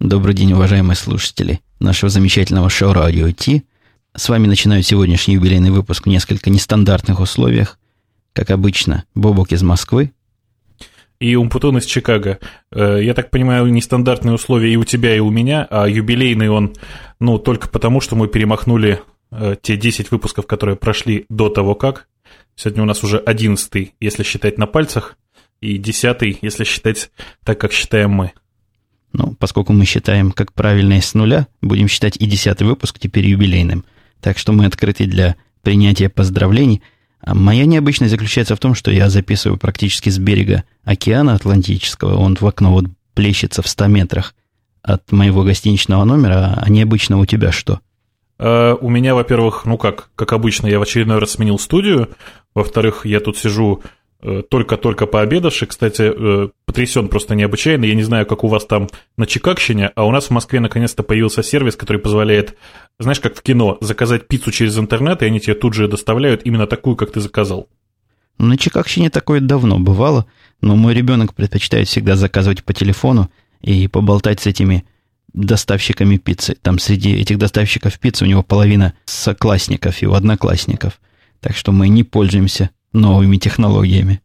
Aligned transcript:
Добрый 0.00 0.34
день, 0.34 0.52
уважаемые 0.52 0.94
слушатели 0.94 1.60
нашего 1.80 2.10
замечательного 2.10 2.68
шоу 2.68 2.92
«Радио 2.92 3.30
Ти». 3.30 3.64
С 4.14 4.28
вами 4.28 4.46
начинаю 4.46 4.82
сегодняшний 4.82 5.34
юбилейный 5.34 5.70
выпуск 5.70 6.04
в 6.04 6.08
несколько 6.10 6.50
нестандартных 6.50 7.18
условиях. 7.18 7.78
Как 8.34 8.50
обычно, 8.50 9.04
Бобок 9.14 9.52
из 9.52 9.62
Москвы. 9.62 10.12
И 11.18 11.34
Умпутун 11.34 11.78
из 11.78 11.86
Чикаго. 11.86 12.38
Э, 12.70 12.98
я 13.02 13.14
так 13.14 13.30
понимаю, 13.30 13.68
нестандартные 13.68 14.34
условия 14.34 14.70
и 14.70 14.76
у 14.76 14.84
тебя, 14.84 15.16
и 15.16 15.18
у 15.18 15.30
меня, 15.30 15.66
а 15.70 15.88
юбилейный 15.88 16.50
он, 16.50 16.74
ну, 17.18 17.38
только 17.38 17.66
потому, 17.66 18.02
что 18.02 18.16
мы 18.16 18.28
перемахнули 18.28 19.00
э, 19.30 19.56
те 19.62 19.78
10 19.78 20.10
выпусков, 20.10 20.46
которые 20.46 20.76
прошли 20.76 21.24
до 21.30 21.48
того 21.48 21.74
как. 21.74 22.06
Сегодня 22.54 22.82
у 22.82 22.86
нас 22.86 23.02
уже 23.02 23.16
11 23.16 23.94
если 23.98 24.22
считать 24.24 24.58
на 24.58 24.66
пальцах, 24.66 25.16
и 25.62 25.78
10 25.78 26.38
если 26.42 26.64
считать 26.64 27.10
так, 27.44 27.58
как 27.58 27.72
считаем 27.72 28.10
мы. 28.10 28.32
Ну, 29.16 29.34
поскольку 29.38 29.72
мы 29.72 29.86
считаем, 29.86 30.30
как 30.30 30.52
правильно 30.52 30.98
из 30.98 31.14
нуля, 31.14 31.46
будем 31.62 31.88
считать 31.88 32.18
и 32.18 32.26
десятый 32.26 32.66
выпуск 32.66 32.98
теперь 32.98 33.26
юбилейным. 33.26 33.86
Так 34.20 34.36
что 34.36 34.52
мы 34.52 34.66
открыты 34.66 35.06
для 35.06 35.36
принятия 35.62 36.10
поздравлений. 36.10 36.82
А 37.20 37.34
моя 37.34 37.64
необычность 37.64 38.10
заключается 38.10 38.54
в 38.54 38.58
том, 38.58 38.74
что 38.74 38.90
я 38.90 39.08
записываю 39.08 39.58
практически 39.58 40.10
с 40.10 40.18
берега 40.18 40.64
океана 40.84 41.34
Атлантического. 41.34 42.16
Он 42.18 42.36
в 42.38 42.46
окно 42.46 42.72
вот 42.72 42.84
плещется 43.14 43.62
в 43.62 43.68
100 43.68 43.86
метрах 43.86 44.34
от 44.82 45.10
моего 45.12 45.44
гостиничного 45.44 46.04
номера. 46.04 46.58
А 46.60 46.68
необычно 46.68 47.18
у 47.18 47.24
тебя 47.24 47.52
что? 47.52 47.80
Uh, 48.38 48.76
у 48.82 48.90
меня, 48.90 49.14
во-первых, 49.14 49.64
ну 49.64 49.78
как, 49.78 50.10
как 50.14 50.34
обычно, 50.34 50.66
я 50.66 50.78
в 50.78 50.82
очередной 50.82 51.20
раз 51.20 51.30
сменил 51.30 51.58
студию. 51.58 52.10
Во-вторых, 52.54 53.06
я 53.06 53.20
тут 53.20 53.38
сижу 53.38 53.82
только-только 54.48 55.06
пообедавший, 55.06 55.68
кстати, 55.68 56.02
э, 56.02 56.48
потрясен 56.64 57.08
просто 57.08 57.34
необычайно. 57.34 57.84
Я 57.84 57.94
не 57.94 58.02
знаю, 58.02 58.26
как 58.26 58.44
у 58.44 58.48
вас 58.48 58.64
там 58.64 58.88
на 59.16 59.26
Чикагщине, 59.26 59.92
а 59.94 60.04
у 60.04 60.10
нас 60.10 60.26
в 60.26 60.30
Москве 60.30 60.58
наконец-то 60.60 61.02
появился 61.02 61.42
сервис, 61.42 61.76
который 61.76 61.98
позволяет, 61.98 62.56
знаешь, 62.98 63.20
как 63.20 63.36
в 63.36 63.42
кино, 63.42 63.76
заказать 63.80 64.26
пиццу 64.26 64.52
через 64.52 64.78
интернет, 64.78 65.22
и 65.22 65.26
они 65.26 65.40
тебе 65.40 65.54
тут 65.54 65.74
же 65.74 65.86
доставляют 65.86 66.42
именно 66.44 66.66
такую, 66.66 66.96
как 66.96 67.12
ты 67.12 67.20
заказал. 67.20 67.68
На 68.38 68.56
Чикагщине 68.56 69.10
такое 69.10 69.40
давно 69.40 69.78
бывало, 69.78 70.26
но 70.60 70.76
мой 70.76 70.94
ребенок 70.94 71.34
предпочитает 71.34 71.88
всегда 71.88 72.16
заказывать 72.16 72.64
по 72.64 72.72
телефону 72.72 73.30
и 73.60 73.86
поболтать 73.88 74.40
с 74.40 74.46
этими 74.46 74.84
доставщиками 75.32 76.16
пиццы. 76.16 76.56
Там 76.60 76.78
среди 76.78 77.14
этих 77.14 77.38
доставщиков 77.38 77.98
пиццы 77.98 78.24
у 78.24 78.28
него 78.28 78.42
половина 78.42 78.94
соклассников, 79.04 80.00
его 80.02 80.14
одноклассников. 80.14 81.00
Так 81.40 81.56
что 81.56 81.72
мы 81.72 81.88
не 81.88 82.02
пользуемся 82.02 82.70
новыми 82.96 83.36
технологиями. 83.36 84.20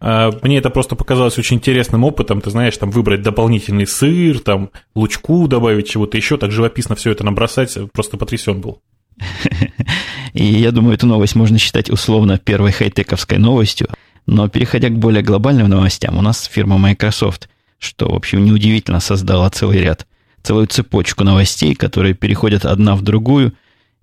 А, 0.00 0.32
мне 0.42 0.58
это 0.58 0.70
просто 0.70 0.96
показалось 0.96 1.38
очень 1.38 1.58
интересным 1.58 2.02
опытом, 2.02 2.40
ты 2.40 2.50
знаешь, 2.50 2.76
там 2.76 2.90
выбрать 2.90 3.22
дополнительный 3.22 3.86
сыр, 3.86 4.40
там 4.40 4.70
лучку 4.96 5.46
добавить 5.46 5.88
чего-то 5.88 6.16
еще, 6.16 6.36
так 6.36 6.50
живописно 6.50 6.96
все 6.96 7.12
это 7.12 7.24
набросать, 7.24 7.78
просто 7.92 8.16
потрясен 8.16 8.60
был. 8.60 8.80
И 10.32 10.44
я 10.44 10.72
думаю, 10.72 10.94
эту 10.94 11.06
новость 11.06 11.36
можно 11.36 11.58
считать 11.58 11.90
условно 11.90 12.38
первой 12.38 12.72
хай-тековской 12.72 13.38
новостью. 13.38 13.88
Но 14.26 14.48
переходя 14.48 14.88
к 14.88 14.98
более 14.98 15.22
глобальным 15.22 15.68
новостям, 15.68 16.18
у 16.18 16.22
нас 16.22 16.44
фирма 16.44 16.78
Microsoft, 16.78 17.48
что, 17.78 18.08
в 18.08 18.14
общем, 18.14 18.44
неудивительно, 18.44 19.00
создала 19.00 19.50
целый 19.50 19.80
ряд, 19.80 20.06
целую 20.42 20.66
цепочку 20.66 21.24
новостей, 21.24 21.74
которые 21.74 22.14
переходят 22.14 22.64
одна 22.64 22.96
в 22.96 23.02
другую, 23.02 23.52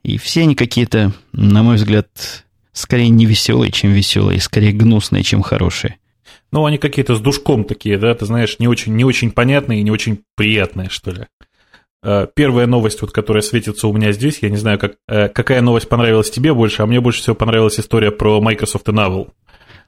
и 0.03 0.18
все 0.18 0.44
они 0.44 0.56
какие-то, 0.56 1.14
на 1.34 1.64
мой 1.64 1.76
взгляд, 1.76 2.08
скорее 2.73 3.09
не 3.09 3.25
веселые, 3.25 3.72
чем 3.72 3.92
веселые, 3.92 4.39
скорее 4.39 4.72
гнусные, 4.72 5.23
чем 5.23 5.42
хорошие. 5.42 5.98
Ну, 6.52 6.66
они 6.66 6.78
какие-то 6.78 7.16
с 7.16 7.20
душком 7.20 7.64
такие, 7.64 7.98
да, 7.98 8.14
ты 8.16 8.25
знаешь, 8.25 8.58
не 8.59 8.67
очень, 8.67 8.95
не 8.95 9.03
очень 9.03 9.31
понятные 9.31 9.80
и 9.80 9.84
не 9.84 9.92
очень 9.92 10.23
приятные, 10.36 10.90
что 10.90 11.12
ли. 11.12 11.25
Э, 12.02 12.28
первая 12.34 12.66
новость, 12.66 13.02
вот, 13.02 13.12
которая 13.12 13.42
светится 13.42 13.88
у 13.88 13.94
меня 13.94 14.12
здесь, 14.12 14.40
я 14.42 14.50
не 14.50 14.58
знаю, 14.58 14.80
как, 14.80 14.95
э, 15.08 15.30
какая 15.30 15.62
новость 15.62 15.90
понравилась 15.90 16.31
тебе 16.31 16.53
больше, 16.53 16.81
а 16.81 16.86
мне 16.86 17.02
больше 17.02 17.22
всего 17.22 17.36
понравилась 17.36 17.80
история 17.80 18.12
про 18.12 18.41
Microsoft 18.41 18.88
и 18.88 18.91
Navel. 18.91 19.30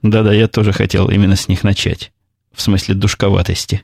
Да-да, 0.01 0.33
я 0.33 0.47
тоже 0.47 0.71
хотел 0.71 1.09
именно 1.09 1.35
с 1.35 1.47
них 1.47 1.63
начать. 1.63 2.11
В 2.53 2.61
смысле 2.61 2.95
душковатости. 2.95 3.83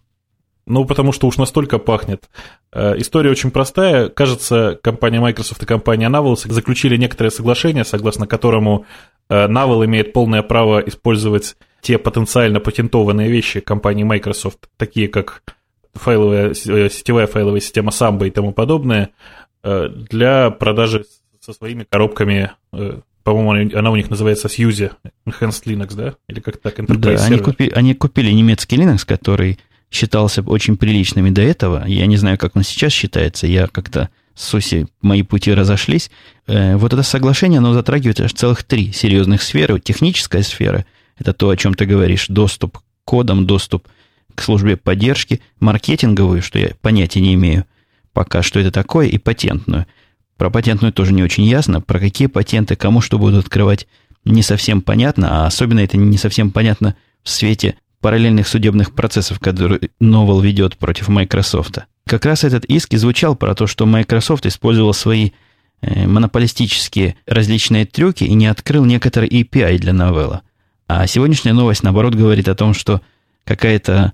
Ну, 0.67 0.83
потому 0.83 1.13
что 1.13 1.27
уж 1.27 1.37
настолько 1.37 1.79
пахнет. 1.79 2.29
Э, 2.73 2.93
история 2.97 3.31
очень 3.31 3.51
простая. 3.51 4.09
Кажется, 4.09 4.77
компания 4.83 5.21
Microsoft 5.21 5.63
и 5.63 5.65
компания 5.65 6.09
Navel 6.09 6.35
заключили 6.35 6.97
некоторое 6.97 7.29
соглашение, 7.29 7.85
согласно 7.85 8.27
которому 8.27 8.85
э, 9.29 9.47
Navel 9.47 9.85
имеет 9.85 10.11
полное 10.11 10.43
право 10.43 10.79
использовать 10.79 11.55
те 11.81 11.97
потенциально 11.97 12.59
патентованные 12.59 13.29
вещи 13.29 13.61
компании 13.61 14.03
Microsoft, 14.03 14.67
такие 14.75 15.07
как 15.07 15.41
файловая, 15.93 16.49
э, 16.49 16.53
сетевая 16.53 17.27
файловая 17.27 17.61
система 17.61 17.91
Samba 17.91 18.27
и 18.27 18.31
тому 18.31 18.51
подобное, 18.51 19.09
для 19.63 20.49
продажи 20.51 21.03
со 21.41 21.51
своими 21.51 21.85
коробками 21.89 22.51
по-моему, 23.23 23.77
она 23.77 23.91
у 23.91 23.97
них 23.97 24.09
называется 24.09 24.47
Fuse 24.47 24.93
Enhanced 25.27 25.65
Linux, 25.65 25.95
да? 25.95 26.15
Или 26.29 26.39
как 26.39 26.57
так? 26.57 26.79
Enterprise 26.79 27.17
да, 27.17 27.25
они, 27.25 27.39
купи, 27.39 27.69
они 27.75 27.93
купили 27.93 28.31
немецкий 28.31 28.77
Linux, 28.77 29.05
который 29.05 29.59
считался 29.91 30.41
очень 30.41 30.77
приличным 30.77 31.27
и 31.27 31.31
до 31.31 31.41
этого. 31.41 31.85
Я 31.87 32.05
не 32.05 32.17
знаю, 32.17 32.37
как 32.37 32.55
он 32.55 32.63
сейчас 32.63 32.91
считается. 32.91 33.47
Я 33.47 33.67
как-то 33.67 34.09
с 34.35 34.45
Суси 34.49 34.87
мои 35.01 35.23
пути 35.23 35.53
разошлись. 35.53 36.11
Э, 36.45 36.75
вот 36.77 36.93
это 36.93 37.03
соглашение, 37.03 37.59
оно 37.59 37.73
затрагивает 37.73 38.19
аж 38.21 38.33
целых 38.33 38.63
три 38.63 38.91
серьезных 38.91 39.41
сферы. 39.41 39.79
Техническая 39.79 40.43
сфера– 40.43 40.85
это 41.17 41.33
то, 41.33 41.49
о 41.49 41.57
чем 41.57 41.73
ты 41.73 41.85
говоришь. 41.85 42.27
Доступ 42.27 42.77
к 42.77 42.81
кодам, 43.05 43.47
доступ 43.47 43.87
к 44.35 44.41
службе 44.41 44.77
поддержки. 44.77 45.41
Маркетинговую, 45.59 46.41
что 46.41 46.59
я 46.59 46.71
понятия 46.81 47.21
не 47.21 47.33
имею 47.33 47.65
пока, 48.13 48.41
что 48.41 48.59
это 48.59 48.71
такое, 48.71 49.07
и 49.07 49.17
патентную. 49.17 49.85
Про 50.37 50.49
патентную 50.49 50.93
тоже 50.93 51.13
не 51.13 51.23
очень 51.23 51.43
ясно. 51.43 51.81
Про 51.81 51.99
какие 51.99 52.27
патенты, 52.27 52.75
кому 52.75 53.01
что 53.01 53.17
будут 53.17 53.45
открывать, 53.45 53.87
не 54.25 54.43
совсем 54.43 54.81
понятно. 54.81 55.43
А 55.43 55.47
особенно 55.47 55.79
это 55.79 55.97
не 55.97 56.17
совсем 56.17 56.51
понятно 56.51 56.95
в 57.23 57.29
свете 57.29 57.75
параллельных 58.07 58.47
судебных 58.47 58.93
процессов, 58.93 59.37
которые 59.37 59.81
Новел 59.99 60.39
ведет 60.39 60.77
против 60.77 61.09
Microsoft. 61.09 61.79
Как 62.05 62.23
раз 62.23 62.45
этот 62.45 62.63
иск 62.63 62.93
и 62.93 62.95
звучал 62.95 63.35
про 63.35 63.53
то, 63.53 63.67
что 63.67 63.85
Microsoft 63.85 64.45
использовал 64.45 64.93
свои 64.93 65.31
э, 65.81 66.07
монополистические 66.07 67.17
различные 67.25 67.85
трюки 67.85 68.23
и 68.23 68.33
не 68.33 68.47
открыл 68.47 68.85
некоторые 68.85 69.29
API 69.29 69.77
для 69.77 69.91
Novella. 69.91 70.39
А 70.87 71.05
сегодняшняя 71.05 71.51
новость, 71.51 71.83
наоборот, 71.83 72.15
говорит 72.15 72.47
о 72.47 72.55
том, 72.55 72.73
что 72.73 73.01
какая-то 73.43 74.13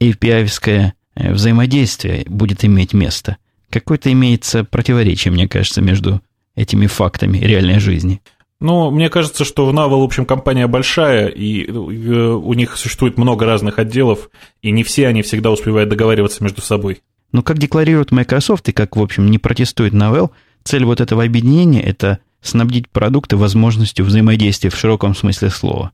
API-ское 0.00 0.94
э, 1.14 1.30
взаимодействие 1.30 2.24
будет 2.26 2.64
иметь 2.64 2.94
место. 2.94 3.36
Какое-то 3.68 4.10
имеется 4.10 4.64
противоречие, 4.64 5.32
мне 5.32 5.46
кажется, 5.48 5.82
между 5.82 6.22
этими 6.56 6.86
фактами 6.86 7.36
реальной 7.36 7.78
жизни. 7.78 8.22
Ну, 8.64 8.90
мне 8.90 9.10
кажется, 9.10 9.44
что 9.44 9.66
в 9.66 9.74
Navel, 9.74 10.00
в 10.00 10.04
общем, 10.04 10.24
компания 10.24 10.66
большая, 10.66 11.26
и 11.26 11.66
э, 11.66 11.70
у 11.70 12.54
них 12.54 12.78
существует 12.78 13.18
много 13.18 13.44
разных 13.44 13.78
отделов, 13.78 14.30
и 14.62 14.70
не 14.70 14.82
все 14.84 15.06
они 15.06 15.20
всегда 15.20 15.50
успевают 15.50 15.90
договариваться 15.90 16.42
между 16.42 16.62
собой. 16.62 17.02
Но 17.30 17.42
как 17.42 17.58
декларирует 17.58 18.10
Microsoft 18.10 18.66
и 18.70 18.72
как, 18.72 18.96
в 18.96 19.02
общем, 19.02 19.30
не 19.30 19.36
протестует 19.38 19.92
Navel, 19.92 20.30
цель 20.62 20.86
вот 20.86 21.02
этого 21.02 21.24
объединения– 21.24 21.82
это 21.84 22.20
снабдить 22.40 22.88
продукты 22.88 23.36
возможностью 23.36 24.06
взаимодействия 24.06 24.70
в 24.70 24.76
широком 24.78 25.14
смысле 25.14 25.50
слова. 25.50 25.92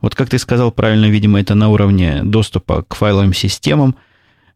Вот 0.00 0.16
как 0.16 0.28
ты 0.28 0.38
сказал 0.38 0.72
правильно, 0.72 1.08
видимо, 1.08 1.38
это 1.38 1.54
на 1.54 1.68
уровне 1.68 2.22
доступа 2.24 2.82
к 2.82 2.96
файловым 2.96 3.32
системам– 3.32 3.94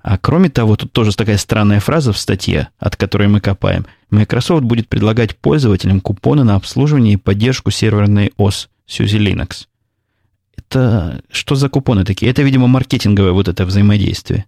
а 0.02 0.18
кроме 0.18 0.48
того, 0.50 0.76
тут 0.76 0.92
тоже 0.92 1.14
такая 1.14 1.36
странная 1.38 1.78
фраза 1.78 2.12
в 2.12 2.18
статье, 2.18 2.68
от 2.78 2.96
которой 2.96 3.28
мы 3.28 3.40
копаем. 3.40 3.86
Microsoft 4.10 4.64
будет 4.64 4.88
предлагать 4.88 5.36
пользователям 5.36 6.00
купоны 6.00 6.42
на 6.42 6.56
обслуживание 6.56 7.14
и 7.14 7.18
поддержку 7.18 7.70
серверной 7.70 8.32
ОС 8.36 8.68
SUSE 8.88 9.18
Linux. 9.18 9.66
Это 10.56 11.22
что 11.30 11.54
за 11.54 11.68
купоны 11.68 12.04
такие? 12.04 12.30
Это, 12.30 12.42
видимо, 12.42 12.66
маркетинговое 12.66 13.32
вот 13.32 13.46
это 13.46 13.64
взаимодействие. 13.64 14.46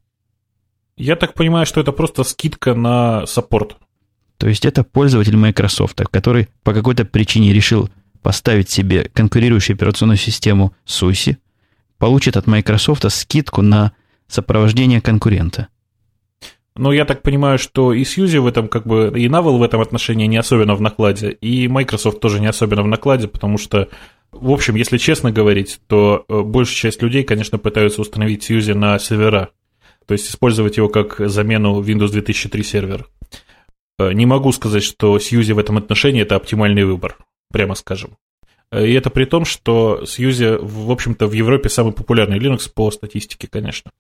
Я 0.96 1.16
так 1.16 1.34
понимаю, 1.34 1.66
что 1.66 1.80
это 1.80 1.92
просто 1.92 2.24
скидка 2.24 2.74
на 2.74 3.26
саппорт. 3.26 3.76
То 4.38 4.48
есть 4.48 4.64
это 4.64 4.82
пользователь 4.82 5.36
Microsoft, 5.36 6.00
который 6.10 6.48
по 6.64 6.72
какой-то 6.72 7.04
причине 7.04 7.52
решил 7.52 7.88
поставить 8.22 8.70
себе 8.70 9.08
конкурирующую 9.12 9.74
операционную 9.74 10.16
систему 10.16 10.74
SUSE, 10.86 11.36
получит 11.98 12.36
от 12.36 12.46
Microsoft 12.46 13.10
скидку 13.12 13.62
на 13.62 13.92
сопровождение 14.28 15.00
конкурента. 15.00 15.68
Ну, 16.76 16.90
я 16.90 17.04
так 17.04 17.22
понимаю, 17.22 17.58
что 17.58 17.92
и 17.92 18.04
Сьюзи 18.04 18.38
в 18.38 18.46
этом, 18.48 18.66
как 18.66 18.84
бы, 18.84 19.12
и 19.16 19.28
Navel 19.28 19.58
в 19.58 19.62
этом 19.62 19.80
отношении 19.80 20.26
не 20.26 20.36
особенно 20.36 20.74
в 20.74 20.80
накладе, 20.80 21.30
и 21.30 21.68
Microsoft 21.68 22.18
тоже 22.18 22.40
не 22.40 22.48
особенно 22.48 22.82
в 22.82 22.88
накладе, 22.88 23.28
потому 23.28 23.58
что, 23.58 23.88
в 24.32 24.50
общем, 24.50 24.74
если 24.74 24.98
честно 24.98 25.30
говорить, 25.30 25.78
то 25.86 26.24
э, 26.28 26.40
большая 26.40 26.90
часть 26.90 27.00
людей, 27.00 27.22
конечно, 27.22 27.58
пытаются 27.58 28.00
установить 28.00 28.42
Сьюзи 28.42 28.72
на 28.72 28.98
сервера, 28.98 29.50
то 30.06 30.12
есть 30.12 30.28
использовать 30.28 30.76
его 30.76 30.88
как 30.88 31.16
замену 31.18 31.80
Windows 31.80 32.10
2003 32.10 32.64
сервер. 32.64 33.08
Э, 34.00 34.12
не 34.12 34.26
могу 34.26 34.50
сказать, 34.50 34.82
что 34.82 35.20
Сьюзи 35.20 35.52
в 35.52 35.60
этом 35.60 35.76
отношении 35.78 36.22
это 36.22 36.34
оптимальный 36.34 36.84
выбор, 36.84 37.16
прямо 37.52 37.76
скажем. 37.76 38.16
Э, 38.72 38.84
и 38.84 38.92
это 38.94 39.10
при 39.10 39.26
том, 39.26 39.44
что 39.44 40.04
Сьюзи, 40.04 40.58
в 40.60 40.90
общем-то, 40.90 41.28
в 41.28 41.32
Европе 41.32 41.68
самый 41.68 41.92
популярный 41.92 42.38
Linux 42.38 42.68
по 42.74 42.90
статистике, 42.90 43.46
конечно. 43.46 43.92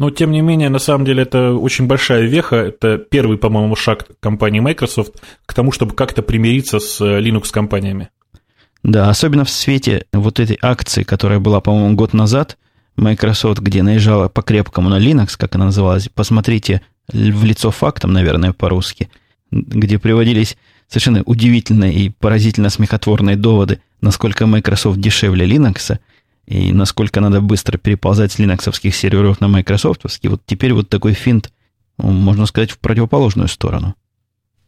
Но, 0.00 0.08
тем 0.08 0.30
не 0.30 0.40
менее, 0.40 0.70
на 0.70 0.78
самом 0.78 1.04
деле, 1.04 1.24
это 1.24 1.52
очень 1.52 1.86
большая 1.86 2.22
веха. 2.22 2.56
Это 2.56 2.96
первый, 2.96 3.36
по-моему, 3.36 3.76
шаг 3.76 4.06
компании 4.20 4.60
Microsoft 4.60 5.20
к 5.44 5.52
тому, 5.52 5.72
чтобы 5.72 5.94
как-то 5.94 6.22
примириться 6.22 6.78
с 6.78 7.02
э, 7.02 7.20
Linux-компаниями. 7.20 8.08
Да, 8.82 9.10
особенно 9.10 9.44
в 9.44 9.50
свете 9.50 10.06
вот 10.14 10.40
этой 10.40 10.56
акции, 10.62 11.02
которая 11.02 11.38
была, 11.38 11.60
по-моему, 11.60 11.96
год 11.96 12.14
назад, 12.14 12.56
Microsoft, 12.96 13.60
где 13.60 13.82
наезжала 13.82 14.30
по 14.30 14.40
крепкому 14.40 14.88
на 14.88 14.98
Linux, 14.98 15.34
как 15.36 15.54
она 15.56 15.66
называлась, 15.66 16.08
посмотрите 16.08 16.80
в 17.08 17.44
лицо 17.44 17.70
фактам, 17.70 18.14
наверное, 18.14 18.54
по-русски, 18.54 19.10
где 19.50 19.98
приводились 19.98 20.56
совершенно 20.88 21.22
удивительные 21.26 21.92
и 21.92 22.08
поразительно 22.08 22.70
смехотворные 22.70 23.36
доводы, 23.36 23.82
насколько 24.00 24.46
Microsoft 24.46 24.98
дешевле 24.98 25.46
Linux, 25.46 25.98
и 26.50 26.72
насколько 26.72 27.20
надо 27.20 27.40
быстро 27.40 27.78
переползать 27.78 28.32
с 28.32 28.38
линоксовских 28.40 28.94
серверов 28.94 29.40
на 29.40 29.46
майкрософтовские. 29.46 30.30
Вот 30.30 30.42
теперь 30.44 30.72
вот 30.72 30.88
такой 30.88 31.12
финт, 31.12 31.52
можно 31.96 32.44
сказать, 32.44 32.72
в 32.72 32.78
противоположную 32.80 33.46
сторону. 33.46 33.94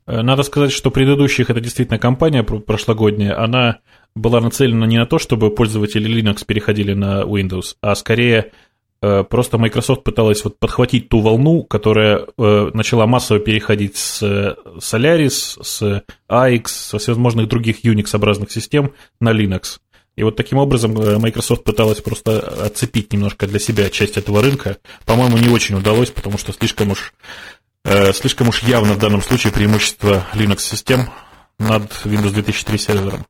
Э, 0.07 0.23
надо 0.23 0.45
сказать, 0.45 0.71
что 0.71 0.93
предыдущих, 0.93 1.51
это 1.51 1.61
действительно 1.61 1.99
компания 1.99 2.45
прошлогодняя, 2.45 3.37
она 3.43 3.81
была 4.15 4.41
нацелена 4.41 4.87
не 4.87 4.97
на 4.97 5.07
то, 5.07 5.19
чтобы 5.19 5.53
пользователи 5.53 6.09
Linux 6.09 6.45
переходили 6.47 6.95
на 6.95 7.23
Windows, 7.23 7.75
а 7.81 7.97
скорее 7.97 8.53
э, 9.01 9.25
просто 9.25 9.59
Microsoft 9.59 10.05
пыталась 10.05 10.45
вот 10.45 10.61
подхватить 10.61 11.09
ту 11.09 11.19
волну, 11.19 11.65
которая 11.65 12.27
э, 12.39 12.71
начала 12.75 13.09
массово 13.09 13.41
переходить 13.41 13.97
с 13.97 14.23
Solaris, 14.79 15.61
с 15.61 16.05
AX, 16.31 16.67
со 16.69 16.99
всевозможных 16.99 17.49
других 17.49 17.85
Unix-образных 17.85 18.53
систем 18.53 18.93
на 19.21 19.33
Linux. 19.33 19.81
И 20.15 20.23
вот 20.23 20.37
таким 20.37 20.59
образом 20.59 20.99
э, 20.99 21.19
Microsoft 21.19 21.65
пыталась 21.65 22.01
просто 22.01 22.39
отцепить 22.67 23.13
немножко 23.13 23.47
для 23.47 23.59
себя 23.59 23.89
часть 23.89 24.19
этого 24.19 24.43
рынка. 24.43 24.77
По-моему, 25.07 25.39
не 25.39 25.49
очень 25.49 25.75
удалось, 25.75 26.11
потому 26.11 26.37
что 26.37 26.53
слишком 26.53 26.91
уж, 26.91 27.15
э, 27.85 28.13
слишком 28.13 28.49
уж 28.49 28.63
явно 28.63 28.95
в 28.95 28.99
данном 28.99 29.23
случае 29.23 29.53
преимущество 29.53 30.27
Linux-систем 30.35 31.09
над 31.59 31.91
Windows 32.05 32.33
2003 32.33 32.79
сервером. 32.79 33.27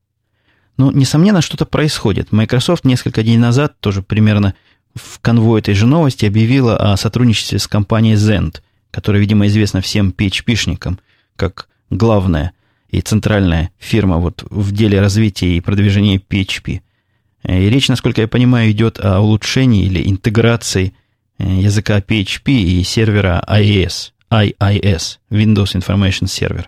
Ну, 0.77 0.91
несомненно, 0.91 1.41
что-то 1.43 1.67
происходит. 1.67 2.33
Microsoft 2.33 2.85
несколько 2.85 3.23
дней 3.23 3.37
назад, 3.37 3.79
тоже 3.79 4.03
примерно 4.03 4.55
в 4.95 5.21
конвой 5.21 5.61
этой 5.61 5.75
же 5.75 5.87
новости, 5.87 6.25
объявила 6.27 6.77
о 6.77 6.97
сотрудничестве 6.97 7.59
с 7.59 7.69
компанией 7.69 8.17
Zend, 8.17 8.61
которая, 8.91 9.21
видимо, 9.21 9.47
известна 9.47 9.81
всем 9.81 10.11
PHP-шникам, 10.11 10.99
как 11.37 11.69
главная 11.91 12.53
и 12.93 13.01
центральная 13.01 13.71
фирма 13.79 14.19
вот 14.19 14.45
в 14.49 14.71
деле 14.73 15.01
развития 15.01 15.57
и 15.57 15.61
продвижения 15.61 16.19
PHP. 16.19 16.81
Э, 17.43 17.61
и 17.61 17.71
речь, 17.71 17.89
насколько 17.89 18.21
я 18.21 18.29
понимаю, 18.29 18.71
идет 18.71 19.01
о 19.01 19.21
улучшении 19.21 19.87
или 19.87 20.09
интеграции 20.09 20.95
э, 21.39 21.45
языка 21.45 21.99
PHP 21.99 22.53
и 22.53 22.85
сервера 22.85 23.43
IIS, 23.49 24.13
IIS, 24.31 25.19
Windows 25.31 25.75
Information 25.75 26.27
Server. 26.27 26.67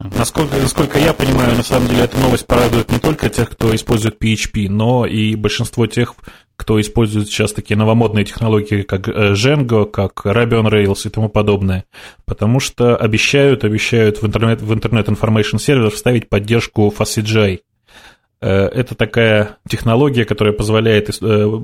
Насколько, 0.00 0.56
насколько 0.56 0.98
я 0.98 1.12
понимаю, 1.12 1.56
на 1.56 1.62
самом 1.62 1.88
деле 1.88 2.04
эта 2.04 2.16
новость 2.18 2.46
порадует 2.46 2.90
не 2.90 2.98
только 2.98 3.28
тех, 3.28 3.50
кто 3.50 3.74
использует 3.74 4.22
PHP, 4.22 4.68
но 4.68 5.04
и 5.06 5.34
большинство 5.34 5.86
тех, 5.86 6.14
кто 6.58 6.80
использует 6.80 7.28
сейчас 7.28 7.52
такие 7.52 7.76
новомодные 7.76 8.24
технологии, 8.24 8.82
как 8.82 9.08
э, 9.08 9.32
Django, 9.32 9.86
как 9.86 10.26
Rabian 10.26 10.68
Rails 10.68 11.06
и 11.06 11.08
тому 11.08 11.28
подобное. 11.28 11.84
Потому 12.26 12.58
что 12.58 12.96
обещают, 12.96 13.64
обещают 13.64 14.20
в 14.20 14.26
интернет, 14.26 14.60
в 14.60 14.74
интернет 14.74 15.08
Information 15.08 15.56
Server 15.56 15.90
вставить 15.90 16.28
поддержку 16.28 16.92
FastCGI. 16.98 17.60
Э, 18.40 18.66
это 18.66 18.96
такая 18.96 19.58
технология, 19.68 20.24
которая 20.24 20.52
позволяет 20.52 21.08
э, 21.22 21.60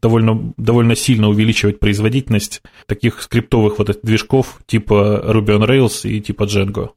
довольно, 0.00 0.54
довольно 0.56 0.94
сильно 0.94 1.28
увеличивать 1.28 1.80
производительность 1.80 2.62
таких 2.86 3.22
скриптовых 3.22 3.78
вот 3.78 3.98
движков 4.04 4.60
типа 4.66 5.20
Ruby 5.26 5.58
on 5.58 5.66
Rails 5.66 6.08
и 6.08 6.20
типа 6.20 6.44
Django. 6.44 6.90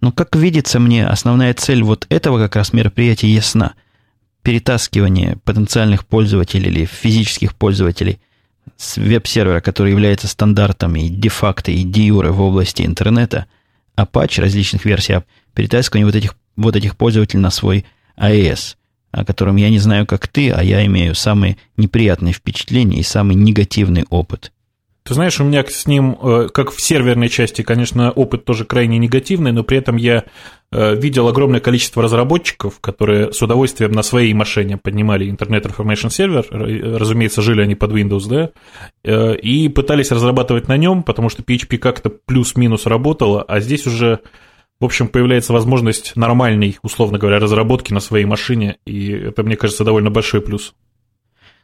Но, 0.00 0.12
как 0.12 0.34
видится 0.34 0.80
мне, 0.80 1.06
основная 1.06 1.52
цель 1.52 1.82
вот 1.82 2.06
этого 2.08 2.38
как 2.38 2.56
раз 2.56 2.72
мероприятия 2.72 3.28
ясна. 3.28 3.74
Перетаскивание 4.46 5.38
потенциальных 5.44 6.06
пользователей 6.06 6.70
или 6.70 6.84
физических 6.84 7.52
пользователей 7.56 8.20
с 8.76 8.96
веб-сервера, 8.96 9.60
который 9.60 9.90
является 9.90 10.28
стандартом 10.28 10.94
и 10.94 11.08
де-факто, 11.08 11.72
и 11.72 11.82
де-юре 11.82 12.30
в 12.30 12.40
области 12.40 12.82
интернета, 12.82 13.46
Apache 13.96 14.42
различных 14.42 14.84
версий, 14.84 15.18
перетаскивание 15.52 16.06
вот 16.06 16.14
этих, 16.14 16.36
вот 16.54 16.76
этих 16.76 16.96
пользователей 16.96 17.40
на 17.40 17.50
свой 17.50 17.86
AES, 18.16 18.76
о 19.10 19.24
котором 19.24 19.56
я 19.56 19.68
не 19.68 19.80
знаю, 19.80 20.06
как 20.06 20.28
ты, 20.28 20.52
а 20.52 20.62
я 20.62 20.86
имею 20.86 21.16
самые 21.16 21.56
неприятные 21.76 22.32
впечатления 22.32 23.00
и 23.00 23.02
самый 23.02 23.34
негативный 23.34 24.04
опыт– 24.10 24.52
ты 25.06 25.14
знаешь, 25.14 25.40
у 25.40 25.44
меня 25.44 25.64
с 25.64 25.86
ним, 25.86 26.18
э, 26.20 26.48
как 26.52 26.72
в 26.72 26.82
серверной 26.82 27.28
части, 27.28 27.62
конечно, 27.62 28.10
опыт 28.10 28.44
тоже 28.44 28.64
крайне 28.64 28.98
негативный, 28.98 29.52
но 29.52 29.62
при 29.62 29.78
этом 29.78 29.96
я 29.96 30.24
э, 30.72 30.96
видел 30.96 31.28
огромное 31.28 31.60
количество 31.60 32.02
разработчиков, 32.02 32.80
которые 32.80 33.32
с 33.32 33.40
удовольствием 33.40 33.92
на 33.92 34.02
своей 34.02 34.34
машине 34.34 34.76
поднимали 34.76 35.30
Internet 35.30 35.72
Information 35.72 36.08
Server, 36.08 36.96
разумеется, 36.98 37.40
жили 37.40 37.62
они 37.62 37.76
под 37.76 37.92
Windows, 37.92 38.28
да, 38.28 38.50
э, 39.04 39.36
и 39.36 39.68
пытались 39.68 40.10
разрабатывать 40.10 40.66
на 40.66 40.76
нем, 40.76 41.04
потому 41.04 41.28
что 41.28 41.42
PHP 41.42 41.78
как-то 41.78 42.10
плюс-минус 42.10 42.86
работала, 42.86 43.42
а 43.42 43.60
здесь 43.60 43.86
уже 43.86 44.20
в 44.78 44.84
общем, 44.84 45.08
появляется 45.08 45.54
возможность 45.54 46.16
нормальной, 46.16 46.76
условно 46.82 47.16
говоря, 47.18 47.38
разработки 47.38 47.94
на 47.94 48.00
своей 48.00 48.26
машине, 48.26 48.76
и 48.84 49.10
это, 49.10 49.42
мне 49.42 49.56
кажется, 49.56 49.84
довольно 49.84 50.10
большой 50.10 50.42
плюс. 50.42 50.74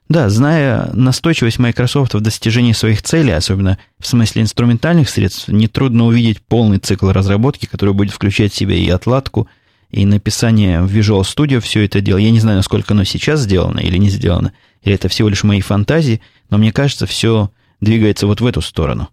Да, 0.08 0.28
зная 0.28 0.90
настойчивость 0.92 1.58
Microsoft 1.58 2.14
в 2.14 2.20
достижении 2.20 2.72
своих 2.72 3.02
целей, 3.02 3.32
особенно 3.32 3.78
в 3.98 4.06
смысле 4.06 4.42
инструментальных 4.42 5.08
средств, 5.08 5.48
нетрудно 5.48 6.06
увидеть 6.06 6.42
полный 6.42 6.78
цикл 6.78 7.10
разработки, 7.10 7.66
который 7.66 7.94
будет 7.94 8.12
включать 8.12 8.52
в 8.52 8.56
себя 8.56 8.74
и 8.74 8.88
отладку, 8.88 9.48
и 9.90 10.04
написание 10.04 10.82
в 10.82 10.94
Visual 10.94 11.22
Studio 11.22 11.60
все 11.60 11.84
это 11.84 12.00
дело. 12.00 12.18
Я 12.18 12.30
не 12.30 12.40
знаю, 12.40 12.58
насколько 12.58 12.94
оно 12.94 13.04
сейчас 13.04 13.40
сделано 13.40 13.78
или 13.78 13.96
не 13.96 14.10
сделано, 14.10 14.52
или 14.82 14.94
это 14.94 15.08
всего 15.08 15.28
лишь 15.28 15.44
мои 15.44 15.60
фантазии, 15.60 16.20
но 16.50 16.58
мне 16.58 16.72
кажется, 16.72 17.06
все 17.06 17.50
двигается 17.80 18.26
вот 18.26 18.40
в 18.40 18.46
эту 18.46 18.60
сторону. 18.60 19.08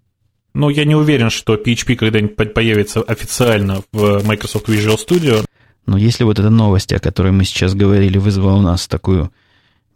Ну, 0.54 0.70
я 0.70 0.86
не 0.86 0.96
уверен, 0.96 1.30
что 1.30 1.56
PHP 1.56 1.96
когда-нибудь 1.96 2.54
появится 2.54 3.02
официально 3.02 3.84
в 3.92 4.26
Microsoft 4.26 4.68
Visual 4.68 4.98
Studio. 4.98 5.46
Но 5.86 5.98
если 5.98 6.24
вот 6.24 6.40
эта 6.40 6.50
новость, 6.50 6.92
о 6.92 7.00
которой 7.00 7.32
мы 7.32 7.46
сейчас 7.46 7.74
говорили, 7.74 8.18
вызвала 8.18 8.56
у 8.56 8.62
нас 8.62 8.88
такую 8.88 9.32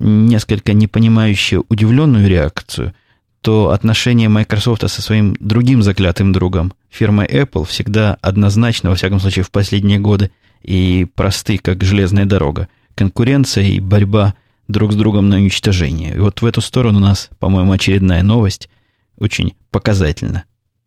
несколько 0.04 0.74
непонимающую, 0.74 1.66
удивленную 1.70 2.28
реакцию, 2.28 2.94
то 3.42 3.72
отношение 3.72 4.30
Microsoft 4.30 4.90
со 4.90 5.02
своим 5.02 5.36
другим 5.40 5.84
заклятым 5.84 6.32
другом, 6.32 6.74
фирмой 6.90 7.26
Apple, 7.28 7.66
всегда 7.66 8.18
однозначно, 8.22 8.90
во 8.90 8.96
всяком 8.96 9.20
случае 9.20 9.44
в 9.44 9.52
последние 9.52 10.00
годы, 10.00 10.32
и 10.62 11.06
просты, 11.16 11.58
как 11.58 11.84
железная 11.84 12.26
дорога. 12.26 12.70
Конкуренция 12.96 13.66
и 13.66 13.80
борьба 13.80 14.34
друг 14.68 14.94
с 14.94 14.96
другом 14.96 15.30
на 15.30 15.38
уничтожение. 15.38 16.16
И 16.16 16.20
вот 16.20 16.42
в 16.42 16.46
эту 16.46 16.62
сторону 16.62 17.00
у 17.00 17.02
нас, 17.02 17.30
по-моему, 17.40 17.74
очередная 17.74 18.24
новость 18.24 18.70
очень 19.18 19.56
показательна. 19.72 20.46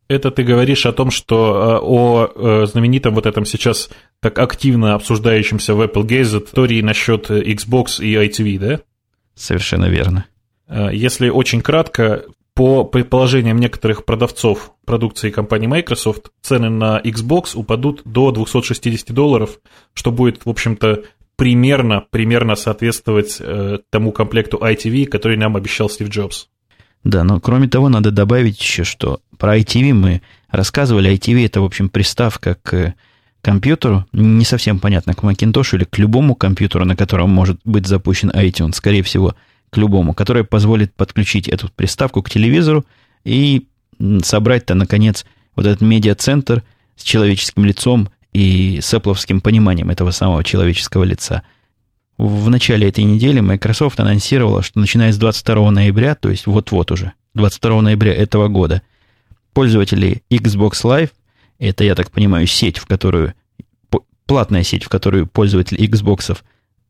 Это 0.09 0.31
ты 0.31 0.45
говоришь 0.45 0.87
о 0.87 0.93
том, 0.93 1.11
что 1.11 1.37
э, 1.37 1.79
о 1.83 2.63
э, 2.63 2.67
знаменитом 2.67 3.15
вот 3.15 3.27
этом 3.27 3.45
сейчас 3.45 3.91
так 4.21 4.39
активно 4.39 4.95
обсуждающемся 4.95 5.75
в 5.75 5.83
Apple 5.83 6.07
Gazette 6.07 6.47
истории 6.47 6.81
насчет 6.81 7.29
Xbox 7.29 8.01
и 8.01 8.15
ITV, 8.15 8.59
да? 8.59 8.81
Совершенно 9.37 9.87
верно. 9.87 10.27
Э, 10.67 10.89
если 10.93 11.29
очень 11.29 11.61
кратко, 11.61 12.25
по 12.57 12.85
предположениям 12.85 13.59
некоторых 13.59 14.07
продавцов 14.07 14.73
продукции 14.87 15.31
компании 15.31 15.67
Microsoft, 15.67 16.31
цены 16.41 16.71
на 16.71 16.99
Xbox 17.05 17.51
упадут 17.55 18.01
до 18.07 18.31
260 18.33 19.13
долларов, 19.13 19.61
что 19.93 20.11
будет, 20.11 20.47
в 20.47 20.49
общем-то, 20.49 21.03
примерно, 21.37 22.07
примерно 22.11 22.57
соответствовать 22.57 23.37
э, 23.41 23.79
тому 23.91 24.11
комплекту 24.11 24.57
ITV, 24.57 25.05
который 25.05 25.37
нам 25.37 25.55
обещал 25.55 25.91
Стив 25.91 26.09
Джобс. 26.09 26.49
Да, 27.05 27.25
но 27.25 27.41
кроме 27.41 27.69
того, 27.69 27.91
надо 27.91 28.11
добавить 28.11 28.59
еще, 28.59 28.85
что 28.85 29.21
про 29.39 29.59
ITV 29.59 29.93
мы 29.93 30.23
рассказывали. 30.49 31.13
ITV 31.13 31.45
это, 31.45 31.61
в 31.61 31.65
общем, 31.65 31.91
приставка 31.91 32.57
к 32.63 32.95
компьютеру, 33.47 34.05
не 34.13 34.45
совсем 34.45 34.81
понятно, 34.81 35.15
к 35.15 35.23
Macintosh 35.23 35.77
или 35.77 35.85
к 35.85 35.99
любому 35.99 36.35
компьютеру, 36.35 36.85
на 36.85 36.97
котором 36.97 37.31
может 37.31 37.61
быть 37.65 37.87
запущен 37.87 38.31
iTunes, 38.31 38.75
скорее 38.75 39.05
всего, 39.05 39.37
к 39.71 39.77
любому, 39.77 40.15
которая 40.15 40.43
позволит 40.43 40.93
подключить 40.95 41.47
эту 41.49 41.71
приставку 41.77 42.23
к 42.23 42.29
телевизору 42.29 42.85
и 43.25 43.69
собрать-то, 44.25 44.75
наконец, 44.75 45.25
вот 45.55 45.65
этот 45.65 45.81
медиацентр 45.81 46.65
с 46.97 47.05
человеческим 47.05 47.65
лицом 47.65 48.09
и 48.33 48.81
с 48.83 48.93
Apple 48.93 49.41
пониманием 49.41 49.91
этого 49.91 50.11
самого 50.11 50.43
человеческого 50.43 51.05
лица. 51.05 51.43
В 52.19 52.51
начале 52.51 52.89
этой 52.89 53.05
недели 53.05 53.39
Microsoft 53.39 54.01
анонсировала, 54.01 54.65
что 54.65 54.81
начиная 54.81 55.13
с 55.13 55.19
22 55.19 55.71
ноября, 55.71 56.17
то 56.17 56.31
есть 56.31 56.47
вот-вот 56.47 56.91
уже, 56.91 57.13
22 57.35 57.81
ноября 57.81 58.13
этого 58.13 58.49
года, 58.49 58.83
пользователи 59.53 60.25
Xbox 60.33 60.83
Live– 60.83 61.11
это, 61.59 61.85
я 61.85 61.95
так 61.95 62.11
понимаю, 62.11 62.47
сеть, 62.47 62.79
в 62.79 62.87
которую 62.87 63.35
платная 64.27 64.63
сеть, 64.63 64.85
в 64.85 64.89
которую 64.89 65.27
пользователи 65.27 65.89
Xbox 65.89 66.37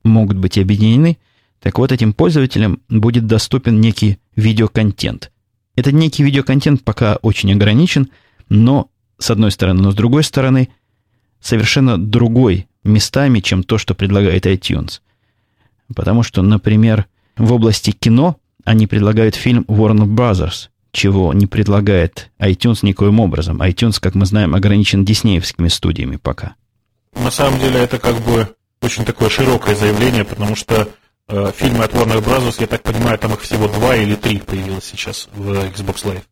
могут 0.03 0.39
быть 0.39 0.59
объединены. 0.59 1.19
Так 1.61 1.79
вот, 1.79 1.93
этим 1.93 2.13
пользователям 2.13 2.81
будет 2.89 3.27
доступен 3.27 3.81
некий 3.81 4.19
видеоконтент. 4.35 5.31
этот 5.75 5.93
некий 5.93 6.23
видеоконтент 6.23 6.83
пока 6.83 7.17
очень 7.17 7.53
ограничен, 7.53 8.11
но 8.49 8.91
с 9.19 9.31
одной 9.31 9.51
стороны, 9.51 9.83
но 9.83 9.91
с 9.91 9.95
другой 9.95 10.25
стороны, 10.25 10.69
совершенно 11.41 11.99
другой 11.99 12.69
местами, 12.85 13.41
чем 13.41 13.63
то, 13.63 13.79
что 13.79 13.95
предлагает 13.95 14.47
iTunes. 14.47 15.01
Потому 15.95 16.23
что, 16.23 16.43
например, 16.43 17.07
в 17.37 17.53
области 17.53 17.91
кино 17.91 18.39
они 18.65 18.87
предлагают 18.87 19.35
фильм 19.35 19.65
Warner 19.69 20.07
Brothers, 20.07 20.69
чего 20.97 21.33
не 21.33 21.47
предлагает 21.47 22.31
iTunes 22.41 22.79
никоим 22.83 23.21
образом. 23.21 23.63
iTunes, 23.63 23.99
как 24.01 24.15
мы 24.15 24.27
знаем, 24.27 24.55
ограничен 24.55 25.05
диснеевскими 25.05 25.69
студиями 25.69 26.17
пока. 26.17 26.57
На 27.15 27.31
самом 27.31 27.61
деле 27.61 27.81
это 27.81 27.99
как 27.99 28.17
бы 28.23 28.49
очень 28.83 29.05
такое 29.05 29.29
широкое 29.29 29.75
заявление, 29.75 30.25
потому 30.25 30.57
что 30.57 30.89
э, 31.29 31.53
фильмы 31.57 31.85
от 31.85 31.93
Warner 31.93 32.25
Bros., 32.25 32.57
я 32.59 32.67
так 32.67 32.83
понимаю, 32.83 33.19
там 33.19 33.33
их 33.35 33.41
всего 33.41 33.69
два 33.69 33.97
или 33.97 34.15
три 34.15 34.39
появилось 34.39 34.85
сейчас 34.85 35.29
в 35.35 35.51
Xbox 35.51 36.05
Live. 36.05 36.23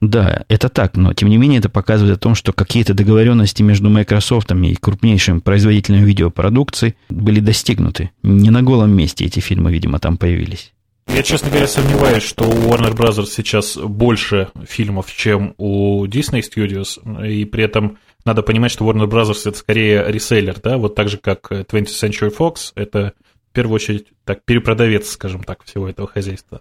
Да, 0.00 0.44
это 0.48 0.68
так, 0.68 0.96
но 0.96 1.14
тем 1.14 1.30
не 1.30 1.38
менее 1.38 1.58
это 1.58 1.70
показывает 1.70 2.18
о 2.18 2.20
том, 2.20 2.34
что 2.34 2.52
какие-то 2.52 2.92
договоренности 2.92 3.62
между 3.62 3.88
Microsoft 3.88 4.52
и 4.52 4.74
крупнейшим 4.74 5.40
производителем 5.40 6.04
видеопродукции 6.04 6.96
были 7.08 7.40
достигнуты. 7.40 8.10
Не 8.22 8.50
на 8.50 8.62
голом 8.62 8.94
месте 8.94 9.24
эти 9.24 9.40
фильмы, 9.40 9.72
видимо, 9.72 9.98
там 9.98 10.18
появились. 10.18 10.74
Я, 11.08 11.22
честно 11.22 11.48
говоря, 11.48 11.66
сомневаюсь, 11.66 12.22
что 12.22 12.44
у 12.44 12.52
Warner 12.52 12.94
Bros. 12.94 13.26
сейчас 13.26 13.76
больше 13.76 14.50
фильмов, 14.66 15.12
чем 15.14 15.54
у 15.56 16.04
Disney 16.06 16.42
Studios, 16.42 17.26
и 17.26 17.44
при 17.44 17.64
этом 17.64 17.98
надо 18.24 18.42
понимать, 18.42 18.72
что 18.72 18.84
Warner 18.84 19.08
Bros. 19.08 19.48
это 19.48 19.56
скорее 19.56 20.04
реселлер, 20.08 20.60
да, 20.60 20.76
вот 20.78 20.94
так 20.94 21.08
же, 21.08 21.18
как 21.18 21.50
20th 21.50 21.86
Century 21.86 22.36
Fox, 22.36 22.72
это 22.74 23.12
в 23.50 23.54
первую 23.54 23.76
очередь 23.76 24.08
так, 24.24 24.44
перепродавец, 24.44 25.10
скажем 25.10 25.42
так, 25.42 25.62
всего 25.64 25.88
этого 25.88 26.08
хозяйства. 26.08 26.60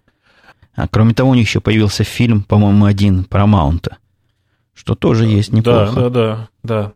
А 0.75 0.88
кроме 0.88 1.14
того, 1.14 1.32
у 1.32 1.34
них 1.34 1.48
еще 1.48 1.62
появился 1.62 2.04
фильм, 2.04 2.44
по-моему, 2.44 2.86
один 2.86 3.24
про 3.24 3.46
Маунта, 3.48 3.98
что 4.74 4.96
тоже 4.96 5.25
есть 5.25 5.52
неплохо. 5.52 5.94
Да, 5.96 6.10
да, 6.10 6.10
да, 6.10 6.50
да. 6.64 6.94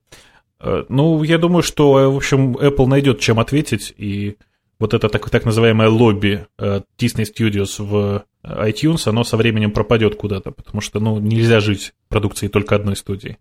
Э, 0.60 0.84
ну, 0.90 1.24
я 1.24 1.38
думаю, 1.38 1.64
что, 1.64 2.12
в 2.12 2.16
общем, 2.16 2.56
Apple 2.58 2.88
найдет 2.88 3.20
чем 3.20 3.40
ответить, 3.40 3.94
и 3.98 4.38
вот 4.80 4.94
это 4.94 5.10
так, 5.10 5.30
так 5.30 5.46
называемое 5.46 5.90
лобби 5.90 6.46
э, 6.58 6.82
Disney 6.98 7.26
Studios 7.26 7.84
в 7.84 8.24
iTunes, 8.44 9.08
оно 9.08 9.24
со 9.24 9.38
временем 9.38 9.72
пропадет 9.72 10.16
куда-то, 10.16 10.52
потому 10.52 10.82
что, 10.82 11.00
ну, 11.00 11.20
нельзя 11.20 11.60
жить 11.60 11.94
продукцией 12.08 12.50
только 12.50 12.76
одной 12.76 12.96
студии. 12.96 13.38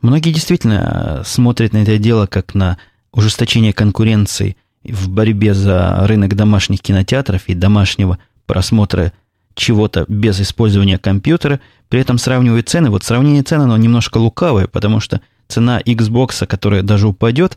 Многие 0.00 0.32
действительно 0.32 1.20
э, 1.20 1.24
смотрят 1.24 1.72
на 1.72 1.78
это 1.78 1.96
дело 1.98 2.26
как 2.26 2.54
на 2.54 2.78
ужесточение 3.12 3.72
конкуренции 3.72 4.56
в 4.82 5.08
борьбе 5.08 5.54
за 5.54 6.06
рынок 6.06 6.34
домашних 6.34 6.80
кинотеатров 6.82 7.48
и 7.48 7.54
домашнего 7.54 8.18
просмотра 8.46 9.12
чего-то 9.54 10.04
без 10.08 10.40
использования 10.40 10.98
компьютера, 10.98 11.60
при 11.88 12.00
этом 12.00 12.18
сравнивают 12.18 12.68
цены. 12.68 12.90
Вот 12.90 13.04
сравнение 13.04 13.42
цен, 13.44 13.60
оно 13.60 13.76
немножко 13.76 14.18
лукавое, 14.18 14.66
потому 14.66 14.98
что 15.00 15.20
цена 15.46 15.80
Xbox, 15.80 16.44
которая 16.46 16.82
даже 16.82 17.06
упадет, 17.06 17.56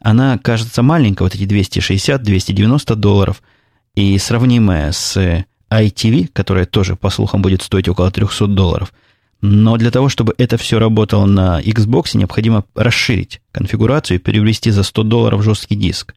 она 0.00 0.38
кажется 0.38 0.82
маленькой, 0.82 1.24
вот 1.24 1.34
эти 1.34 1.44
260-290 1.44 2.94
долларов, 2.94 3.42
и 3.94 4.16
сравнимая 4.18 4.92
с 4.92 5.44
iTV, 5.70 6.28
которая 6.32 6.66
тоже, 6.66 6.96
по 6.96 7.10
слухам, 7.10 7.42
будет 7.42 7.62
стоить 7.62 7.88
около 7.88 8.10
300 8.10 8.46
долларов. 8.48 8.92
Но 9.42 9.76
для 9.76 9.90
того, 9.90 10.08
чтобы 10.08 10.34
это 10.36 10.56
все 10.56 10.78
работало 10.78 11.24
на 11.24 11.60
Xbox, 11.62 12.16
необходимо 12.16 12.64
расширить 12.74 13.40
конфигурацию 13.52 14.16
и 14.16 14.20
перевести 14.20 14.70
за 14.70 14.82
100 14.82 15.02
долларов 15.04 15.42
жесткий 15.42 15.76
диск. 15.76 16.14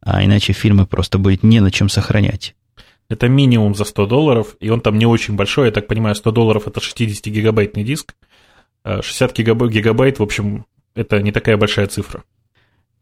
А 0.00 0.24
иначе 0.24 0.52
фильмы 0.52 0.86
просто 0.86 1.18
будет 1.18 1.42
не 1.42 1.60
на 1.60 1.70
чем 1.70 1.88
сохранять. 1.88 2.54
Это 3.08 3.28
минимум 3.28 3.74
за 3.74 3.84
100 3.84 4.06
долларов, 4.06 4.56
и 4.60 4.70
он 4.70 4.80
там 4.80 4.96
не 4.98 5.06
очень 5.06 5.34
большой, 5.34 5.66
я 5.66 5.72
так 5.72 5.86
понимаю, 5.86 6.14
100 6.14 6.30
долларов 6.30 6.66
это 6.66 6.80
60-гигабайтный 6.80 7.84
диск. 7.84 8.14
60 8.84 9.38
а 9.38 9.42
гигабайт, 9.42 10.18
в 10.18 10.22
общем, 10.22 10.64
это 10.94 11.20
не 11.20 11.30
такая 11.32 11.56
большая 11.56 11.86
цифра. 11.86 12.24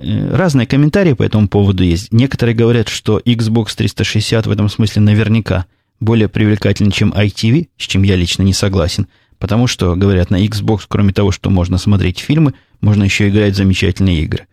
Э, 0.00 0.35
разные 0.35 0.66
комментарии 0.66 1.12
по 1.12 1.23
этому 1.23 1.47
поводу 1.49 1.85
есть. 1.85 2.12
Некоторые 2.12 2.54
говорят, 2.54 2.88
что 2.88 3.19
Xbox 3.19 3.75
360 3.76 4.47
в 4.47 4.50
этом 4.50 4.69
смысле 4.69 5.02
наверняка 5.02 5.66
более 6.00 6.28
привлекательный, 6.28 6.90
чем 6.90 7.12
ITV, 7.12 7.69
с 7.76 7.83
чем 7.83 8.02
я 8.02 8.16
лично 8.16 8.42
не 8.42 8.54
согласен. 8.54 9.07
Потому 9.38 9.66
что, 9.66 9.95
говорят, 9.97 10.30
на 10.30 10.45
Xbox, 10.45 10.83
кроме 10.88 11.12
того, 11.12 11.30
что 11.30 11.50
можно 11.50 11.76
смотреть 11.78 12.19
фильмы, 12.19 12.54
можно 12.80 13.04
еще 13.04 13.28
играть 13.28 13.54
в 13.54 13.57
замечательные 13.57 14.23
игры. 14.23 14.47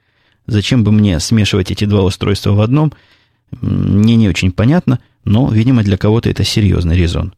Зачем 0.47 0.83
бы 0.83 0.91
мне 0.91 1.19
смешивать 1.19 1.71
эти 1.71 1.85
два 1.85 2.03
устройства 2.03 2.51
в 2.51 2.61
одном, 2.61 2.93
мне 3.61 4.15
не 4.15 4.27
очень 4.29 4.51
понятно. 4.51 4.99
Но, 5.23 5.49
видимо, 5.49 5.83
для 5.83 5.97
кого-то 5.97 6.29
это 6.29 6.43
серьезный 6.43 6.97
резон. 6.97 7.33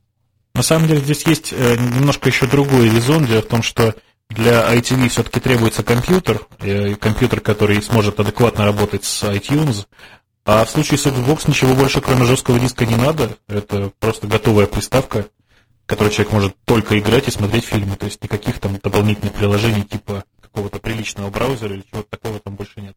На 0.55 0.63
самом 0.63 0.87
деле 0.87 1.01
здесь 1.01 1.25
есть 1.25 1.53
э, 1.55 1.75
немножко 1.75 2.29
еще 2.29 2.47
другой 2.47 2.89
резон. 2.89 3.25
Дело 3.25 3.41
в 3.41 3.47
том, 3.47 3.63
что 3.63 3.95
для 4.29 4.73
ITV 4.75 5.09
все-таки 5.09 5.39
требуется 5.39 5.83
компьютер, 5.83 6.41
э, 6.59 6.95
компьютер, 6.95 7.41
который 7.41 7.81
сможет 7.81 8.19
адекватно 8.19 8.65
работать 8.65 9.03
с 9.03 9.23
iTunes. 9.23 9.87
А 10.45 10.65
в 10.65 10.69
случае 10.69 10.97
с 10.97 11.05
Xbox 11.05 11.47
ничего 11.47 11.73
больше, 11.75 12.01
кроме 12.01 12.25
жесткого 12.25 12.59
диска, 12.59 12.85
не 12.85 12.95
надо. 12.95 13.31
Это 13.47 13.91
просто 13.99 14.27
готовая 14.27 14.67
приставка, 14.67 15.25
которой 15.85 16.09
человек 16.09 16.33
может 16.33 16.55
только 16.65 16.97
играть 16.97 17.27
и 17.27 17.31
смотреть 17.31 17.65
фильмы. 17.65 17.95
То 17.95 18.05
есть 18.05 18.23
никаких 18.23 18.59
там 18.59 18.77
дополнительных 18.81 19.33
приложений 19.33 19.83
типа 19.83 20.23
какого-то 20.41 20.79
приличного 20.79 21.29
браузера 21.29 21.73
или 21.73 21.83
чего-то 21.91 22.09
такого 22.09 22.39
там 22.39 22.55
больше 22.55 22.81
нет. 22.81 22.95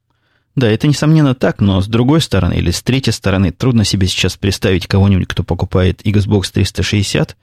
Да, 0.55 0.69
это 0.69 0.87
несомненно 0.87 1.35
так, 1.35 1.61
но 1.61 1.81
с 1.81 1.87
другой 1.87 2.21
стороны 2.21 2.55
или 2.55 2.71
с 2.71 2.83
третьей 2.83 3.13
стороны 3.13 3.53
трудно 3.53 3.85
себе 3.85 4.07
сейчас 4.07 4.37
представить 4.37 4.87
кого-нибудь, 4.87 5.29
кто 5.29 5.43
покупает 5.45 6.03
Xbox 6.03 6.51
360, 6.53 7.37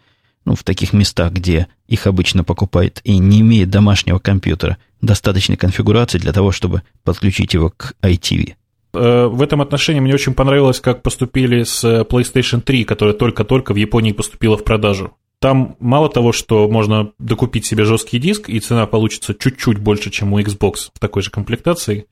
ну, 0.45 0.55
в 0.55 0.63
таких 0.63 0.93
местах, 0.93 1.31
где 1.33 1.67
их 1.87 2.07
обычно 2.07 2.43
покупают 2.43 3.01
и 3.03 3.17
не 3.17 3.41
имеет 3.41 3.69
домашнего 3.69 4.19
компьютера, 4.19 4.77
достаточной 5.01 5.57
конфигурации 5.57 6.17
для 6.17 6.33
того, 6.33 6.51
чтобы 6.51 6.81
подключить 7.03 7.53
его 7.53 7.71
к 7.75 7.93
ITV. 8.01 8.55
Э, 8.93 9.27
в 9.27 9.41
этом 9.41 9.61
отношении 9.61 9.99
мне 9.99 10.13
очень 10.13 10.33
понравилось, 10.33 10.79
как 10.79 11.03
поступили 11.03 11.63
с 11.63 11.83
PlayStation 11.83 12.61
3, 12.61 12.83
которая 12.83 13.13
только-только 13.13 13.73
в 13.73 13.77
Японии 13.77 14.11
поступила 14.11 14.57
в 14.57 14.63
продажу. 14.63 15.13
Там 15.39 15.77
мало 15.79 16.09
того, 16.09 16.33
что 16.33 16.67
можно 16.67 17.11
докупить 17.17 17.65
себе 17.65 17.85
жесткий 17.85 18.19
диск, 18.19 18.49
и 18.49 18.59
цена 18.59 18.85
получится 18.87 19.33
чуть-чуть 19.33 19.77
больше, 19.77 20.09
чем 20.09 20.33
у 20.33 20.39
Xbox 20.39 20.89
в 20.93 20.99
такой 20.99 21.21
же 21.21 21.31
комплектации, 21.31 22.07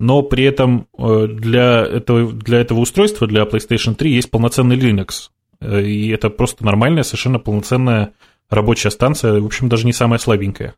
но 0.00 0.22
при 0.22 0.44
этом 0.44 0.88
э, 0.98 1.28
для 1.28 1.82
этого, 1.82 2.32
для 2.32 2.58
этого 2.58 2.80
устройства, 2.80 3.28
для 3.28 3.42
PlayStation 3.42 3.94
3, 3.94 4.12
есть 4.12 4.30
полноценный 4.30 4.76
Linux. 4.76 5.30
Э, 5.62 5.82
и 5.82 6.08
это 6.08 6.30
просто 6.30 6.64
нормальная, 6.64 7.02
совершенно 7.02 7.38
полноценная 7.38 8.12
рабочая 8.50 8.90
станция, 8.90 9.40
в 9.40 9.46
общем, 9.46 9.68
даже 9.68 9.86
не 9.86 9.92
самая 9.92 10.18
слабенькая. 10.18 10.74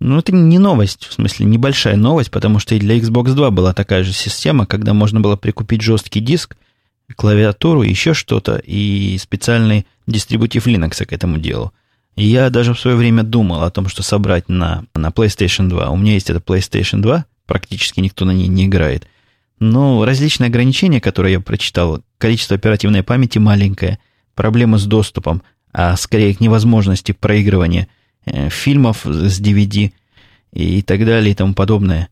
Ну, 0.00 0.18
это 0.18 0.34
не 0.34 0.58
новость, 0.58 1.06
в 1.06 1.12
смысле, 1.12 1.46
небольшая 1.46 1.96
новость, 1.96 2.30
потому 2.30 2.58
что 2.58 2.74
и 2.74 2.80
для 2.80 2.98
Xbox 2.98 3.32
2 3.32 3.50
была 3.50 3.72
такая 3.72 4.02
же 4.02 4.12
система, 4.12 4.66
когда 4.66 4.92
можно 4.92 5.20
было 5.20 5.36
прикупить 5.36 5.82
жесткий 5.82 6.20
диск, 6.20 6.56
клавиатуру, 7.16 7.82
еще 7.82 8.14
что-то, 8.14 8.56
и 8.56 9.16
специальный 9.18 9.86
дистрибутив 10.06 10.66
Linux 10.66 11.04
к 11.04 11.12
этому 11.12 11.38
делу. 11.38 11.72
И 12.16 12.26
я 12.26 12.50
даже 12.50 12.74
в 12.74 12.80
свое 12.80 12.96
время 12.96 13.22
думал 13.22 13.62
о 13.62 13.70
том, 13.70 13.88
что 13.88 14.02
собрать 14.02 14.48
на, 14.48 14.84
на 14.94 15.08
PlayStation 15.08 15.68
2. 15.68 15.90
У 15.90 15.96
меня 15.96 16.14
есть 16.14 16.30
это 16.30 16.40
PlayStation 16.40 17.00
2, 17.00 17.24
практически 17.46 18.00
никто 18.00 18.24
на 18.24 18.30
ней 18.32 18.48
не 18.48 18.66
играет. 18.66 19.06
Но 19.58 20.04
различные 20.04 20.48
ограничения, 20.48 21.00
которые 21.00 21.34
я 21.34 21.40
прочитал, 21.40 22.02
количество 22.18 22.56
оперативной 22.56 23.02
памяти 23.02 23.38
маленькое, 23.38 23.98
проблемы 24.34 24.78
с 24.78 24.84
доступом, 24.84 25.42
а 25.72 25.96
скорее 25.96 26.34
к 26.34 26.40
невозможности 26.40 27.12
проигрывания 27.12 27.88
э, 28.24 28.48
фильмов 28.48 29.04
с 29.04 29.40
DVD 29.40 29.92
и 30.52 30.82
так 30.82 31.04
далее 31.04 31.32
и 31.32 31.34
тому 31.34 31.54
подобное, 31.54 32.08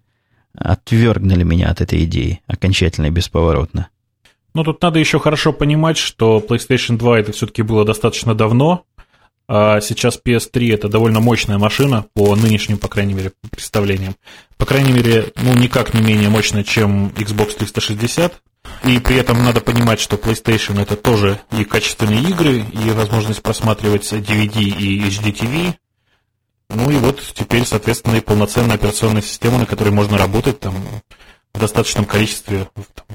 отвергнули 0.55 1.45
меня 1.45 1.71
от 1.71 1.81
этой 1.81 2.05
идеи 2.05 2.41
окончательно 2.47 3.07
и 3.07 3.11
бесповоротно. 3.11 3.89
Ну, 4.55 4.65
тут 4.65 4.83
надо 4.83 4.99
еще 4.99 5.19
хорошо 5.19 5.53
понимать, 5.53 5.97
что 5.97 6.45
PlayStation 6.47 6.99
2 6.99 7.21
это 7.21 7.33
все-таки 7.33 7.63
было 7.63 7.85
достаточно 7.85 8.35
давно, 8.35 8.85
а 9.49 9.81
сейчас 9.81 10.21
PS3 10.23 10.75
это 10.75 10.89
довольно 10.89 11.21
мощная 11.21 11.59
машина 11.59 12.07
по 12.15 12.35
нынешним, 12.37 12.79
по 12.79 12.89
крайней 12.89 13.15
мере, 13.15 13.33
представлениям. 13.51 14.15
По 14.57 14.67
крайней 14.67 14.93
мере, 14.93 15.33
ну, 15.37 15.55
никак 15.55 15.95
не 15.95 16.03
менее 16.03 16.29
мощная, 16.29 16.65
чем 16.65 17.09
Xbox 17.09 17.57
360. 17.57 18.35
И 18.85 18.99
при 18.99 19.17
этом 19.17 19.45
надо 19.45 19.61
понимать, 19.61 20.01
что 20.01 20.17
PlayStation 20.17 20.81
это 20.81 20.97
тоже 20.97 21.41
и 21.57 21.65
качественные 21.65 22.23
игры, 22.23 22.65
и 22.73 22.91
возможность 22.91 23.43
просматривать 23.43 24.13
DVD 24.13 24.61
и 24.61 25.01
HDTV. 25.01 25.75
Ну 26.75 26.91
и 26.91 26.97
вот 26.97 27.21
теперь, 27.35 27.65
соответственно, 27.65 28.17
и 28.17 28.21
полноценная 28.21 28.75
операционная 28.75 29.23
система, 29.23 29.59
на 29.59 29.67
которой 29.67 29.91
можно 29.91 30.19
работать, 30.19 30.59
там, 30.59 30.75
в 31.55 31.61
достаточном 31.61 32.07
количестве 32.07 32.69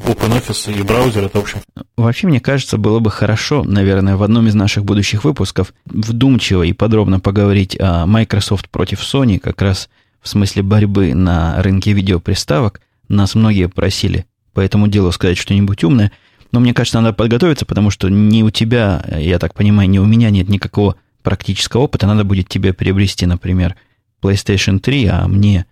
OpenOffice 0.06 0.80
и 0.80 0.84
браузер, 0.84 1.26
это, 1.26 1.40
в 1.40 1.42
общем... 1.42 1.60
Вообще, 1.98 2.28
мне 2.28 2.40
кажется, 2.40 2.78
было 2.78 3.00
бы 3.00 3.10
хорошо, 3.10 3.64
наверное, 3.64 4.16
в 4.16 4.24
одном 4.24 4.48
из 4.48 4.56
наших 4.56 4.86
будущих 4.86 5.24
выпусков 5.24 5.74
вдумчиво 5.86 6.64
и 6.64 6.74
подробно 6.74 7.20
поговорить 7.20 7.76
о 7.80 8.06
Microsoft 8.06 8.70
против 8.70 9.02
Sony, 9.02 9.40
как 9.40 9.62
раз 9.62 9.90
в 10.22 10.30
смысле 10.30 10.62
борьбы 10.62 11.14
на 11.14 11.62
рынке 11.62 11.94
видеоприставок. 11.94 12.80
Нас 13.10 13.34
многие 13.36 13.68
просили 13.68 14.26
по 14.58 14.62
этому 14.62 14.88
делу 14.88 15.12
сказать 15.12 15.38
что-нибудь 15.38 15.84
умное, 15.84 16.12
но 16.52 16.60
мне 16.60 16.74
кажется, 16.74 17.00
надо 17.00 17.14
подготовиться, 17.14 17.64
потому 17.64 17.92
что 17.92 18.10
ни 18.10 18.42
у 18.42 18.50
тебя, 18.50 19.06
я 19.16 19.38
так 19.38 19.54
понимаю, 19.54 19.88
ни 19.88 20.00
у 20.00 20.06
меня 20.06 20.32
нет 20.32 20.50
никакого 20.50 20.96
практического 21.22 21.82
опыта 21.82 22.08
надо 22.08 22.24
будет 22.24 22.50
тебе 22.50 22.74
приобрести, 22.74 23.28
например, 23.28 23.76
PlayStation 24.20 24.80
3, 24.80 25.06
а 25.06 25.28
мне 25.28 25.68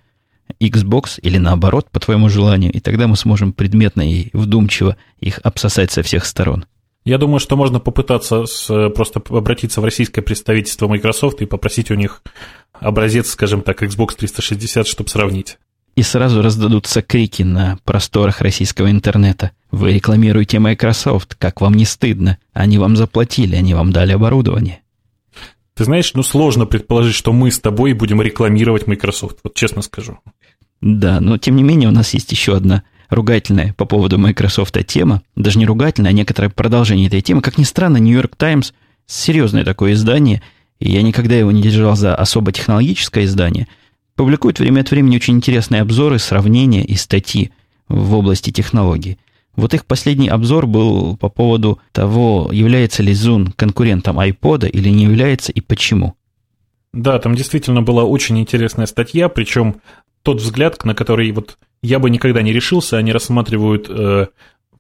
Xbox 0.60 1.20
или 1.20 1.40
наоборот, 1.40 1.90
по 1.90 2.00
твоему 2.00 2.30
желанию, 2.30 2.72
и 2.72 2.80
тогда 2.80 3.08
мы 3.08 3.16
сможем 3.16 3.54
предметно 3.54 4.08
и 4.08 4.30
вдумчиво 4.34 4.98
их 5.20 5.40
обсосать 5.42 5.92
со 5.92 6.04
всех 6.04 6.24
сторон. 6.24 6.68
Я 7.06 7.18
думаю, 7.18 7.40
что 7.40 7.56
можно 7.56 7.80
попытаться 7.80 8.46
с, 8.46 8.68
просто 8.92 9.20
обратиться 9.30 9.82
в 9.82 9.84
российское 9.84 10.22
представительство 10.22 10.88
Microsoft 10.88 11.42
и 11.42 11.48
попросить 11.48 11.90
у 11.90 11.96
них 11.96 12.22
образец, 12.74 13.32
скажем 13.32 13.64
так, 13.64 13.82
Xbox 13.82 14.16
360, 14.16 14.86
чтобы 14.86 15.10
сравнить. 15.10 15.58
И 15.96 16.02
сразу 16.02 16.42
раздадутся 16.42 17.02
крики 17.02 17.44
на 17.44 17.80
просторах 17.86 18.42
российского 18.42 18.92
интернета. 18.92 19.52
Вы 19.72 19.94
рекламируете 19.94 20.60
Microsoft, 20.60 21.36
как 21.36 21.62
вам 21.62 21.74
не 21.74 21.86
стыдно? 21.86 22.38
Они 22.54 22.78
вам 22.78 22.98
заплатили, 22.98 23.56
они 23.56 23.74
вам 23.74 23.92
дали 23.92 24.12
оборудование. 24.12 24.82
Ты 25.74 25.86
знаешь, 25.86 26.14
ну 26.14 26.24
сложно 26.24 26.66
предположить, 26.66 27.16
что 27.16 27.34
мы 27.34 27.52
с 27.52 27.60
тобой 27.60 27.94
будем 27.94 28.22
рекламировать 28.22 28.88
Microsoft, 28.88 29.40
вот 29.44 29.56
честно 29.56 29.82
скажу. 29.82 30.20
Да, 30.82 31.20
но 31.20 31.38
тем 31.38 31.56
не 31.56 31.64
менее 31.64 31.90
у 31.90 31.94
нас 31.94 32.14
есть 32.14 32.32
еще 32.32 32.56
одна 32.56 32.84
ругательная 33.10 33.74
по 33.74 33.86
поводу 33.86 34.18
Microsoft 34.18 34.78
тема, 34.86 35.22
даже 35.36 35.60
не 35.60 35.66
ругательная, 35.66 36.12
а 36.12 36.14
некоторое 36.14 36.50
продолжение 36.50 37.08
этой 37.08 37.22
темы. 37.22 37.42
Как 37.42 37.58
ни 37.58 37.64
странно, 37.64 37.98
New 37.98 38.16
York 38.16 38.36
Times 38.36 38.74
серьезное 39.06 39.64
такое 39.64 39.94
издание, 39.94 40.42
и 40.80 40.92
я 40.92 41.02
никогда 41.02 41.36
его 41.36 41.52
не 41.52 41.62
держал 41.62 41.96
за 41.96 42.16
особо 42.16 42.52
технологическое 42.52 43.26
издание, 43.26 43.68
публикует 44.16 44.60
время 44.60 44.82
от 44.82 44.92
времени 44.92 45.18
очень 45.18 45.36
интересные 45.36 45.82
обзоры, 45.82 46.20
сравнения 46.20 46.84
и 46.84 46.96
статьи 46.96 47.52
в 47.88 48.16
области 48.16 48.52
технологий. 48.52 49.18
Вот 49.56 49.74
их 49.74 49.86
последний 49.86 50.28
обзор 50.28 50.68
был 50.68 51.16
по 51.18 51.30
поводу 51.30 51.80
того, 51.92 52.50
является 52.52 53.04
ли 53.04 53.14
Zoom 53.14 53.52
конкурентом 53.56 54.20
iPod 54.20 54.70
или 54.70 54.90
не 54.90 55.06
является 55.06 55.52
и 55.52 55.62
почему. 55.62 56.16
Да, 56.94 57.20
там 57.20 57.36
действительно 57.36 57.82
была 57.82 58.04
очень 58.04 58.40
интересная 58.40 58.86
статья, 58.86 59.30
причем 59.30 59.82
тот 60.24 60.42
взгляд, 60.42 60.84
на 60.86 60.96
который 60.96 61.32
вот 61.32 61.58
я 61.82 62.00
бы 62.00 62.10
никогда 62.10 62.42
не 62.42 62.52
решился, 62.52 62.98
они 62.98 63.12
рассматривают 63.12 63.88
э, 63.90 64.28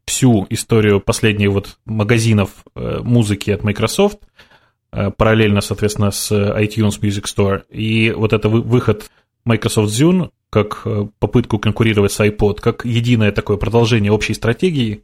всю 0.05 0.47
историю 0.49 0.99
последних 0.99 1.51
вот 1.51 1.77
магазинов 1.85 2.49
э, 2.75 2.99
музыки 3.03 3.51
от 3.51 3.63
Microsoft, 3.63 4.19
э, 4.91 5.11
параллельно, 5.11 5.61
соответственно, 5.61 6.11
с 6.11 6.31
iTunes 6.31 6.99
Music 7.01 7.25
Store, 7.25 7.63
и 7.69 8.11
вот 8.11 8.33
это 8.33 8.49
выход 8.49 9.09
Microsoft 9.45 9.93
Zune 9.93 10.31
как 10.49 10.83
э, 10.85 11.07
попытку 11.19 11.59
конкурировать 11.59 12.13
с 12.13 12.19
iPod, 12.21 12.61
как 12.61 12.85
единое 12.85 13.31
такое 13.31 13.57
продолжение 13.57 14.11
общей 14.11 14.33
стратегии. 14.33 15.03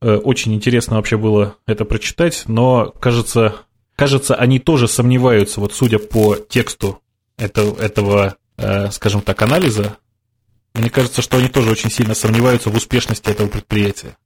Э, 0.00 0.16
очень 0.16 0.54
интересно 0.54 0.96
вообще 0.96 1.16
было 1.16 1.56
это 1.66 1.84
прочитать, 1.84 2.44
но 2.46 2.92
кажется, 3.00 3.56
кажется, 3.96 4.36
они 4.36 4.60
тоже 4.60 4.86
сомневаются, 4.86 5.60
вот 5.60 5.74
судя 5.74 5.98
по 5.98 6.36
тексту 6.36 7.00
этого, 7.36 7.76
этого 7.80 8.36
скажем 8.90 9.20
так, 9.20 9.40
анализа, 9.42 9.98
мне 10.74 10.90
кажется, 10.90 11.22
что 11.22 11.36
они 11.36 11.46
тоже 11.46 11.70
очень 11.70 11.92
сильно 11.92 12.14
сомневаются 12.14 12.70
в 12.70 12.76
успешности 12.76 13.30
этого 13.30 13.46
предприятия. 13.46 14.16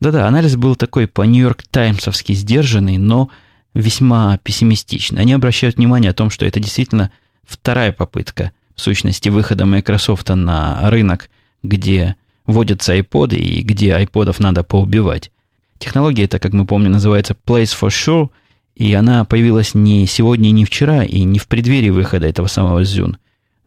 Да-да, 0.00 0.26
анализ 0.26 0.56
был 0.56 0.76
такой 0.76 1.06
по-Нью-Йорк 1.06 1.62
Таймсовски 1.70 2.32
сдержанный, 2.32 2.96
но 2.96 3.28
весьма 3.74 4.38
пессимистичный. 4.38 5.20
Они 5.20 5.34
обращают 5.34 5.76
внимание 5.76 6.10
о 6.10 6.14
том, 6.14 6.30
что 6.30 6.46
это 6.46 6.58
действительно 6.58 7.12
вторая 7.44 7.92
попытка– 7.92 8.52
в 8.76 8.80
сущности, 8.80 9.28
выхода 9.28 9.66
Microsoft 9.66 10.28
на 10.28 10.88
рынок, 10.90 11.30
где 11.62 12.16
вводятся 12.46 12.96
iPod 12.96 13.34
и 13.34 13.62
где 13.62 13.94
айподов 13.94 14.38
надо 14.38 14.62
поубивать. 14.62 15.32
Технология 15.78 16.24
эта, 16.24 16.38
как 16.38 16.52
мы 16.52 16.66
помним, 16.66 16.92
называется 16.92 17.36
Place 17.46 17.76
for 17.78 17.88
Sure, 17.88 18.30
и 18.76 18.92
она 18.92 19.24
появилась 19.24 19.74
не 19.74 20.06
сегодня 20.06 20.50
не 20.50 20.64
вчера, 20.64 21.04
и 21.04 21.22
не 21.24 21.38
в 21.38 21.48
преддверии 21.48 21.90
выхода 21.90 22.26
этого 22.28 22.46
самого 22.46 22.82
Zune. 22.82 23.16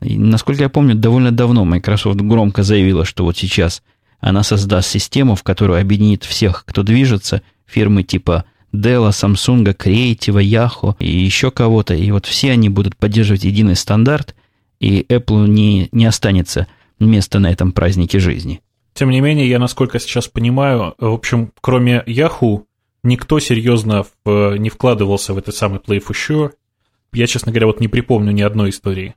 И, 0.02 0.18
насколько 0.18 0.64
я 0.64 0.70
помню, 0.70 0.96
довольно 0.96 1.32
давно 1.32 1.66
Microsoft 1.66 2.22
громко 2.22 2.64
заявила, 2.64 3.06
что 3.06 3.26
вот 3.26 3.38
сейчас 3.38 3.84
она 4.20 4.44
создаст 4.44 4.90
систему, 4.90 5.36
в 5.36 5.44
которую 5.44 5.82
объединит 5.82 6.24
всех, 6.24 6.64
кто 6.66 6.84
движется, 6.84 7.42
фирмы 7.66 8.04
типа 8.04 8.46
Dell, 8.74 9.10
Samsung, 9.10 9.76
Creative, 9.76 10.44
Yahoo 10.44 10.96
и 11.00 11.10
еще 11.10 11.52
кого-то. 11.52 11.96
И 11.96 12.12
вот 12.12 12.26
все 12.26 12.52
они 12.52 12.70
будут 12.70 12.96
поддерживать 12.96 13.44
единый 13.44 13.76
стандарт, 13.76 14.36
и 14.80 15.02
Apple 15.04 15.48
не, 15.48 15.90
не 15.92 16.06
останется 16.06 16.68
места 17.00 17.40
на 17.40 17.52
этом 17.52 17.72
празднике 17.72 18.20
жизни. 18.20 18.62
Тем 18.94 19.10
не 19.10 19.22
менее, 19.22 19.48
я, 19.48 19.60
насколько 19.60 20.00
сейчас 20.00 20.28
понимаю, 20.28 20.96
в 20.98 21.14
общем, 21.14 21.52
кроме 21.62 22.04
Yahoo, 22.06 22.64
никто 23.04 23.40
серьезно 23.40 24.06
в, 24.26 24.58
не 24.58 24.70
вкладывался 24.70 25.34
в 25.34 25.38
этот 25.38 25.56
самый 25.56 25.80
Play 25.80 26.04
for 26.06 26.14
Sure. 26.14 26.52
Я, 27.14 27.28
честно 27.28 27.52
говоря, 27.52 27.68
вот 27.68 27.80
не 27.80 27.88
припомню 27.88 28.32
ни 28.32 28.42
одной 28.42 28.72
истории. 28.72 29.16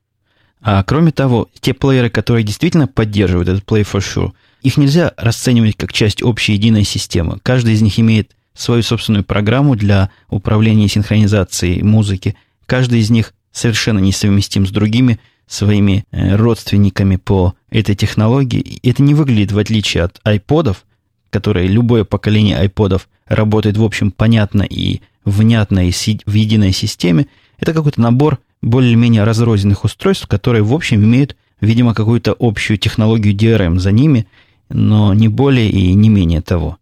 А 0.60 0.82
кроме 0.84 1.10
того, 1.10 1.48
те 1.60 1.74
плееры, 1.74 2.10
которые 2.10 2.44
действительно 2.44 2.86
поддерживают 2.86 3.48
этот 3.48 3.64
Play 3.64 3.82
for 3.82 4.00
Sure, 4.00 4.32
их 4.62 4.76
нельзя 4.76 5.12
расценивать 5.16 5.76
как 5.76 5.92
часть 5.92 6.22
общей 6.22 6.52
единой 6.52 6.84
системы. 6.84 7.40
Каждый 7.42 7.74
из 7.74 7.82
них 7.82 7.98
имеет 7.98 8.36
свою 8.54 8.82
собственную 8.82 9.24
программу 9.24 9.74
для 9.74 10.10
управления 10.28 10.84
и 10.84 10.88
синхронизации 10.88 11.82
музыки. 11.82 12.36
Каждый 12.66 13.00
из 13.00 13.10
них 13.10 13.34
совершенно 13.50 13.98
несовместим 13.98 14.66
с 14.66 14.70
другими– 14.70 15.18
своими 15.52 16.04
э, 16.10 16.36
родственниками 16.36 17.16
по 17.16 17.54
этой 17.70 17.94
технологии. 17.94 18.80
Это 18.82 19.02
не 19.02 19.14
выглядит, 19.14 19.52
в 19.52 19.58
отличие 19.58 20.04
от 20.04 20.20
айподов, 20.24 20.84
которые 21.30 21.68
любое 21.68 22.04
поколение 22.04 22.56
айподов 22.56 23.08
работает, 23.26 23.76
в 23.76 23.84
общем, 23.84 24.10
понятно 24.10 24.62
и 24.62 25.00
внятно 25.24 25.86
и 25.86 25.92
в 25.92 26.32
единой 26.32 26.72
системе. 26.72 27.26
Это 27.58 27.74
какой-то 27.74 28.00
набор 28.00 28.38
более-менее 28.62 29.24
разрозненных 29.24 29.84
устройств, 29.84 30.26
которые, 30.26 30.62
в 30.62 30.72
общем, 30.72 31.04
имеют, 31.04 31.36
видимо, 31.60 31.94
какую-то 31.94 32.34
общую 32.38 32.78
технологию 32.78 33.34
DRM 33.34 33.78
за 33.78 33.92
ними, 33.92 34.26
но 34.70 35.12
не 35.12 35.28
более 35.28 35.68
и 35.68 35.92
не 35.92 36.08
менее 36.08 36.40
того. 36.40 36.78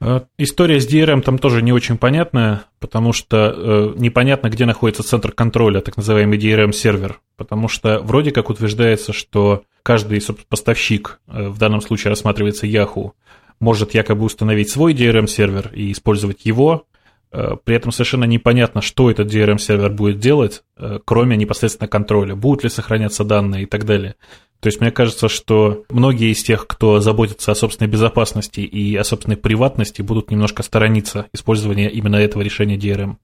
Э, 0.00 0.20
история 0.38 0.80
с 0.80 0.88
DRM 0.88 1.22
там 1.22 1.38
тоже 1.38 1.62
не 1.62 1.72
очень 1.72 1.98
понятная, 1.98 2.64
потому 2.78 3.12
что 3.12 3.54
э, 3.56 3.92
непонятно, 3.96 4.48
где 4.48 4.66
находится 4.66 5.02
центр 5.02 5.32
контроля, 5.32 5.80
так 5.80 5.96
называемый 5.96 6.38
DRM-сервер. 6.38 7.20
Потому 7.36 7.68
что 7.68 8.00
вроде 8.00 8.30
как 8.30 8.50
утверждается, 8.50 9.12
что 9.12 9.62
каждый 9.82 10.22
поставщик, 10.48 11.20
э, 11.28 11.48
в 11.48 11.58
данном 11.58 11.80
случае 11.80 12.10
рассматривается 12.10 12.66
Yahoo, 12.66 13.12
может 13.60 13.94
якобы 13.94 14.24
установить 14.24 14.70
свой 14.70 14.94
DRM-сервер 14.94 15.72
и 15.74 15.92
использовать 15.92 16.44
его. 16.44 16.84
Э, 17.30 17.56
при 17.62 17.76
этом 17.76 17.92
совершенно 17.92 18.24
непонятно, 18.24 18.80
что 18.80 19.10
этот 19.10 19.32
DRM-сервер 19.32 19.90
будет 19.90 20.18
делать, 20.18 20.62
э, 20.76 20.98
кроме 21.04 21.36
непосредственно 21.36 21.88
контроля, 21.88 22.34
будут 22.34 22.64
ли 22.64 22.70
сохраняться 22.70 23.24
данные 23.24 23.64
и 23.64 23.66
так 23.66 23.84
далее. 23.84 24.14
То 24.60 24.66
есть 24.68 24.80
мне 24.80 24.90
кажется, 24.90 25.28
что 25.28 25.84
многие 25.88 26.32
из 26.32 26.42
тех, 26.42 26.66
кто 26.66 27.00
заботится 27.00 27.52
о 27.52 27.54
собственной 27.54 27.88
безопасности 27.88 28.60
и 28.60 28.96
о 28.96 29.04
собственной 29.04 29.36
приватности, 29.36 30.02
будут 30.02 30.30
немножко 30.30 30.62
сторониться 30.62 31.26
использования 31.32 31.88
именно 31.90 32.16
этого 32.16 32.42
решения 32.42 32.76
DRM. 32.76 33.16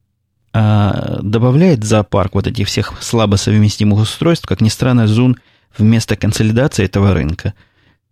А 0.52 1.18
добавляет 1.20 1.82
зоопарк 1.82 2.34
вот 2.34 2.46
этих 2.46 2.68
всех 2.68 3.02
слабо 3.02 3.34
совместимых 3.34 4.00
устройств, 4.00 4.46
как 4.46 4.60
ни 4.60 4.68
странно, 4.68 5.06
Zoom 5.06 5.34
вместо 5.76 6.14
консолидации 6.14 6.84
этого 6.84 7.12
рынка 7.12 7.54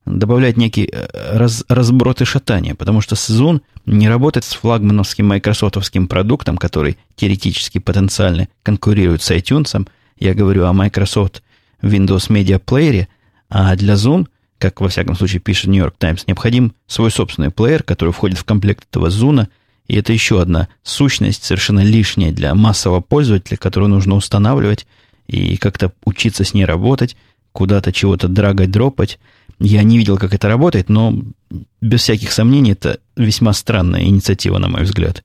добавляет 0.05 0.57
некий 0.57 0.89
э, 0.93 1.37
раз, 1.37 1.65
разброд 1.69 2.21
и 2.21 2.25
шатание, 2.25 2.75
потому 2.75 3.01
что 3.01 3.15
Zoom 3.15 3.61
не 3.87 4.09
работает 4.09 4.45
с 4.45 4.55
флагмановским 4.55 5.27
майкрософтовским 5.27 6.09
продуктом, 6.09 6.59
который 6.59 6.99
теоретически 7.17 7.79
потенциально 7.79 8.49
конкурирует 8.63 9.23
с 9.23 9.31
iTunes. 9.31 9.89
Я 10.19 10.35
говорю 10.35 10.67
о 10.67 10.73
Microsoft 10.73 11.43
Windows 11.83 12.29
Media 12.31 12.63
Player, 12.63 13.07
а 13.49 13.77
для 13.77 13.95
Zoom, 13.95 14.27
как 14.59 14.81
во 14.81 14.89
всяком 14.89 15.17
случае 15.17 15.41
пишет 15.41 15.67
New 15.67 15.83
York 15.83 15.97
Times, 15.99 16.27
необходим 16.27 16.75
свой 16.87 17.11
собственный 17.11 17.51
плеер, 17.51 17.83
который 17.83 18.13
входит 18.13 18.39
в 18.39 18.45
комплект 18.45 18.87
этого 18.91 19.09
Zoom, 19.09 19.49
и 19.89 19.97
это 19.97 20.13
еще 20.13 20.41
одна 20.41 20.69
сущность 20.83 21.45
совершенно 21.45 21.81
лишняя 21.81 22.33
для 22.33 22.55
массового 22.55 23.01
пользователя, 23.01 23.57
которую 23.57 23.91
нужно 23.91 24.15
устанавливать 24.15 24.87
и 25.27 25.57
как-то 25.57 25.93
учиться 26.05 26.45
с 26.45 26.55
ней 26.55 26.65
работать, 26.65 27.17
куда-то 27.53 27.93
чего-то 27.93 28.29
драгать, 28.29 28.71
дропать. 28.71 29.19
Я 29.59 29.83
не 29.83 29.99
видел, 29.99 30.19
как 30.19 30.35
это 30.35 30.49
работает, 30.49 30.89
но 30.89 31.15
без 31.81 32.01
всяких 32.01 32.33
сомнений 32.33 32.73
это 32.73 33.01
весьма 33.17 33.53
странная 33.53 34.05
инициатива, 34.05 34.59
на 34.59 34.69
мой 34.69 34.83
взгляд. 34.83 35.25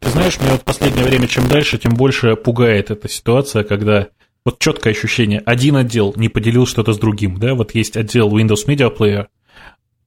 Ты 0.00 0.10
знаешь, 0.10 0.38
меня 0.40 0.52
вот 0.52 0.62
в 0.62 0.64
последнее 0.64 1.04
время 1.04 1.26
чем 1.26 1.48
дальше, 1.48 1.78
тем 1.78 1.94
больше 1.94 2.36
пугает 2.36 2.90
эта 2.90 3.08
ситуация, 3.08 3.64
когда 3.64 4.08
вот 4.46 4.60
четкое 4.60 4.92
ощущение, 4.92 5.42
один 5.44 5.74
отдел 5.74 6.14
не 6.16 6.28
поделил 6.28 6.66
что-то 6.66 6.92
с 6.92 6.98
другим, 6.98 7.36
да, 7.38 7.54
вот 7.54 7.74
есть 7.74 7.96
отдел 7.96 8.30
Windows 8.30 8.64
Media 8.68 8.96
Player, 8.96 9.26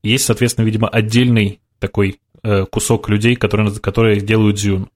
есть, 0.02 0.24
соответственно, 0.24 0.66
видимо, 0.66 0.88
отдельный 0.88 1.60
такой 1.78 2.22
э, 2.42 2.66
кусок 2.72 3.10
людей, 3.10 3.36
которые, 3.36 3.70
которые 3.82 4.22
делают 4.22 4.56
Zune. 4.56 4.88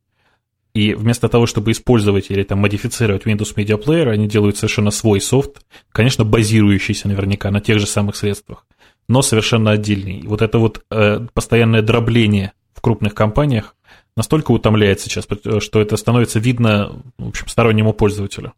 И 0.73 0.93
вместо 0.93 1.27
того, 1.27 1.45
чтобы 1.45 1.71
использовать 1.71 2.32
или 2.32 2.43
там 2.43 2.60
модифицировать 2.60 3.25
Windows 3.25 3.53
Media 3.58 3.77
Player, 3.77 4.12
они 4.12 4.29
делают 4.29 4.56
совершенно 4.56 4.91
свой 4.91 5.19
софт, 5.19 5.62
конечно, 5.91 6.23
базирующийся 6.23 7.10
наверняка 7.10 7.51
на 7.51 7.60
тех 7.60 7.79
же 7.79 7.86
самых 7.86 8.15
средствах, 8.15 8.65
но 9.10 9.21
совершенно 9.21 9.71
отдельный. 9.71 10.19
И 10.19 10.25
вот 10.27 10.41
это 10.41 10.58
вот 10.58 10.86
э, 10.89 11.19
постоянное 11.34 11.82
дробление 11.82 12.53
в 12.73 12.79
крупных 12.79 13.13
компаниях 13.13 13.75
настолько 14.15 14.51
утомляет 14.51 15.01
сейчас, 15.01 15.27
что 15.60 15.82
это 15.82 15.97
становится 15.97 16.39
видно, 16.39 17.03
в 17.17 17.27
общем, 17.27 17.49
стороннему 17.49 17.91
пользователю. 17.91 18.53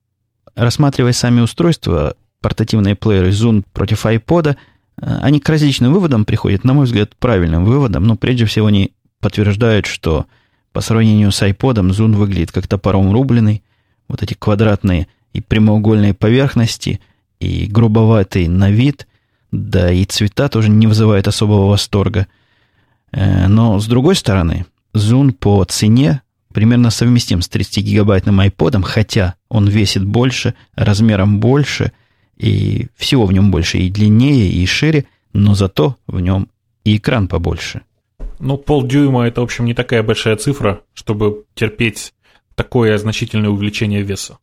Рассматривая 0.56 1.14
сами 1.14 1.42
устройства, 1.42 2.16
портативные 2.42 2.96
плееры 2.96 3.30
Zoom 3.30 3.64
против 3.74 4.06
iPod, 4.06 4.56
они 4.98 5.40
к 5.40 5.50
различным 5.50 5.94
выводам 5.94 6.26
приходят, 6.26 6.64
на 6.64 6.74
мой 6.74 6.86
взгляд, 6.86 7.16
правильным 7.18 7.66
выводам, 7.66 8.06
но 8.06 8.16
прежде 8.16 8.46
всего 8.46 8.68
они 8.68 8.94
подтверждают, 9.20 9.86
что 9.86 10.26
по 10.72 10.82
сравнению 10.82 11.32
с 11.32 11.42
iPod 11.42 11.76
Zoom 11.92 12.14
выглядит 12.14 12.52
как 12.52 12.68
топором 12.68 13.12
рубленый, 13.12 13.64
вот 14.08 14.24
эти 14.24 14.34
квадратные 14.34 15.08
и 15.34 15.42
прямоугольные 15.42 16.14
поверхности, 16.14 17.02
и 17.40 17.66
грубоватый 17.66 18.48
на 18.48 18.72
вид, 18.72 19.08
да 19.52 19.92
и 19.92 20.06
цвета 20.06 20.48
тоже 20.48 20.70
не 20.70 20.88
вызывают 20.88 21.28
особого 21.28 21.68
восторга. 21.68 22.28
Э, 23.12 23.48
но, 23.48 23.80
с 23.80 23.88
другой 23.88 24.16
стороны, 24.16 24.66
Zoom 24.94 25.34
по 25.34 25.64
цене 25.66 26.22
примерно 26.56 26.90
совместим 26.90 27.42
с 27.42 27.50
30-гигабайтным 27.50 28.40
iPod, 28.48 28.82
хотя 28.82 29.36
он 29.50 29.68
весит 29.68 30.06
больше, 30.06 30.56
размером 30.74 31.42
больше, 31.42 31.92
и 32.38 32.88
всего 32.96 33.26
в 33.26 33.34
нем 33.34 33.52
больше, 33.52 33.78
и 33.78 33.90
длиннее, 33.90 34.50
и 34.50 34.66
шире, 34.66 35.06
но 35.34 35.54
зато 35.54 35.98
в 36.08 36.22
нем 36.22 36.48
и 36.86 36.96
экран 36.96 37.28
побольше. 37.28 37.82
Ну, 38.40 38.58
полдюйма– 38.58 39.24
это, 39.28 39.42
в 39.42 39.44
общем, 39.44 39.66
не 39.66 39.74
такая 39.74 40.02
большая 40.02 40.38
цифра, 40.38 40.82
чтобы 40.94 41.44
терпеть 41.56 42.14
такое 42.56 42.98
значительное 42.98 43.50
увеличение 43.50 44.02
веса. 44.02 44.38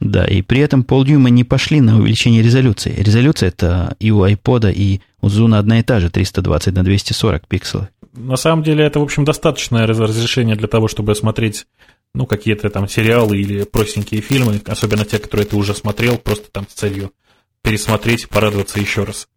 Да, 0.00 0.24
и 0.24 0.40
при 0.40 0.60
этом 0.60 0.84
полдюйма 0.84 1.28
не 1.28 1.44
пошли 1.44 1.82
на 1.82 1.98
увеличение 1.98 2.42
резолюции. 2.42 2.94
Резолюция 2.96 3.50
это 3.50 3.94
и 4.00 4.10
у 4.10 4.24
iPod, 4.24 4.72
и 4.72 5.02
у 5.20 5.26
Zoom 5.26 5.54
одна 5.54 5.80
и 5.80 5.82
та 5.82 6.00
же, 6.00 6.08
320 6.08 6.74
на 6.74 6.82
240 6.82 7.46
пикселов. 7.46 7.88
На 8.12 8.36
самом 8.36 8.62
деле 8.64 8.84
это, 8.84 8.98
в 8.98 9.02
общем, 9.02 9.24
достаточное 9.24 9.86
разрешение 9.86 10.56
для 10.56 10.68
того, 10.68 10.88
чтобы 10.88 11.14
смотреть 11.14 11.66
ну, 12.14 12.26
какие-то 12.26 12.68
там 12.70 12.88
сериалы 12.88 13.38
или 13.38 13.62
простенькие 13.64 14.20
фильмы, 14.20 14.60
особенно 14.66 15.04
те, 15.04 15.18
которые 15.18 15.46
ты 15.46 15.56
уже 15.56 15.74
смотрел, 15.74 16.18
просто 16.18 16.50
там 16.50 16.66
с 16.68 16.74
целью 16.74 17.12
пересмотреть, 17.62 18.28
порадоваться 18.28 18.80
еще 18.80 19.04
раз. 19.04 19.28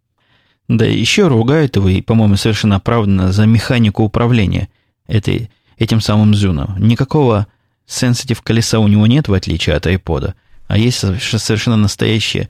Да, 0.68 0.86
еще 0.86 1.28
ругают 1.28 1.76
его, 1.76 1.90
и, 1.90 2.02
по-моему, 2.02 2.38
совершенно 2.38 2.78
оправданно, 2.78 3.32
за 3.32 3.46
механику 3.46 4.04
управления 4.04 4.70
этой, 5.08 5.52
этим 5.78 6.02
самым 6.02 6.34
зюном. 6.34 6.76
Никакого 6.80 7.48
сенситив 7.86 8.42
колеса 8.42 8.80
у 8.80 8.88
него 8.88 9.06
нет, 9.06 9.28
в 9.28 9.34
отличие 9.34 9.76
от 9.76 9.86
iPod. 9.86 10.34
А 10.68 10.78
есть 10.78 10.98
совершенно 10.98 11.78
настоящее 11.78 12.50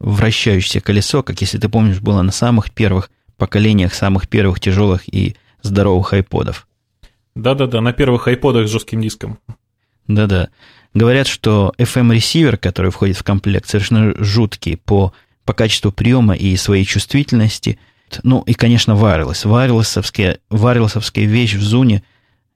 вращающееся 0.00 0.80
колесо, 0.80 1.22
как 1.22 1.40
если 1.40 1.58
ты 1.58 1.68
помнишь, 1.68 2.00
было 2.00 2.20
на 2.22 2.32
самых 2.32 2.72
первых 2.72 3.10
поколениях, 3.36 3.94
самых 3.94 4.28
первых 4.28 4.58
тяжелых 4.60 5.02
и 5.06 5.36
здоровых 5.62 6.12
айподов. 6.12 6.66
Да-да-да, 7.34 7.80
на 7.80 7.92
первых 7.92 8.28
айподах 8.28 8.68
с 8.68 8.70
жестким 8.70 9.00
диском. 9.00 9.38
Да-да. 10.06 10.48
Говорят, 10.94 11.26
что 11.26 11.72
FM-ресивер, 11.78 12.58
который 12.58 12.90
входит 12.90 13.16
в 13.16 13.22
комплект, 13.22 13.68
совершенно 13.68 14.12
жуткий 14.22 14.76
по, 14.76 15.14
по 15.44 15.54
качеству 15.54 15.90
приема 15.90 16.34
и 16.34 16.54
своей 16.56 16.84
чувствительности. 16.84 17.78
Ну, 18.22 18.42
и, 18.42 18.52
конечно, 18.52 18.92
wireless. 18.92 19.46
Wirelessовская, 19.46 20.38
wirelessовская 20.50 21.24
вещь 21.24 21.54
в 21.54 21.62
зуне 21.62 22.02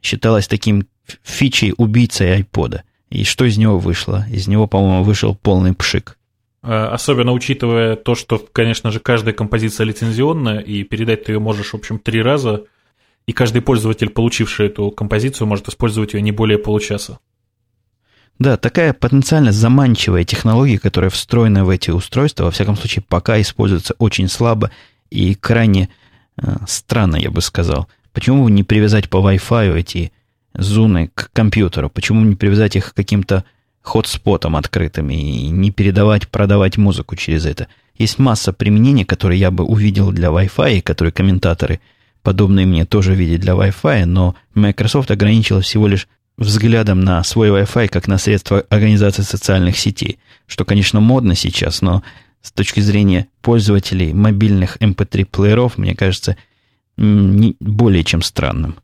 считалась 0.02 0.48
таким 0.48 0.86
фичей 1.22 1.72
убийцей 1.76 2.34
айпода. 2.34 2.82
И 3.08 3.24
что 3.24 3.44
из 3.44 3.56
него 3.56 3.78
вышло? 3.78 4.26
Из 4.30 4.48
него, 4.48 4.66
по-моему, 4.66 5.02
вышел 5.02 5.34
полный 5.34 5.72
пшик. 5.72 6.18
Э, 6.62 6.86
особенно 6.86 7.32
учитывая 7.32 7.96
то, 7.96 8.14
что, 8.14 8.38
конечно 8.38 8.90
же, 8.90 9.00
каждая 9.00 9.32
композиция 9.32 9.84
лицензионная, 9.84 10.58
и 10.58 10.82
передать 10.82 11.24
ты 11.24 11.32
ее 11.32 11.38
можешь, 11.38 11.70
в 11.70 11.76
общем, 11.76 11.98
три 11.98 12.20
раза, 12.20 12.64
и 13.26 13.32
каждый 13.32 13.60
пользователь, 13.60 14.08
получивший 14.10 14.66
эту 14.66 14.90
композицию, 14.90 15.46
может 15.46 15.68
использовать 15.68 16.14
ее 16.14 16.22
не 16.22 16.32
более 16.32 16.58
получаса. 16.58 17.18
Да, 18.38 18.56
такая 18.56 18.92
потенциально 18.92 19.50
заманчивая 19.50 20.24
технология, 20.24 20.78
которая 20.78 21.10
встроена 21.10 21.64
в 21.64 21.70
эти 21.70 21.90
устройства, 21.90 22.44
во 22.44 22.50
всяком 22.50 22.76
случае, 22.76 23.04
пока 23.08 23.40
используется 23.40 23.94
очень 23.98 24.28
слабо 24.28 24.70
и 25.10 25.34
крайне 25.34 25.88
э, 26.36 26.56
странно, 26.66 27.16
я 27.16 27.30
бы 27.30 27.40
сказал. 27.40 27.88
Почему 28.12 28.48
не 28.48 28.62
привязать 28.62 29.08
по 29.08 29.16
Wi-Fi 29.16 29.78
эти 29.78 30.12
зуны 30.54 31.10
к 31.14 31.30
компьютеру? 31.32 31.88
Почему 31.88 32.20
не 32.24 32.36
привязать 32.36 32.76
их 32.76 32.92
к 32.92 32.94
каким-то 32.94 33.44
хотспотам 33.80 34.56
открытым 34.56 35.10
и 35.10 35.48
не 35.48 35.70
передавать, 35.70 36.28
продавать 36.28 36.76
музыку 36.76 37.16
через 37.16 37.46
это? 37.46 37.68
Есть 37.96 38.18
масса 38.18 38.52
применений, 38.52 39.04
которые 39.04 39.40
я 39.40 39.50
бы 39.50 39.64
увидел 39.64 40.12
для 40.12 40.28
Wi-Fi, 40.28 40.82
которые 40.82 41.12
комментаторы, 41.12 41.80
подобные 42.26 42.66
мне, 42.66 42.84
тоже 42.84 43.14
видят 43.14 43.40
для 43.42 43.52
Wi-Fi, 43.52 44.04
но 44.04 44.34
Microsoft 44.52 45.12
ограничила 45.12 45.60
всего 45.60 45.86
лишь 45.86 46.08
взглядом 46.36 47.02
на 47.02 47.22
свой 47.22 47.50
Wi-Fi 47.50 47.86
как 47.86 48.08
на 48.08 48.18
средство 48.18 48.64
организации 48.68 49.22
социальных 49.22 49.78
сетей, 49.78 50.18
что, 50.48 50.64
конечно, 50.64 50.98
модно 50.98 51.36
сейчас, 51.36 51.82
но 51.82 52.02
с 52.42 52.50
точки 52.50 52.80
зрения 52.80 53.28
пользователей 53.42 54.12
мобильных 54.12 54.76
MP3-плееров, 54.78 55.74
эм 55.76 55.82
мне 55.84 55.94
кажется, 55.94 56.36
не 56.96 57.54
более 57.60 58.02
чем 58.02 58.22
странным. 58.22 58.74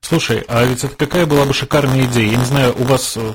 Слушай, 0.00 0.42
а 0.48 0.64
ведь 0.64 0.82
это 0.82 0.96
какая 0.96 1.26
была 1.26 1.44
бы 1.44 1.52
шикарная 1.52 2.06
идея? 2.06 2.30
Я 2.30 2.38
не 2.38 2.44
знаю, 2.46 2.74
у 2.78 2.84
вас 2.84 3.18
э, 3.18 3.34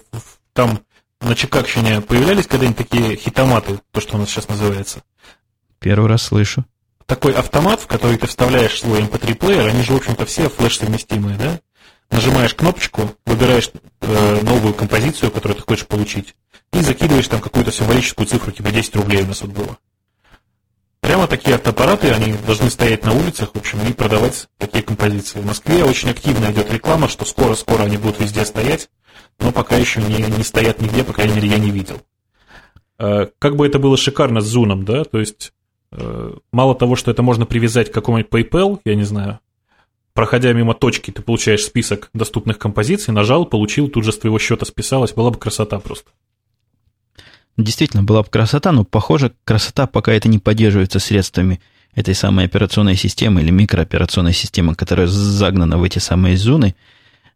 там 0.53 0.79
на 1.21 1.35
Чикагщине 1.35 2.01
появлялись 2.01 2.47
когда-нибудь 2.47 2.77
такие 2.89 3.17
хитоматы, 3.17 3.81
то, 3.91 4.01
что 4.01 4.15
у 4.15 4.19
нас 4.19 4.29
сейчас 4.31 4.49
называется? 4.49 5.03
Первый 5.77 6.09
раз 6.09 6.23
слышу. 6.23 6.65
Такой 7.05 7.33
автомат, 7.33 7.81
в 7.81 7.87
который 7.87 8.17
ты 8.17 8.27
вставляешь 8.27 8.79
свой 8.79 9.01
MP3-плеер, 9.01 9.67
они 9.67 9.83
же, 9.83 9.93
в 9.93 9.97
общем-то, 9.97 10.25
все 10.25 10.49
флеш-совместимые, 10.49 11.37
да? 11.37 11.59
Нажимаешь 12.09 12.53
кнопочку, 12.53 13.09
выбираешь 13.25 13.71
э, 14.01 14.41
новую 14.43 14.73
композицию, 14.73 15.31
которую 15.31 15.57
ты 15.57 15.63
хочешь 15.63 15.87
получить, 15.87 16.35
и 16.71 16.79
закидываешь 16.81 17.27
там 17.27 17.41
какую-то 17.41 17.71
символическую 17.71 18.25
цифру, 18.25 18.51
типа 18.51 18.71
10 18.71 18.95
рублей 18.95 19.23
у 19.23 19.27
нас 19.27 19.41
вот 19.41 19.51
было. 19.51 19.77
Прямо 21.01 21.27
такие 21.27 21.55
автоаппараты, 21.55 22.11
они 22.11 22.33
должны 22.45 22.69
стоять 22.69 23.03
на 23.03 23.13
улицах, 23.13 23.49
в 23.53 23.57
общем, 23.57 23.79
и 23.85 23.91
продавать 23.91 24.47
такие 24.57 24.83
композиции. 24.83 25.39
В 25.39 25.45
Москве 25.45 25.83
очень 25.83 26.09
активно 26.09 26.51
идет 26.51 26.71
реклама, 26.71 27.09
что 27.09 27.25
скоро-скоро 27.25 27.83
они 27.83 27.97
будут 27.97 28.21
везде 28.21 28.45
стоять, 28.45 28.89
но 29.39 29.51
пока 29.51 29.75
еще 29.75 30.01
не, 30.01 30.15
не 30.15 30.43
стоят 30.43 30.81
нигде, 30.81 31.03
по 31.03 31.11
крайней 31.11 31.33
мере, 31.33 31.49
я 31.49 31.57
не 31.57 31.71
видел. 31.71 32.01
Э, 32.99 33.27
как 33.39 33.57
бы 33.57 33.67
это 33.67 33.79
было 33.79 33.97
шикарно 33.97 34.39
с 34.39 34.45
зуном, 34.45 34.85
да, 34.85 35.03
то 35.03 35.19
есть 35.19 35.51
мало 36.51 36.75
того, 36.75 36.95
что 36.95 37.11
это 37.11 37.21
можно 37.21 37.45
привязать 37.45 37.91
к 37.91 37.93
какому-нибудь 37.93 38.31
PayPal, 38.31 38.79
я 38.85 38.95
не 38.95 39.03
знаю, 39.03 39.39
проходя 40.13 40.53
мимо 40.53 40.73
точки, 40.73 41.11
ты 41.11 41.21
получаешь 41.21 41.63
список 41.63 42.09
доступных 42.13 42.57
композиций, 42.57 43.13
нажал, 43.13 43.45
получил, 43.45 43.87
тут 43.87 44.03
же 44.03 44.11
с 44.11 44.17
твоего 44.17 44.39
счета 44.39 44.65
списалось, 44.65 45.13
была 45.13 45.31
бы 45.31 45.37
красота 45.37 45.79
просто. 45.79 46.11
Действительно, 47.57 48.03
была 48.03 48.23
бы 48.23 48.29
красота, 48.29 48.71
но, 48.71 48.83
похоже, 48.83 49.33
красота 49.43 49.85
пока 49.85 50.11
это 50.11 50.27
не 50.27 50.39
поддерживается 50.39 50.99
средствами 50.99 51.61
этой 51.93 52.15
самой 52.15 52.45
операционной 52.45 52.95
системы 52.95 53.41
или 53.41 53.51
микрооперационной 53.51 54.33
системы, 54.33 54.73
которая 54.73 55.05
загнана 55.05 55.77
в 55.77 55.83
эти 55.83 55.99
самые 55.99 56.37
зоны. 56.37 56.75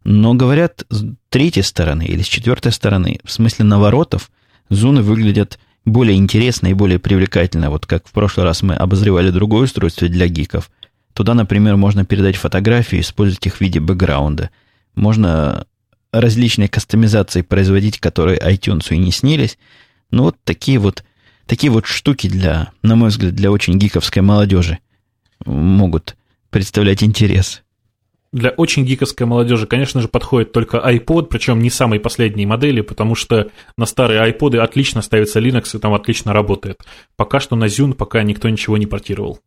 Но, 0.04 0.34
говорят, 0.34 0.86
с 0.90 1.06
третьей 1.30 1.62
стороны 1.62 2.04
или 2.04 2.24
с 2.24 2.28
четвертой 2.28 2.72
стороны, 2.72 3.20
в 3.24 3.32
смысле 3.32 3.66
наворотов, 3.66 4.32
зоны 4.70 5.04
выглядят 5.04 5.60
более 5.88 6.16
интересно 6.16 6.68
и 6.68 6.74
более 6.74 7.00
привлекательно. 7.00 7.70
Вот 7.70 7.86
как 7.86 8.08
в 8.08 8.12
прошлый 8.12 8.46
раз 8.46 8.62
мы 8.62 8.76
обозревали 8.76 9.32
другое 9.32 9.64
устройство 9.64 10.08
для 10.08 10.28
гиков. 10.28 10.70
Туда, 11.14 11.34
например, 11.34 11.78
можно 11.78 12.06
передать 12.06 12.36
фотографии 12.36 13.00
использовать 13.00 13.48
их 13.48 13.56
в 13.56 13.62
виде 13.62 13.80
бэкграунда. 13.80 14.52
Можно 14.94 15.66
различные 16.12 16.70
кастомизации 16.70 17.42
производить, 17.42 18.00
которые 18.00 18.40
iTunes 18.40 18.94
и 18.94 18.98
не 18.98 19.12
снились– 19.12 19.58
ну, 20.12 20.24
вот 20.24 20.38
такие 20.44 20.80
вот, 20.80 21.04
такие 21.46 21.72
вот 21.72 21.86
штуки 21.86 22.28
для, 22.28 22.72
на 22.82 22.96
мой 22.96 23.10
взгляд, 23.10 23.34
для 23.36 23.52
очень 23.52 23.78
гиковской 23.78 24.22
молодежи 24.22 24.80
могут 25.46 26.16
представлять 26.50 27.04
интерес. 27.04 27.64
Для 28.34 28.50
очень 28.50 28.86
гиковской 28.86 29.26
молодежи, 29.26 29.68
конечно 29.68 30.02
же, 30.02 30.10
подходит 30.10 30.52
только 30.52 30.78
iPod, 30.78 31.28
причем 31.28 31.60
не 31.60 31.70
самой 31.70 32.00
последней 32.00 32.46
модели, 32.46 32.82
потому 32.82 33.16
что 33.16 33.50
на 33.78 33.86
старые 33.86 34.30
iPod 34.32 34.58
отлично 34.58 35.02
ставится 35.02 35.40
Linux 35.40 35.78
и 35.78 35.80
там 35.80 35.94
отлично 35.94 36.34
работает. 36.34 36.82
Пока 37.16 37.40
что 37.40 37.56
на 37.56 37.66
Zune 37.66 37.94
пока 37.94 38.24
никто 38.24 38.50
ничего 38.50 38.78
не 38.78 38.86
портировал. 38.86 39.40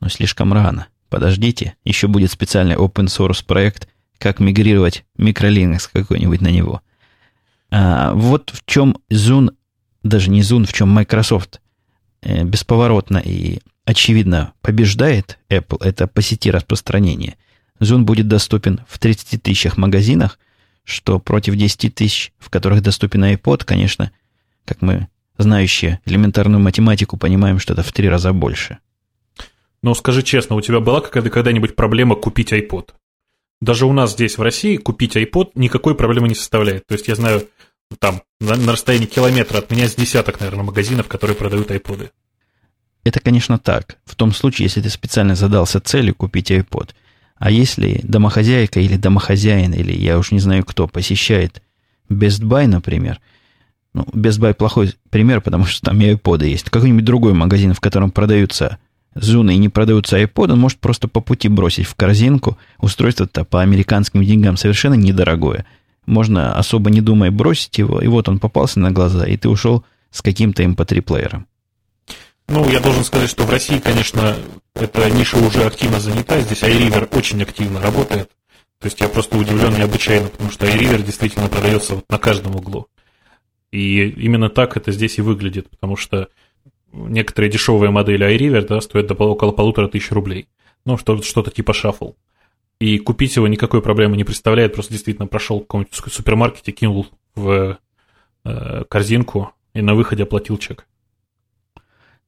Но 0.00 0.08
слишком 0.08 0.52
рано. 0.52 0.86
Подождите, 1.08 1.74
еще 1.84 2.06
будет 2.06 2.30
специальный 2.30 2.76
open 2.76 3.06
source 3.06 3.44
проект, 3.44 3.88
как 4.18 4.40
мигрировать 4.40 5.04
микролинукс 5.16 5.88
какой-нибудь 5.88 6.40
на 6.40 6.48
него. 6.48 6.82
А, 7.70 8.12
вот 8.14 8.50
в 8.50 8.64
чем 8.66 8.98
Zoom, 9.10 9.50
даже 10.02 10.30
не 10.30 10.40
Zoom, 10.40 10.64
в 10.64 10.72
чем 10.72 10.88
Microsoft 10.90 11.60
э, 12.22 12.44
бесповоротно 12.44 13.18
и 13.18 13.60
очевидно 13.84 14.52
побеждает 14.60 15.38
Apple, 15.48 15.82
это 15.82 16.06
по 16.06 16.20
сети 16.22 16.50
распространения. 16.50 17.36
Zoom 17.80 18.02
будет 18.02 18.28
доступен 18.28 18.80
в 18.88 18.98
30 18.98 19.42
тысячах 19.42 19.76
магазинах, 19.76 20.38
что 20.84 21.18
против 21.18 21.56
10 21.56 21.94
тысяч, 21.94 22.32
в 22.38 22.50
которых 22.50 22.82
доступен 22.82 23.24
iPod, 23.24 23.64
конечно, 23.64 24.10
как 24.64 24.82
мы, 24.82 25.08
знающие 25.36 26.00
элементарную 26.04 26.60
математику, 26.60 27.16
понимаем, 27.16 27.58
что 27.58 27.74
это 27.74 27.82
в 27.82 27.92
три 27.92 28.08
раза 28.08 28.32
больше. 28.32 28.78
Но 29.82 29.94
скажи 29.94 30.22
честно, 30.22 30.56
у 30.56 30.60
тебя 30.60 30.80
была 30.80 31.00
когда-нибудь 31.00 31.76
проблема 31.76 32.16
купить 32.16 32.52
iPod? 32.52 32.90
даже 33.60 33.86
у 33.86 33.92
нас 33.92 34.12
здесь, 34.12 34.38
в 34.38 34.42
России, 34.42 34.76
купить 34.76 35.16
iPod 35.16 35.52
никакой 35.54 35.94
проблемы 35.94 36.28
не 36.28 36.34
составляет. 36.34 36.86
То 36.86 36.94
есть 36.94 37.08
я 37.08 37.14
знаю, 37.14 37.48
там, 37.98 38.22
на, 38.40 38.54
на 38.56 38.72
расстоянии 38.72 39.06
километра 39.06 39.58
от 39.58 39.70
меня 39.70 39.88
с 39.88 39.94
десяток, 39.94 40.40
наверное, 40.40 40.64
магазинов, 40.64 41.08
которые 41.08 41.36
продают 41.36 41.70
iPod. 41.70 42.10
Это, 43.04 43.20
конечно, 43.20 43.58
так. 43.58 43.98
В 44.04 44.14
том 44.14 44.32
случае, 44.32 44.64
если 44.64 44.80
ты 44.80 44.90
специально 44.90 45.34
задался 45.34 45.80
целью 45.80 46.14
купить 46.14 46.50
iPod. 46.50 46.90
А 47.38 47.50
если 47.50 48.00
домохозяйка 48.02 48.80
или 48.80 48.96
домохозяин, 48.96 49.72
или 49.72 49.92
я 49.92 50.18
уж 50.18 50.32
не 50.32 50.40
знаю 50.40 50.64
кто, 50.64 50.88
посещает 50.88 51.62
Best 52.10 52.42
Buy, 52.42 52.66
например, 52.66 53.20
ну, 53.94 54.02
Best 54.12 54.40
Buy 54.40 54.54
плохой 54.54 54.94
пример, 55.10 55.40
потому 55.40 55.64
что 55.64 55.82
там 55.82 56.00
и 56.00 56.12
iPod 56.12 56.46
есть. 56.46 56.70
Какой-нибудь 56.70 57.04
другой 57.04 57.32
магазин, 57.32 57.74
в 57.74 57.80
котором 57.80 58.10
продаются 58.10 58.78
Зуны 59.14 59.54
и 59.54 59.58
не 59.58 59.68
продаются 59.68 60.20
iPod, 60.20 60.52
он 60.52 60.60
может 60.60 60.78
просто 60.78 61.08
по 61.08 61.20
пути 61.20 61.48
бросить 61.48 61.86
в 61.86 61.94
корзинку. 61.94 62.58
Устройство-то 62.78 63.44
по 63.44 63.62
американским 63.62 64.22
деньгам 64.24 64.56
совершенно 64.56 64.94
недорогое. 64.94 65.64
Можно, 66.06 66.54
особо 66.56 66.90
не 66.90 67.00
думая, 67.00 67.30
бросить 67.30 67.78
его, 67.78 68.00
и 68.00 68.06
вот 68.06 68.28
он 68.28 68.38
попался 68.38 68.80
на 68.80 68.90
глаза, 68.90 69.26
и 69.26 69.36
ты 69.36 69.48
ушел 69.48 69.84
с 70.10 70.22
каким-то 70.22 70.62
MP3-плеером. 70.62 71.46
Ну, 72.48 72.66
я 72.70 72.80
должен 72.80 73.04
сказать, 73.04 73.28
что 73.28 73.44
в 73.44 73.50
России, 73.50 73.78
конечно, 73.78 74.34
эта 74.74 75.10
ниша 75.10 75.36
уже 75.36 75.64
активно 75.64 76.00
занята. 76.00 76.40
Здесь 76.40 76.62
iRiver 76.62 77.14
очень 77.16 77.42
активно 77.42 77.80
работает. 77.80 78.30
То 78.80 78.86
есть 78.86 79.00
я 79.00 79.08
просто 79.08 79.36
удивлен 79.36 79.74
необычайно, 79.74 80.28
потому 80.28 80.50
что 80.50 80.66
iRiver 80.66 81.02
действительно 81.02 81.48
продается 81.48 81.96
вот 81.96 82.04
на 82.08 82.18
каждом 82.18 82.56
углу. 82.56 82.86
И 83.70 84.08
именно 84.08 84.48
так 84.48 84.76
это 84.78 84.92
здесь 84.92 85.18
и 85.18 85.22
выглядит, 85.22 85.68
потому 85.68 85.96
что 85.96 86.28
некоторые 86.92 87.50
дешевые 87.50 87.90
модели 87.90 88.26
iRiver 88.26 88.66
да, 88.66 88.80
стоят 88.80 89.08
до 89.08 89.14
около 89.14 89.52
полутора 89.52 89.88
тысяч 89.88 90.10
рублей. 90.10 90.48
Ну, 90.86 90.96
что- 90.96 91.20
что-то 91.20 91.50
типа 91.50 91.74
шаффл. 91.74 92.12
И 92.80 92.98
купить 92.98 93.36
его 93.36 93.46
никакой 93.46 93.82
проблемы 93.82 94.16
не 94.16 94.24
представляет, 94.24 94.72
просто 94.72 94.92
действительно 94.92 95.26
прошел 95.26 95.58
в 95.58 95.62
каком-нибудь 95.62 95.94
супермаркете, 95.94 96.72
кинул 96.72 97.08
в 97.34 97.78
э, 98.44 98.84
корзинку 98.88 99.52
и 99.74 99.82
на 99.82 99.94
выходе 99.94 100.22
оплатил 100.22 100.56
чек. 100.56 100.86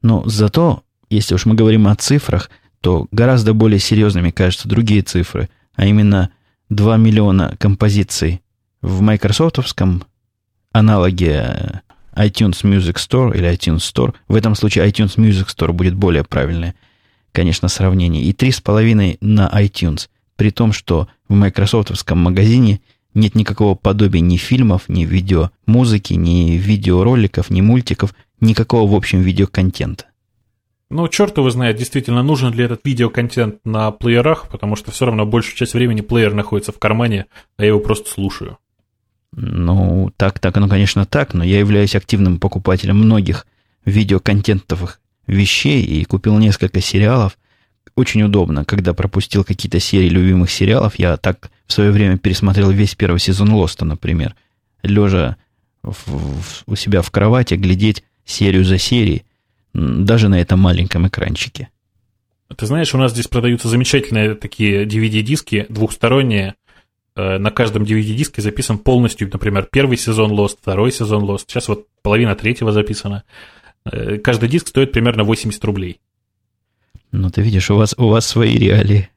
Но 0.03 0.23
зато, 0.27 0.83
если 1.09 1.35
уж 1.35 1.47
мы 1.47 1.55
говорим 1.55 1.87
о 1.87 1.95
цифрах, 1.97 2.51
то 2.81 3.07
гораздо 3.11 3.53
более 3.55 3.79
серьезными 3.79 4.31
кажутся 4.31 4.69
другие 4.69 5.03
цифры, 5.03 5.51
а 5.75 5.87
именно 5.87 6.31
2 6.71 6.97
миллиона 6.97 7.57
композиций 7.59 8.43
в 8.81 9.01
майкрософтовском 9.03 10.05
аналоге 10.73 11.83
iTunes 12.15 12.63
Music 12.63 12.95
Store 12.95 13.37
или 13.37 13.51
iTunes 13.51 13.79
Store. 13.79 14.15
В 14.29 14.35
этом 14.35 14.55
случае 14.55 14.89
iTunes 14.89 15.17
Music 15.17 15.47
Store 15.47 15.73
будет 15.73 15.95
более 15.95 16.25
правильное, 16.25 16.75
конечно, 17.33 17.69
сравнение. 17.69 18.23
И 18.23 18.33
3,5 18.33 19.19
на 19.21 19.49
iTunes. 19.55 20.09
При 20.37 20.51
том, 20.51 20.73
что 20.73 21.09
в 21.29 21.35
майкрософтовском 21.35 22.19
магазине 22.19 22.81
нет 23.15 23.35
никакого 23.35 23.75
подобия 23.75 24.21
ни 24.21 24.37
фильмов, 24.37 24.89
ни 24.89 25.05
видео 25.05 25.51
музыки, 25.67 26.15
ни 26.15 26.53
видеороликов, 26.53 27.51
ни 27.51 27.61
мультиков, 27.61 28.15
никакого, 28.41 28.91
в 28.91 28.95
общем, 28.95 29.21
видеоконтента. 29.21 30.07
Ну, 30.91 31.07
черт 31.07 31.37
его 31.37 31.49
знает, 31.51 31.77
действительно, 31.77 32.23
нужен 32.25 32.53
ли 32.53 32.65
этот 32.65 32.81
видеоконтент 32.85 33.65
на 33.65 33.93
плеерах, 33.93 34.49
потому 34.49 34.75
что 34.75 34.91
все 34.91 35.07
равно 35.07 35.25
большую 35.25 35.57
часть 35.57 35.75
времени 35.75 36.01
плеер 36.01 36.35
находится 36.35 36.73
в 36.73 36.81
кармане, 36.81 37.27
а 37.57 37.63
я 37.63 37.69
его 37.69 37.79
просто 37.79 38.11
слушаю. 38.11 38.59
Ну, 39.33 40.13
так, 40.17 40.41
так, 40.41 40.57
оно, 40.57 40.69
конечно, 40.69 41.07
так, 41.07 41.33
но 41.33 41.45
я 41.45 41.61
являюсь 41.61 41.95
активным 41.95 42.41
покупателем 42.41 42.97
многих 42.97 43.47
видеоконтентовых 43.85 45.01
вещей 45.29 45.85
и 45.85 46.05
купил 46.05 46.37
несколько 46.39 46.81
сериалов. 46.81 47.39
Очень 47.95 48.23
удобно, 48.23 48.65
когда 48.65 48.93
пропустил 48.93 49.45
какие-то 49.45 49.79
серии 49.79 50.09
любимых 50.09 50.51
сериалов. 50.51 50.99
Я 50.99 51.17
так 51.17 51.51
в 51.67 51.73
свое 51.73 51.93
время 51.93 52.19
пересмотрел 52.19 52.71
весь 52.71 52.97
первый 52.97 53.21
сезон 53.21 53.53
Лоста, 53.53 53.85
например. 53.85 54.35
Лежа 54.83 55.37
в, 55.83 55.95
в, 56.09 56.63
у 56.67 56.75
себя 56.75 57.03
в 57.03 57.11
кровати, 57.11 57.55
глядеть 57.55 58.03
серию 58.31 58.65
за 58.65 58.79
серией, 58.79 59.25
даже 59.75 60.29
на 60.29 60.41
этом 60.41 60.61
маленьком 60.61 61.07
экранчике. 61.07 61.69
Ты 62.57 62.67
знаешь, 62.67 62.95
у 62.95 62.99
нас 62.99 63.13
здесь 63.13 63.29
продаются 63.29 63.69
замечательные 63.69 64.35
такие 64.35 64.85
DVD-диски 64.85 65.67
двухсторонние, 65.69 66.55
Э, 67.17 67.39
на 67.39 67.51
каждом 67.51 67.83
DVD-диске 67.83 68.41
записан 68.41 68.79
полностью, 68.79 69.29
например, 69.33 69.69
первый 69.71 69.97
сезон 69.97 70.33
Lost, 70.33 70.59
второй 70.61 70.93
сезон 70.93 71.25
Lost, 71.25 71.45
сейчас 71.49 71.69
вот 71.69 71.87
половина 72.03 72.35
третьего 72.37 72.73
записана. 72.73 73.25
Э, 73.85 74.19
каждый 74.19 74.49
диск 74.49 74.69
стоит 74.69 74.93
примерно 74.93 75.25
80 75.25 75.63
рублей. 75.65 76.01
Ну, 77.13 77.31
ты 77.31 77.43
видишь, 77.43 77.71
у 77.71 77.77
вас, 77.77 77.95
у 77.99 78.09
вас 78.09 78.27
свои 78.27 78.57
реалии. 78.57 79.11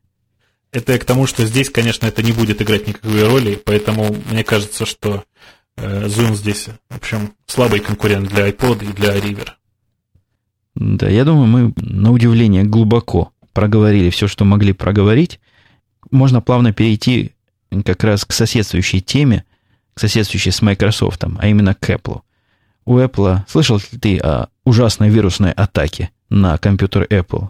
Это 0.72 0.98
к 0.98 1.06
тому, 1.06 1.28
что 1.28 1.46
здесь, 1.46 1.70
конечно, 1.70 2.08
это 2.08 2.24
не 2.24 2.32
будет 2.32 2.62
играть 2.62 2.88
никакой 2.88 3.28
роли, 3.28 3.62
поэтому 3.64 4.16
мне 4.32 4.44
кажется, 4.44 4.88
что 4.88 5.24
Zoom 5.78 6.36
здесь, 6.36 6.70
в 6.90 6.98
общем, 6.98 7.34
слабый 7.46 7.80
конкурент 7.80 8.30
для 8.30 8.50
iPod 8.50 8.84
и 8.84 8.94
для 8.94 9.18
River. 9.18 9.50
Да, 10.76 11.08
я 11.10 11.24
думаю, 11.26 11.48
мы 11.48 11.74
на 11.78 12.12
удивление 12.12 12.64
глубоко 12.64 13.32
проговорили 13.54 14.10
все, 14.10 14.28
что 14.28 14.46
могли 14.46 14.74
проговорить. 14.74 15.40
Можно 16.12 16.42
плавно 16.42 16.74
перейти 16.74 17.34
как 17.86 18.04
раз 18.04 18.26
к 18.26 18.34
соседствующей 18.34 19.02
теме, 19.02 19.46
к 19.94 20.00
соседствующей 20.00 20.52
с 20.52 20.62
Microsoft, 20.62 21.24
а 21.24 21.48
именно 21.48 21.74
к 21.76 21.90
Apple. 21.90 22.22
У 22.86 22.98
Apple, 22.98 23.42
слышал 23.48 23.78
ли 23.78 24.00
ты 24.00 24.18
о 24.18 24.50
ужасной 24.66 25.10
вирусной 25.10 25.52
атаке 25.52 26.12
на 26.30 26.58
компьютер 26.58 27.04
Apple? 27.04 27.50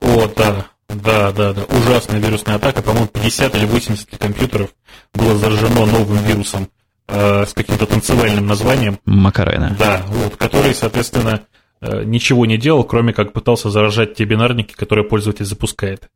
О, 0.00 0.32
да, 0.36 0.66
да, 0.88 1.32
да, 1.32 1.52
да, 1.52 1.64
ужасная 1.64 2.20
вирусная 2.20 2.56
атака, 2.56 2.82
по-моему, 2.82 3.08
50 3.08 3.54
или 3.56 3.66
80 3.66 4.16
компьютеров 4.18 4.70
было 5.12 5.36
заражено 5.36 5.86
новым 5.86 6.24
вирусом 6.24 6.68
э, 7.10 7.46
с 7.46 7.52
каким-то 7.52 7.86
танцевальным 7.86 8.46
названием. 8.46 8.98
Макарена. 9.04 9.76
Да, 9.78 10.02
вот, 10.06 10.36
который, 10.36 10.74
соответственно, 10.74 11.42
э, 11.80 12.04
ничего 12.04 12.46
не 12.46 12.56
делал, 12.56 12.84
кроме 12.84 13.12
как 13.12 13.32
пытался 13.32 13.70
заражать 13.70 14.14
те 14.14 14.24
бинарники, 14.24 14.74
которые 14.74 15.04
пользователь 15.04 15.44
запускает. 15.44 16.08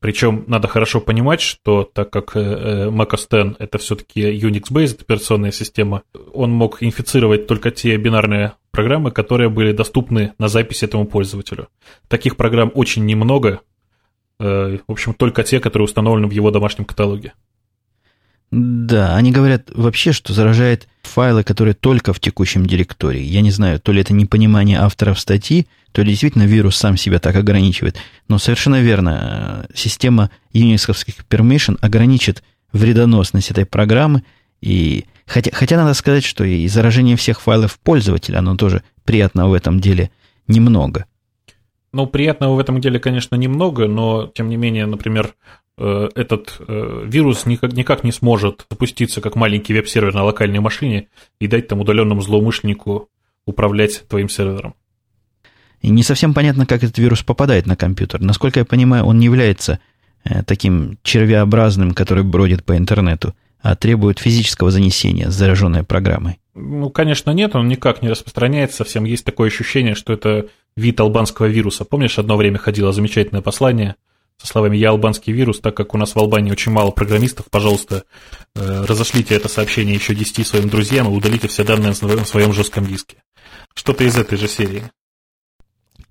Причем 0.00 0.44
надо 0.48 0.66
хорошо 0.66 1.00
понимать, 1.00 1.40
что 1.40 1.84
так 1.84 2.10
как 2.10 2.34
э, 2.34 2.88
Mac 2.88 3.10
OS 3.10 3.50
X 3.50 3.56
это 3.60 3.78
все-таки 3.78 4.20
Unix-based 4.20 5.02
операционная 5.02 5.52
система, 5.52 6.02
он 6.32 6.50
мог 6.50 6.82
инфицировать 6.82 7.46
только 7.46 7.70
те 7.70 7.96
бинарные 7.96 8.54
программы, 8.72 9.12
которые 9.12 9.48
были 9.48 9.72
доступны 9.72 10.32
на 10.38 10.48
запись 10.48 10.82
этому 10.82 11.06
пользователю. 11.06 11.68
Таких 12.08 12.36
программ 12.36 12.72
очень 12.74 13.04
немного, 13.04 13.60
в 14.38 14.80
общем, 14.88 15.14
только 15.14 15.44
те, 15.44 15.60
которые 15.60 15.84
установлены 15.84 16.26
в 16.26 16.32
его 16.32 16.50
домашнем 16.50 16.84
каталоге. 16.84 17.34
Да, 18.52 19.16
они 19.16 19.32
говорят 19.32 19.70
вообще, 19.74 20.12
что 20.12 20.34
заражает 20.34 20.86
файлы, 21.02 21.42
которые 21.42 21.72
только 21.72 22.12
в 22.12 22.20
текущем 22.20 22.66
директории. 22.66 23.22
Я 23.22 23.40
не 23.40 23.50
знаю, 23.50 23.80
то 23.80 23.92
ли 23.92 24.02
это 24.02 24.12
непонимание 24.12 24.78
авторов 24.78 25.18
статьи, 25.18 25.66
то 25.92 26.02
ли 26.02 26.10
действительно 26.10 26.42
вирус 26.42 26.76
сам 26.76 26.98
себя 26.98 27.18
так 27.18 27.34
ограничивает. 27.34 27.96
Но 28.28 28.36
совершенно 28.36 28.82
верно, 28.82 29.66
э, 29.70 29.72
система 29.74 30.30
юниксовских 30.52 31.14
permission 31.30 31.78
ограничит 31.80 32.42
вредоносность 32.74 33.50
этой 33.50 33.64
программы. 33.64 34.22
И 34.60 35.06
хотя, 35.24 35.50
хотя 35.54 35.78
надо 35.78 35.94
сказать, 35.94 36.22
что 36.22 36.44
и 36.44 36.68
заражение 36.68 37.16
всех 37.16 37.40
файлов 37.40 37.78
пользователя, 37.78 38.40
оно 38.40 38.58
тоже 38.58 38.82
приятно 39.04 39.48
в 39.48 39.54
этом 39.54 39.80
деле 39.80 40.10
немного. 40.46 41.06
Ну, 41.94 42.06
приятного 42.06 42.56
в 42.56 42.58
этом 42.58 42.82
деле, 42.82 42.98
конечно, 42.98 43.34
немного, 43.34 43.86
но, 43.86 44.30
тем 44.34 44.50
не 44.50 44.58
менее, 44.58 44.84
например, 44.84 45.34
этот 46.14 46.60
э, 46.60 47.04
вирус 47.06 47.46
никак, 47.46 47.72
никак 47.72 48.04
не 48.04 48.12
сможет 48.12 48.66
запуститься 48.70 49.20
как 49.20 49.34
маленький 49.34 49.74
веб-сервер 49.74 50.14
на 50.14 50.22
локальной 50.22 50.60
машине 50.60 51.08
и 51.40 51.46
дать 51.46 51.68
там 51.68 51.80
удаленному 51.80 52.20
злоумышленнику 52.20 53.08
управлять 53.46 54.04
твоим 54.08 54.28
сервером. 54.28 54.74
И 55.80 55.90
не 55.90 56.04
совсем 56.04 56.34
понятно, 56.34 56.66
как 56.66 56.84
этот 56.84 56.98
вирус 56.98 57.22
попадает 57.22 57.66
на 57.66 57.74
компьютер. 57.74 58.20
Насколько 58.20 58.60
я 58.60 58.64
понимаю, 58.64 59.04
он 59.04 59.18
не 59.18 59.24
является 59.24 59.80
э, 60.24 60.44
таким 60.44 60.98
червеобразным, 61.02 61.94
который 61.94 62.22
бродит 62.22 62.64
по 62.64 62.76
интернету, 62.76 63.34
а 63.60 63.74
требует 63.74 64.20
физического 64.20 64.70
занесения 64.70 65.30
с 65.30 65.34
зараженной 65.34 65.82
программой. 65.82 66.38
Ну, 66.54 66.90
конечно, 66.90 67.32
нет, 67.32 67.56
он 67.56 67.66
никак 67.66 68.02
не 68.02 68.08
распространяется 68.08 68.78
совсем. 68.78 69.04
Есть 69.04 69.24
такое 69.24 69.48
ощущение, 69.48 69.96
что 69.96 70.12
это 70.12 70.46
вид 70.76 71.00
албанского 71.00 71.46
вируса. 71.46 71.84
Помнишь, 71.84 72.18
одно 72.18 72.36
время 72.36 72.58
ходило 72.58 72.92
замечательное 72.92 73.42
послание– 73.42 73.96
со 74.42 74.48
словами 74.48 74.76
«Я 74.76 74.90
албанский 74.90 75.32
вирус», 75.32 75.60
так 75.60 75.76
как 75.76 75.94
у 75.94 75.98
нас 75.98 76.16
в 76.16 76.18
Албании 76.18 76.50
очень 76.50 76.72
мало 76.72 76.90
программистов, 76.90 77.46
пожалуйста, 77.48 78.02
э, 78.56 78.84
разошлите 78.88 79.36
это 79.36 79.48
сообщение 79.48 79.94
еще 79.94 80.16
10 80.16 80.44
своим 80.44 80.68
друзьям 80.68 81.06
и 81.06 81.16
удалите 81.16 81.46
все 81.46 81.62
данные 81.62 81.94
на 82.00 82.24
своем 82.24 82.52
жестком 82.52 82.84
диске. 82.84 83.18
Что-то 83.74 84.02
из 84.02 84.16
этой 84.16 84.36
же 84.36 84.48
серии. 84.48 84.82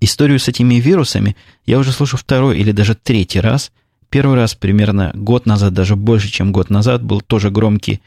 Историю 0.00 0.40
с 0.40 0.48
этими 0.48 0.76
вирусами 0.76 1.36
я 1.66 1.78
уже 1.78 1.92
слышу 1.92 2.16
второй 2.16 2.58
или 2.58 2.72
даже 2.72 2.94
третий 2.94 3.38
раз. 3.38 3.70
Первый 4.08 4.36
раз 4.36 4.54
примерно 4.54 5.10
год 5.14 5.44
назад, 5.44 5.74
даже 5.74 5.94
больше, 5.94 6.28
чем 6.28 6.52
год 6.52 6.70
назад, 6.70 7.02
был 7.02 7.20
тоже 7.20 7.50
громкий 7.50 8.00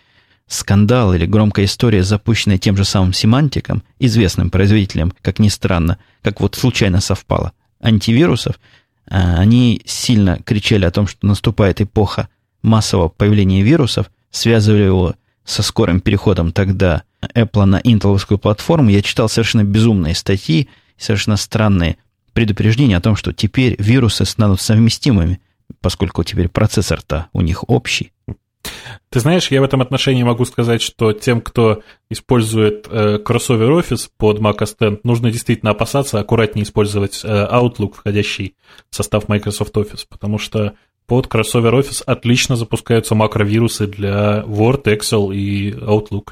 скандал 0.47 1.13
или 1.13 1.27
громкая 1.27 1.65
история, 1.65 2.03
запущенная 2.03 2.57
тем 2.57 2.75
же 2.77 2.83
самым 2.83 3.13
семантиком, 3.13 3.83
известным 3.99 4.49
производителем, 4.49 5.13
как 5.21 5.38
ни 5.38 5.49
странно, 5.49 5.99
как 6.23 6.41
вот 6.41 6.55
случайно 6.55 6.99
совпало, 6.99 7.51
антивирусов– 7.79 8.59
они 9.08 9.82
сильно 9.86 10.39
кричали 10.44 10.86
о 10.86 10.91
том, 10.91 11.08
что 11.08 11.26
наступает 11.26 11.82
эпоха 11.82 12.30
массового 12.62 13.10
появления 13.10 13.62
вирусов, 13.62 14.10
связывали 14.32 14.84
его 14.84 15.15
со 15.44 15.62
скорым 15.62 16.02
переходом 16.02 16.52
тогда 16.52 17.04
Apple 17.22 17.65
на 17.65 17.80
интеловскую 17.84 18.38
платформу, 18.39 18.89
я 18.89 19.02
читал 19.02 19.30
совершенно 19.30 19.63
безумные 19.63 20.15
статьи, 20.15 20.70
совершенно 20.98 21.38
странные 21.38 21.98
предупреждения 22.34 22.98
о 22.98 23.02
том, 23.02 23.15
что 23.15 23.32
теперь 23.32 23.76
вирусы 23.80 24.26
станут 24.26 24.60
совместимыми, 24.60 25.39
поскольку 25.82 26.24
теперь 26.24 26.50
процессор-то 26.50 27.28
у 27.34 27.41
них 27.41 27.70
общий. 27.70 28.12
Ты 29.15 29.21
знаешь, 29.21 29.49
я 29.49 29.62
в 29.62 29.63
этом 29.63 29.82
отношении 29.82 30.23
могу 30.23 30.43
сказать, 30.43 30.82
что 30.82 31.13
тем, 31.13 31.39
кто 31.39 31.82
использует 32.10 32.86
э, 32.91 33.17
кроссовер 33.17 33.71
Office 33.71 34.10
под 34.17 34.39
Mac 34.39 34.58
OS 34.58 34.75
X, 34.78 34.99
нужно 35.06 35.32
действительно 35.32 35.71
опасаться, 35.71 36.19
аккуратнее 36.19 36.65
использовать 36.65 37.21
э, 37.23 37.47
Outlook, 37.49 37.93
входящий 37.93 38.58
в 38.89 38.95
состав 38.97 39.30
Microsoft 39.30 39.73
Office, 39.78 40.06
потому 40.10 40.38
что 40.38 40.73
под 41.08 41.28
кроссовер 41.28 41.73
Office 41.75 42.04
отлично 42.06 42.58
запускаются 42.58 43.15
макровирусы 43.15 43.88
для 43.88 44.43
Word, 44.45 44.84
Excel 44.84 45.34
и 45.34 45.71
Outlook. 45.71 46.32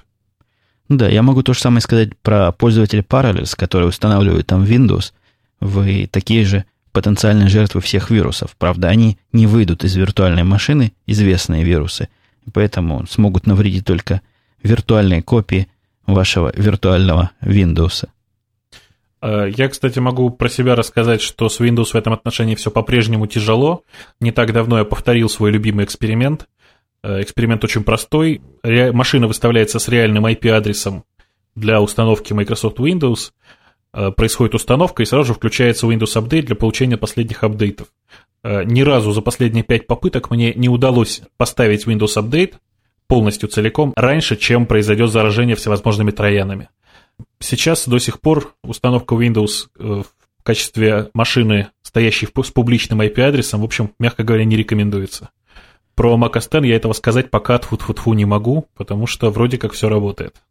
Да, 0.89 1.07
я 1.07 1.23
могу 1.23 1.41
то 1.41 1.53
же 1.53 1.61
самое 1.61 1.79
сказать 1.79 2.17
про 2.17 2.51
пользователей 2.51 3.05
Parallels, 3.09 3.55
которые 3.55 3.87
устанавливают 3.87 4.47
там 4.47 4.65
Windows. 4.65 5.13
Вы 5.61 6.09
такие 6.11 6.43
же 6.43 6.65
потенциальные 6.91 7.47
жертвы 7.47 7.79
всех 7.79 8.09
вирусов. 8.09 8.57
Правда, 8.57 8.89
они 8.89 9.19
не 9.31 9.47
выйдут 9.47 9.85
из 9.85 9.95
виртуальной 9.95 10.43
машины, 10.43 10.91
известные 11.07 11.63
вирусы, 11.63 12.09
поэтому 12.51 13.05
смогут 13.07 13.47
навредить 13.47 13.85
только 13.85 14.21
виртуальные 14.61 15.21
копии 15.21 15.67
вашего 16.05 16.51
виртуального 16.55 17.31
Windows. 17.41 18.07
Э, 19.21 19.49
я, 19.55 19.69
кстати, 19.69 19.99
могу 19.99 20.29
про 20.29 20.49
себя 20.49 20.75
рассказать, 20.75 21.21
что 21.21 21.49
с 21.49 21.59
Windows 21.59 21.91
в 21.91 21.95
этом 21.95 22.13
отношении 22.13 22.55
все 22.55 22.71
по-прежнему 22.71 23.27
тяжело. 23.27 23.83
Не 24.19 24.31
так 24.31 24.51
давно 24.51 24.79
я 24.79 24.83
повторил 24.83 25.29
свой 25.29 25.51
любимый 25.51 25.85
эксперимент. 25.85 26.47
Э, 27.03 27.21
эксперимент 27.21 27.63
очень 27.63 27.83
простой. 27.83 28.41
Машина 28.63 29.27
выставляется 29.27 29.79
с 29.79 29.87
реальным 29.87 30.25
IP-адресом 30.25 31.05
для 31.55 31.81
установки 31.81 32.33
Microsoft 32.33 32.79
Windows. 32.79 33.31
Э, 33.93 34.11
происходит 34.11 34.55
установка, 34.55 35.03
и 35.03 35.05
сразу 35.05 35.27
же 35.27 35.33
включается 35.33 35.87
Windows 35.87 36.15
Update 36.15 36.43
для 36.43 36.55
получения 36.55 36.97
последних 36.97 37.43
апдейтов. 37.43 37.87
Ни 38.43 38.81
разу 38.81 39.13
за 39.13 39.21
последние 39.21 39.63
пять 39.63 39.87
попыток 39.87 40.29
мне 40.29 40.53
не 40.53 40.67
удалось 40.67 41.21
поставить 41.37 41.87
Windows 41.87 42.17
Update 42.17 42.55
полностью 43.07 43.47
целиком 43.47 43.93
раньше, 43.95 44.35
чем 44.35 44.65
произойдет 44.65 45.11
заражение 45.11 45.55
всевозможными 45.55 46.11
троянами. 46.11 46.69
Сейчас 47.39 47.87
до 47.87 47.99
сих 47.99 48.19
пор 48.19 48.55
установка 48.63 49.15
Windows 49.15 49.67
э, 49.77 50.03
в 50.03 50.43
качестве 50.43 51.09
машины, 51.13 51.69
стоящей 51.81 52.27
с 52.27 52.51
публичным 52.51 53.01
IP-адресом, 53.01 53.61
в 53.61 53.65
общем, 53.65 53.91
мягко 53.99 54.23
говоря, 54.23 54.45
не 54.45 54.55
рекомендуется. 54.55 55.29
Про 55.95 56.15
Mac 56.17 56.33
OS 56.33 56.59
X 56.59 56.65
я 56.65 56.75
этого 56.75 56.93
сказать 56.93 57.29
пока 57.29 57.57
тфу-тфу-тфу 57.57 58.13
не 58.13 58.25
могу, 58.25 58.67
потому 58.75 59.05
что 59.05 59.29
вроде 59.29 59.57
как 59.57 59.73
все 59.73 59.89
работает. 59.89 60.41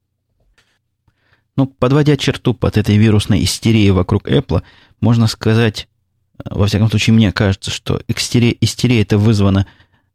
Ну, 1.57 1.67
подводя 1.67 2.17
черту 2.17 2.55
под 2.55 2.77
этой 2.77 2.97
вирусной 2.97 3.43
истерией 3.45 3.91
вокруг 3.91 4.29
Apple, 4.29 4.62
можно 5.01 5.27
сказать, 5.27 5.88
э, 6.38 6.49
во 6.51 6.67
всяком 6.67 6.88
случае, 6.88 7.15
мне 7.15 7.33
кажется, 7.33 7.71
что 7.71 8.01
истерия, 8.09 8.57
истерия 8.61 9.03
это 9.03 9.19
вызвана 9.19 9.67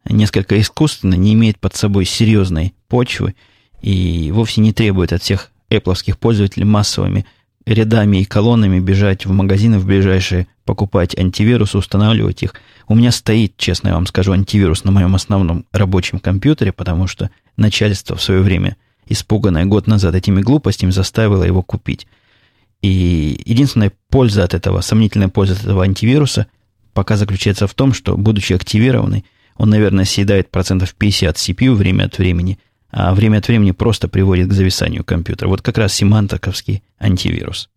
несколько 0.09 0.59
искусственно, 0.59 1.15
не 1.15 1.33
имеет 1.33 1.59
под 1.59 1.75
собой 1.75 2.05
серьезной 2.05 2.73
почвы 2.87 3.35
и 3.81 4.31
вовсе 4.33 4.61
не 4.61 4.73
требует 4.73 5.13
от 5.13 5.21
всех 5.21 5.51
Apple 5.69 6.15
пользователей 6.15 6.65
массовыми 6.65 7.25
рядами 7.65 8.17
и 8.17 8.25
колоннами 8.25 8.79
бежать 8.79 9.25
в 9.25 9.31
магазины 9.31 9.77
в 9.77 9.85
ближайшие, 9.85 10.47
покупать 10.63 11.17
антивирусы, 11.17 11.77
устанавливать 11.77 12.41
их. 12.41 12.55
У 12.87 12.95
меня 12.95 13.11
стоит, 13.11 13.57
честно 13.57 13.89
я 13.89 13.93
вам 13.95 14.07
скажу, 14.07 14.31
антивирус 14.31 14.85
на 14.85 14.91
моем 14.91 15.13
основном 15.15 15.65
рабочем 15.73 16.19
компьютере, 16.19 16.71
потому 16.71 17.07
что 17.07 17.29
начальство 17.57 18.15
в 18.15 18.23
свое 18.23 18.41
время, 18.41 18.77
испуганное 19.09 19.65
год 19.65 19.87
назад 19.87 20.15
этими 20.15 20.41
глупостями, 20.41 20.91
заставило 20.91 21.43
его 21.43 21.63
купить. 21.63 22.07
И 22.81 23.41
единственная 23.45 23.91
польза 24.09 24.43
от 24.43 24.53
этого, 24.53 24.81
сомнительная 24.81 25.29
польза 25.29 25.53
от 25.53 25.63
этого 25.63 25.83
антивируса 25.83 26.47
пока 26.93 27.15
заключается 27.15 27.67
в 27.67 27.73
том, 27.73 27.93
что, 27.93 28.17
будучи 28.17 28.53
активированный, 28.53 29.25
он, 29.55 29.69
наверное, 29.69 30.05
съедает 30.05 30.49
процентов 30.49 30.95
50 30.95 31.35
CPU 31.35 31.73
время 31.73 32.05
от 32.05 32.17
времени, 32.17 32.59
а 32.89 33.13
время 33.13 33.37
от 33.37 33.47
времени 33.47 33.71
просто 33.71 34.07
приводит 34.07 34.49
к 34.49 34.53
зависанию 34.53 35.03
компьютера. 35.03 35.49
Вот 35.49 35.61
как 35.61 35.77
раз 35.77 35.93
симантаковский 35.93 36.83
антивирус. 36.99 37.69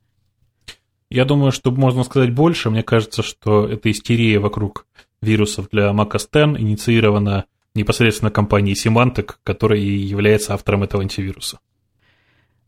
Я 1.11 1.25
думаю, 1.25 1.51
что 1.53 1.71
можно 1.73 2.05
сказать 2.05 2.33
больше. 2.33 2.71
Мне 2.71 2.83
кажется, 2.83 3.23
что 3.23 3.67
эта 3.67 3.91
истерия 3.91 4.39
вокруг 4.39 4.87
вирусов 5.21 5.69
для 5.71 5.91
Mac 5.91 6.13
OS 6.13 6.53
X 6.53 6.61
инициирована 6.61 7.45
непосредственно 7.75 8.31
компанией 8.31 8.75
Symantec, 8.75 9.35
которая 9.43 9.79
и 9.79 9.89
является 9.89 10.55
автором 10.55 10.83
этого 10.83 11.03
антивируса. 11.03 11.59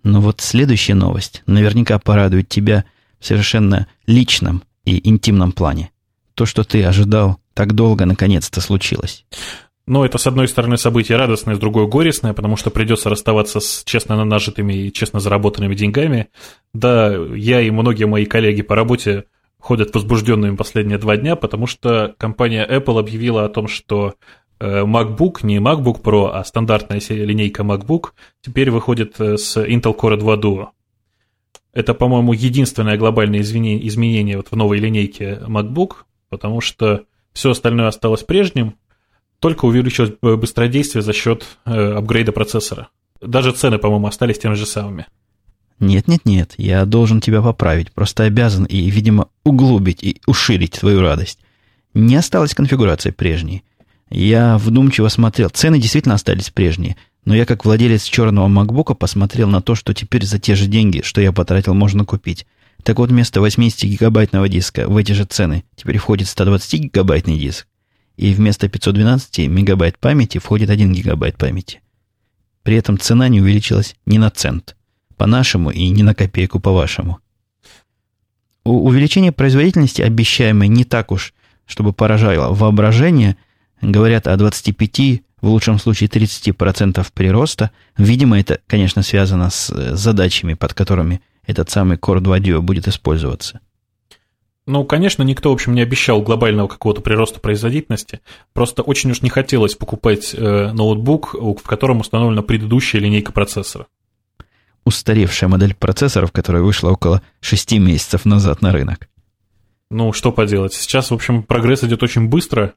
Но 0.02 0.20
вот 0.20 0.40
следующая 0.40 0.94
новость 0.94 1.42
наверняка 1.46 1.98
порадует 1.98 2.48
тебя 2.48 2.84
в 3.20 3.26
совершенно 3.26 3.88
личном 4.06 4.62
и 4.84 5.08
интимном 5.08 5.52
плане. 5.52 5.90
То, 6.34 6.46
что 6.46 6.64
ты 6.64 6.84
ожидал 6.84 7.38
так 7.54 7.74
долго, 7.74 8.04
наконец-то 8.04 8.60
случилось. 8.60 9.24
Но 9.86 10.04
это, 10.04 10.16
с 10.16 10.26
одной 10.26 10.48
стороны, 10.48 10.76
событие 10.76 11.18
радостное, 11.18 11.56
с 11.56 11.58
другой 11.58 11.88
горестное, 11.88 12.34
потому 12.34 12.56
что 12.56 12.70
придется 12.70 13.10
расставаться 13.10 13.60
с 13.60 13.82
честно 13.84 14.24
нажитыми 14.24 14.74
и 14.74 14.92
честно 14.92 15.18
заработанными 15.20 15.74
деньгами. 15.74 16.28
Да, 16.72 17.12
я 17.34 17.60
и 17.60 17.70
многие 17.70 18.04
мои 18.04 18.24
коллеги 18.24 18.62
по 18.62 18.76
работе 18.76 19.24
ходят 19.58 19.94
возбужденными 19.94 20.56
последние 20.56 20.98
два 20.98 21.16
дня, 21.16 21.36
потому 21.36 21.66
что 21.66 22.14
компания 22.18 22.66
Apple 22.68 22.98
объявила 22.98 23.44
о 23.44 23.48
том, 23.48 23.68
что 23.68 24.14
MacBook, 24.62 25.38
не 25.42 25.58
MacBook 25.58 26.02
Pro, 26.02 26.30
а 26.32 26.44
стандартная 26.44 27.00
линейка 27.08 27.62
MacBook, 27.62 28.10
теперь 28.40 28.70
выходит 28.70 29.20
э, 29.20 29.36
с 29.36 29.56
Intel 29.56 29.96
Core 29.96 30.16
2 30.16 30.36
Duo. 30.36 30.68
Это, 31.72 31.94
по-моему, 31.94 32.32
единственное 32.32 32.98
глобальное 32.98 33.40
изменение 33.40 34.36
вот 34.36 34.48
в 34.50 34.56
новой 34.56 34.78
линейке 34.78 35.40
MacBook, 35.46 36.04
потому 36.28 36.60
что 36.60 37.04
все 37.32 37.50
остальное 37.50 37.88
осталось 37.88 38.22
прежним, 38.22 38.74
только 39.38 39.64
увеличилось 39.64 40.12
быстродействие 40.20 41.02
за 41.02 41.12
счет 41.12 41.46
э, 41.64 41.94
апгрейда 41.94 42.32
процессора. 42.32 42.88
Даже 43.20 43.52
цены, 43.52 43.78
по-моему, 43.78 44.06
остались 44.06 44.38
теми 44.38 44.54
же 44.54 44.66
самыми. 44.66 45.06
Нет-нет-нет, 45.80 46.54
я 46.58 46.84
должен 46.84 47.20
тебя 47.20 47.42
поправить, 47.42 47.90
просто 47.90 48.24
обязан 48.24 48.64
и, 48.64 48.88
видимо, 48.88 49.28
углубить 49.44 50.04
и 50.04 50.20
уширить 50.26 50.78
твою 50.78 51.00
радость. 51.00 51.40
Не 51.92 52.16
осталась 52.16 52.54
конфигурация 52.54 53.12
прежней. 53.12 53.64
Я 54.14 54.58
вдумчиво 54.58 55.08
смотрел, 55.08 55.48
цены 55.48 55.78
действительно 55.78 56.16
остались 56.16 56.50
прежние, 56.50 56.98
но 57.24 57.34
я 57.34 57.46
как 57.46 57.64
владелец 57.64 58.04
черного 58.04 58.46
макбука 58.46 58.92
посмотрел 58.92 59.48
на 59.48 59.62
то, 59.62 59.74
что 59.74 59.94
теперь 59.94 60.26
за 60.26 60.38
те 60.38 60.54
же 60.54 60.66
деньги, 60.66 61.00
что 61.02 61.22
я 61.22 61.32
потратил, 61.32 61.72
можно 61.72 62.04
купить. 62.04 62.46
Так 62.82 62.98
вот, 62.98 63.08
вместо 63.08 63.40
80-гигабайтного 63.40 64.50
диска 64.50 64.86
в 64.86 64.98
эти 64.98 65.12
же 65.12 65.24
цены 65.24 65.64
теперь 65.76 65.96
входит 65.96 66.28
120-гигабайтный 66.28 67.38
диск 67.38 67.66
и 68.18 68.34
вместо 68.34 68.68
512 68.68 69.48
мегабайт 69.48 69.98
памяти 69.98 70.36
входит 70.36 70.68
1 70.68 70.92
гигабайт 70.92 71.38
памяти. 71.38 71.80
При 72.64 72.76
этом 72.76 72.98
цена 72.98 73.28
не 73.28 73.40
увеличилась 73.40 73.96
ни 74.04 74.18
на 74.18 74.28
цент 74.28 74.76
по-нашему 75.16 75.70
и 75.70 75.88
ни 75.88 76.02
на 76.02 76.14
копейку 76.14 76.60
по-вашему. 76.60 77.20
Увеличение 78.64 79.32
производительности, 79.32 80.02
обещаемое 80.02 80.68
не 80.68 80.84
так 80.84 81.12
уж, 81.12 81.32
чтобы 81.64 81.94
поражало 81.94 82.54
воображение, 82.54 83.38
говорят 83.82 84.26
о 84.26 84.36
25, 84.36 85.22
в 85.42 85.48
лучшем 85.48 85.78
случае 85.78 86.08
30% 86.08 87.06
прироста. 87.12 87.70
Видимо, 87.98 88.40
это, 88.40 88.60
конечно, 88.66 89.02
связано 89.02 89.50
с 89.50 89.94
задачами, 89.94 90.54
под 90.54 90.72
которыми 90.72 91.20
этот 91.46 91.68
самый 91.68 91.98
Core 91.98 92.20
2 92.20 92.38
Duo 92.38 92.60
будет 92.60 92.88
использоваться– 92.88 93.60
ну, 94.64 94.84
конечно, 94.84 95.24
никто, 95.24 95.50
в 95.50 95.54
общем, 95.54 95.74
не 95.74 95.80
обещал 95.80 96.22
глобального 96.22 96.68
какого-то 96.68 97.00
прироста 97.00 97.40
производительности. 97.40 98.20
Просто 98.52 98.82
очень 98.82 99.10
уж 99.10 99.20
не 99.20 99.28
хотелось 99.28 99.74
покупать 99.74 100.34
э, 100.34 100.72
ноутбук, 100.72 101.34
в 101.34 101.62
котором 101.64 102.00
установлена 102.00 102.42
предыдущая 102.42 103.00
линейка 103.00 103.32
процессора. 103.32 103.86
Устаревшая 104.84 105.50
модель 105.50 105.74
процессоров, 105.74 106.30
которая 106.30 106.62
вышла 106.62 106.90
около 106.90 107.22
6 107.40 107.72
месяцев 107.78 108.24
назад 108.24 108.62
на 108.62 108.70
рынок. 108.70 109.08
Ну, 109.90 110.12
что 110.12 110.30
поделать. 110.30 110.74
Сейчас, 110.74 111.10
в 111.10 111.14
общем, 111.14 111.42
прогресс 111.42 111.82
идет 111.82 112.02
очень 112.04 112.28
быстро. 112.28 112.74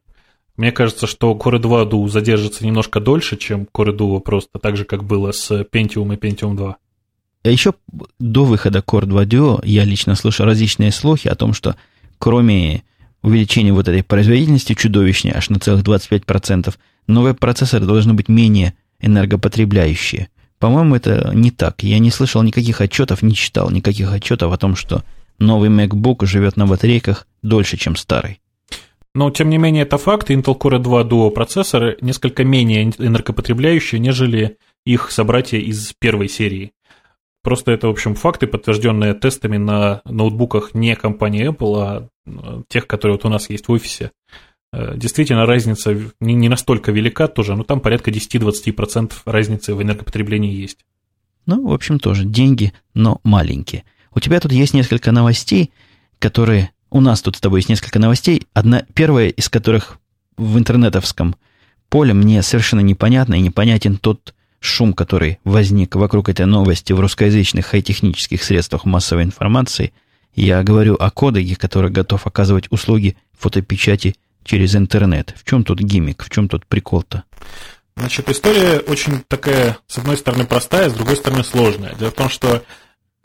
Мне 0.57 0.71
кажется, 0.71 1.05
что 1.05 1.33
Core 1.33 1.59
2 1.59 1.83
Duo 1.83 2.07
задержится 2.07 2.65
немножко 2.65 2.99
дольше, 2.99 3.35
чем 3.37 3.67
Core 3.73 3.95
Duo 3.95 4.19
просто, 4.21 4.57
так 4.59 4.77
же, 4.77 4.85
как 4.85 5.03
было 5.03 5.31
с 5.31 5.51
Pentium 5.51 6.13
и 6.13 6.17
Pentium 6.17 6.55
2. 6.55 6.77
А 7.43 7.49
еще 7.49 7.73
до 8.19 8.45
выхода 8.45 8.79
Core 8.79 9.05
2 9.05 9.25
Duo 9.25 9.61
я 9.63 9.83
лично 9.83 10.15
слышал 10.15 10.45
различные 10.45 10.91
слухи 10.91 11.27
о 11.27 11.35
том, 11.35 11.53
что 11.53 11.75
кроме 12.19 12.83
увеличения 13.21 13.73
вот 13.73 13.87
этой 13.87 14.03
производительности 14.03 14.73
чудовищной, 14.73 15.33
аж 15.33 15.49
на 15.49 15.59
целых 15.59 15.83
25%, 15.83 16.73
новые 17.07 17.33
процессоры 17.33 17.85
должны 17.85 18.13
быть 18.13 18.29
менее 18.29 18.75
энергопотребляющие. 18.99 20.29
По-моему, 20.59 20.95
это 20.95 21.31
не 21.33 21.51
так. 21.51 21.83
Я 21.83 21.99
не 21.99 22.11
слышал 22.11 22.41
никаких 22.43 22.79
отчетов, 22.79 23.21
не 23.21 23.35
читал 23.35 23.69
никаких 23.71 24.11
отчетов 24.11 24.53
о 24.53 24.57
том, 24.57 24.75
что 24.75 25.03
новый 25.37 25.69
MacBook 25.69 26.25
живет 26.25 26.55
на 26.55 26.65
батарейках 26.65 27.27
дольше, 27.41 27.77
чем 27.77 27.95
старый. 27.95 28.39
Но, 29.15 29.31
тем 29.31 29.49
не 29.49 29.57
менее, 29.57 29.83
это 29.83 29.97
факт. 29.97 30.29
Intel 30.29 30.59
Core 30.59 30.77
2 30.77 31.03
Duo 31.03 31.31
процессоры 31.31 31.97
несколько 32.01 32.43
менее 32.43 32.83
энергопотребляющие, 32.83 33.97
нежели 33.97 34.57
их 34.85 35.09
собратья 35.09 35.57
из 35.57 35.93
первой 35.97 36.27
серии. 36.27 36.73
Просто 37.41 37.71
это, 37.71 37.87
в 37.87 37.91
общем, 37.91 38.13
факты, 38.15 38.45
подтвержденные 38.45 39.13
тестами 39.13 39.55
на 39.55 40.01
ноутбуках 40.03 40.73
не 40.73 40.95
компании 40.97 41.49
Apple, 41.49 41.81
а, 41.81 42.09
а 42.27 42.63
тех, 42.67 42.87
которые 42.87 43.15
вот 43.15 43.25
у 43.25 43.29
нас 43.29 43.49
есть 43.49 43.69
в 43.69 43.71
офисе. 43.71 44.11
Э, 44.73 44.97
действительно, 44.97 45.45
разница 45.45 45.97
не 46.19 46.49
настолько 46.49 46.91
велика 46.91 47.29
тоже, 47.29 47.55
но 47.55 47.63
там 47.63 47.79
порядка 47.79 48.11
10-20% 48.11 49.13
разницы 49.25 49.75
в 49.75 49.81
энергопотреблении 49.81 50.53
есть. 50.53 50.79
Ну, 51.45 51.69
в 51.69 51.73
общем, 51.73 51.99
тоже 51.99 52.25
деньги, 52.25 52.73
но 52.93 53.21
маленькие. 53.23 53.85
У 54.13 54.19
тебя 54.19 54.41
тут 54.41 54.51
есть 54.51 54.73
несколько 54.73 55.13
новостей, 55.13 55.71
которые... 56.19 56.71
У 56.95 57.01
нас 57.01 57.21
тут 57.21 57.35
с 57.35 57.41
тобой 57.41 57.59
есть 57.59 57.67
несколько 57.67 57.99
новостей. 57.99 58.47
Одна, 58.53 58.85
первая 58.93 59.27
из 59.27 59.49
которых 59.49 59.97
в 60.37 60.57
интернетовском 60.57 61.35
поле 61.89 62.13
мне 62.13 62.41
совершенно 62.41 62.79
непонятно 62.79 63.33
и 63.33 63.41
непонятен 63.41 63.97
тот 63.97 64.33
шум, 64.61 64.93
который 64.93 65.39
возник 65.43 65.95
вокруг 65.95 66.29
этой 66.29 66.45
новости 66.45 66.93
в 66.93 67.01
русскоязычных 67.01 67.65
хай-технических 67.65 68.41
средствах 68.41 68.85
массовой 68.85 69.23
информации. 69.23 69.91
Я 70.35 70.63
говорю 70.63 70.95
о 70.95 71.11
кодеге, 71.11 71.57
который 71.57 71.91
готов 71.91 72.27
оказывать 72.27 72.71
услуги 72.71 73.17
фотопечати 73.37 74.15
через 74.45 74.73
интернет. 74.73 75.33
В 75.35 75.43
чем 75.43 75.65
тут 75.65 75.81
гиммик, 75.81 76.23
в 76.23 76.29
чем 76.29 76.47
тут 76.47 76.65
прикол-то? 76.65 77.23
Значит, 77.97 78.29
история 78.29 78.79
очень 78.79 79.21
такая, 79.27 79.79
с 79.87 79.97
одной 79.97 80.15
стороны, 80.15 80.45
простая, 80.45 80.89
с 80.89 80.93
другой 80.93 81.17
стороны, 81.17 81.43
сложная. 81.43 81.93
Дело 81.95 82.11
в 82.11 82.15
том, 82.15 82.29
что 82.29 82.63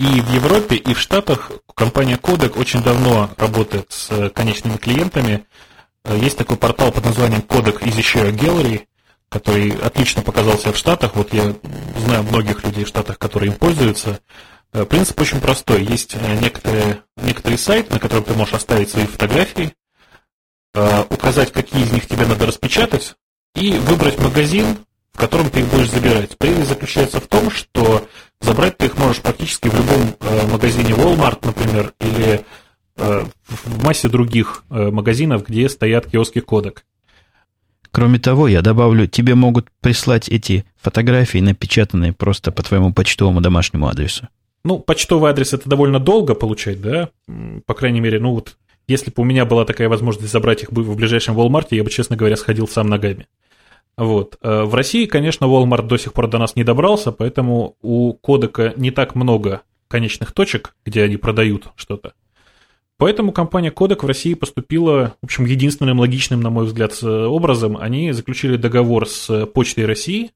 и 0.00 0.22
в 0.22 0.32
Европе, 0.32 0.76
и 0.76 0.94
в 0.94 0.98
Штатах 0.98 1.52
компания 1.74 2.16
Kodak 2.16 2.58
очень 2.58 2.82
давно 2.82 3.30
работает 3.36 3.92
с 3.92 4.30
конечными 4.30 4.78
клиентами. 4.78 5.44
Есть 6.06 6.38
такой 6.38 6.56
портал 6.56 6.90
под 6.90 7.04
названием 7.04 7.42
Kodak 7.42 7.80
Easy 7.82 8.34
Gallery, 8.34 8.86
который 9.28 9.72
отлично 9.72 10.22
показался 10.22 10.72
в 10.72 10.78
Штатах. 10.78 11.16
Вот 11.16 11.34
я 11.34 11.54
знаю 11.98 12.22
многих 12.22 12.64
людей 12.64 12.84
в 12.84 12.88
Штатах, 12.88 13.18
которые 13.18 13.52
им 13.52 13.58
пользуются. 13.58 14.20
Принцип 14.88 15.20
очень 15.20 15.40
простой. 15.40 15.84
Есть 15.84 16.16
некоторые, 16.40 17.02
некоторый 17.16 17.58
сайт, 17.58 17.90
на 17.90 17.98
котором 17.98 18.24
ты 18.24 18.32
можешь 18.32 18.54
оставить 18.54 18.88
свои 18.88 19.04
фотографии, 19.04 19.74
указать, 21.10 21.52
какие 21.52 21.82
из 21.82 21.92
них 21.92 22.08
тебе 22.08 22.24
надо 22.24 22.46
распечатать, 22.46 23.16
и 23.54 23.72
выбрать 23.72 24.18
магазин, 24.18 24.78
в 25.12 25.18
котором 25.18 25.50
ты 25.50 25.60
их 25.60 25.68
будешь 25.68 25.90
забирать. 25.90 26.36
Прелесть 26.38 26.68
заключается 26.68 27.20
в 27.20 27.26
том, 27.26 27.50
что 27.50 28.06
забрать 28.40 28.78
ты 28.78 28.86
их 28.86 28.98
можешь 28.98 29.22
практически 29.22 29.68
в 29.68 29.74
любом 29.74 30.16
э, 30.20 30.46
магазине 30.50 30.90
Walmart, 30.90 31.44
например, 31.44 31.92
или 32.00 32.44
э, 32.96 33.24
в 33.46 33.84
массе 33.84 34.08
других 34.08 34.64
э, 34.70 34.90
магазинов, 34.90 35.46
где 35.46 35.68
стоят 35.68 36.06
киоски 36.06 36.40
кодек. 36.40 36.84
Кроме 37.90 38.18
того, 38.18 38.46
я 38.46 38.62
добавлю, 38.62 39.06
тебе 39.06 39.34
могут 39.34 39.68
прислать 39.80 40.28
эти 40.28 40.64
фотографии, 40.80 41.38
напечатанные 41.38 42.12
просто 42.12 42.52
по 42.52 42.62
твоему 42.62 42.92
почтовому 42.92 43.40
домашнему 43.40 43.88
адресу. 43.88 44.28
Ну, 44.64 44.78
почтовый 44.78 45.30
адрес 45.30 45.54
это 45.54 45.68
довольно 45.68 45.98
долго 45.98 46.34
получать, 46.34 46.80
да? 46.80 47.08
По 47.66 47.74
крайней 47.74 48.00
мере, 48.00 48.20
ну 48.20 48.34
вот, 48.34 48.56
если 48.86 49.10
бы 49.10 49.22
у 49.22 49.24
меня 49.24 49.44
была 49.44 49.64
такая 49.64 49.88
возможность 49.88 50.32
забрать 50.32 50.62
их 50.62 50.70
в 50.70 50.96
ближайшем 50.96 51.38
Walmart, 51.38 51.68
я 51.70 51.82
бы, 51.82 51.90
честно 51.90 52.16
говоря, 52.16 52.36
сходил 52.36 52.68
сам 52.68 52.88
ногами. 52.88 53.26
Вот. 53.96 54.38
Э, 54.42 54.62
в 54.64 54.74
России, 54.74 55.06
конечно, 55.06 55.44
Walmart 55.44 55.86
до 55.86 55.96
сих 55.96 56.12
пор 56.12 56.28
до 56.28 56.38
нас 56.38 56.56
не 56.56 56.64
добрался, 56.64 57.12
поэтому 57.12 57.76
у 57.82 58.14
кодека 58.14 58.72
не 58.76 58.90
так 58.90 59.14
много 59.14 59.62
конечных 59.88 60.32
точек, 60.32 60.74
где 60.84 61.02
они 61.02 61.16
продают 61.16 61.68
что-то. 61.76 62.14
Поэтому 62.96 63.32
компания 63.32 63.70
Кодек 63.70 64.02
в 64.02 64.06
России 64.06 64.34
поступила, 64.34 65.16
в 65.22 65.24
общем, 65.24 65.46
единственным 65.46 66.00
логичным, 66.00 66.42
на 66.42 66.50
мой 66.50 66.66
взгляд, 66.66 67.02
образом. 67.02 67.78
Они 67.78 68.12
заключили 68.12 68.56
договор 68.56 69.08
с 69.08 69.46
Почтой 69.46 69.86
России, 69.86 70.32